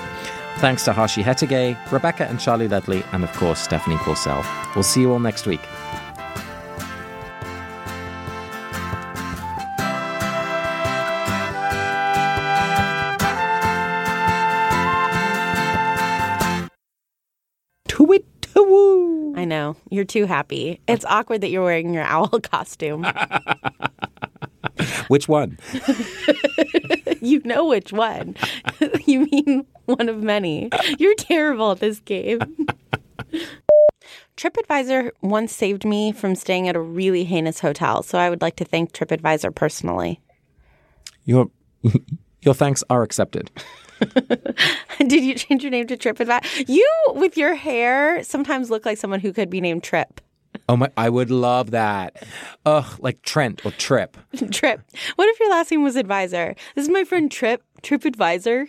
Thanks 0.58 0.84
to 0.86 0.92
Hashi 0.92 1.22
Hetegay, 1.22 1.76
Rebecca 1.92 2.26
and 2.26 2.40
Charlie 2.40 2.66
Ledley, 2.66 3.04
and 3.12 3.22
of 3.22 3.32
course, 3.34 3.60
Stephanie 3.60 3.96
Purcell. 3.98 4.44
We'll 4.74 4.82
see 4.82 5.00
you 5.02 5.12
all 5.12 5.20
next 5.20 5.46
week. 5.46 5.60
I 19.38 19.44
know. 19.44 19.76
You're 19.88 20.04
too 20.04 20.26
happy. 20.26 20.80
It's 20.88 21.04
awkward 21.04 21.42
that 21.42 21.50
you're 21.50 21.62
wearing 21.62 21.94
your 21.94 22.02
owl 22.02 22.26
costume. 22.42 23.06
which 25.06 25.28
one? 25.28 25.58
you 27.20 27.40
know 27.44 27.66
which 27.66 27.92
one. 27.92 28.34
you 29.06 29.28
mean 29.30 29.64
one 29.96 30.08
of 30.10 30.22
many. 30.22 30.68
You're 30.98 31.14
terrible 31.14 31.72
at 31.72 31.80
this 31.80 31.98
game. 32.00 32.40
TripAdvisor 34.36 35.10
once 35.22 35.52
saved 35.52 35.86
me 35.86 36.12
from 36.12 36.34
staying 36.34 36.68
at 36.68 36.76
a 36.76 36.80
really 36.80 37.24
heinous 37.24 37.60
hotel, 37.60 38.02
so 38.02 38.18
I 38.18 38.28
would 38.28 38.42
like 38.42 38.56
to 38.56 38.66
thank 38.66 38.92
TripAdvisor 38.92 39.54
personally. 39.54 40.20
Your 41.24 41.50
your 42.42 42.54
thanks 42.54 42.84
are 42.90 43.02
accepted. 43.02 43.50
Did 44.98 45.24
you 45.24 45.34
change 45.34 45.62
your 45.62 45.70
name 45.70 45.86
to 45.86 45.96
TripAdvisor? 45.96 46.68
You, 46.68 46.88
with 47.14 47.38
your 47.38 47.54
hair, 47.54 48.22
sometimes 48.22 48.70
look 48.70 48.84
like 48.84 48.98
someone 48.98 49.20
who 49.20 49.32
could 49.32 49.48
be 49.48 49.60
named 49.62 49.82
Trip. 49.82 50.20
Oh 50.68 50.76
my! 50.76 50.90
I 50.98 51.08
would 51.08 51.30
love 51.30 51.70
that. 51.70 52.26
Ugh, 52.66 52.98
like 53.00 53.22
Trent 53.22 53.64
or 53.64 53.70
Trip. 53.72 54.18
Trip. 54.50 54.82
What 55.16 55.28
if 55.28 55.40
your 55.40 55.50
last 55.50 55.70
name 55.70 55.82
was 55.82 55.96
Advisor? 55.96 56.54
This 56.74 56.84
is 56.84 56.90
my 56.90 57.04
friend 57.04 57.32
Trip. 57.32 57.62
Trip 57.82 58.04
Advisor. 58.04 58.68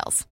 details. 0.01 0.25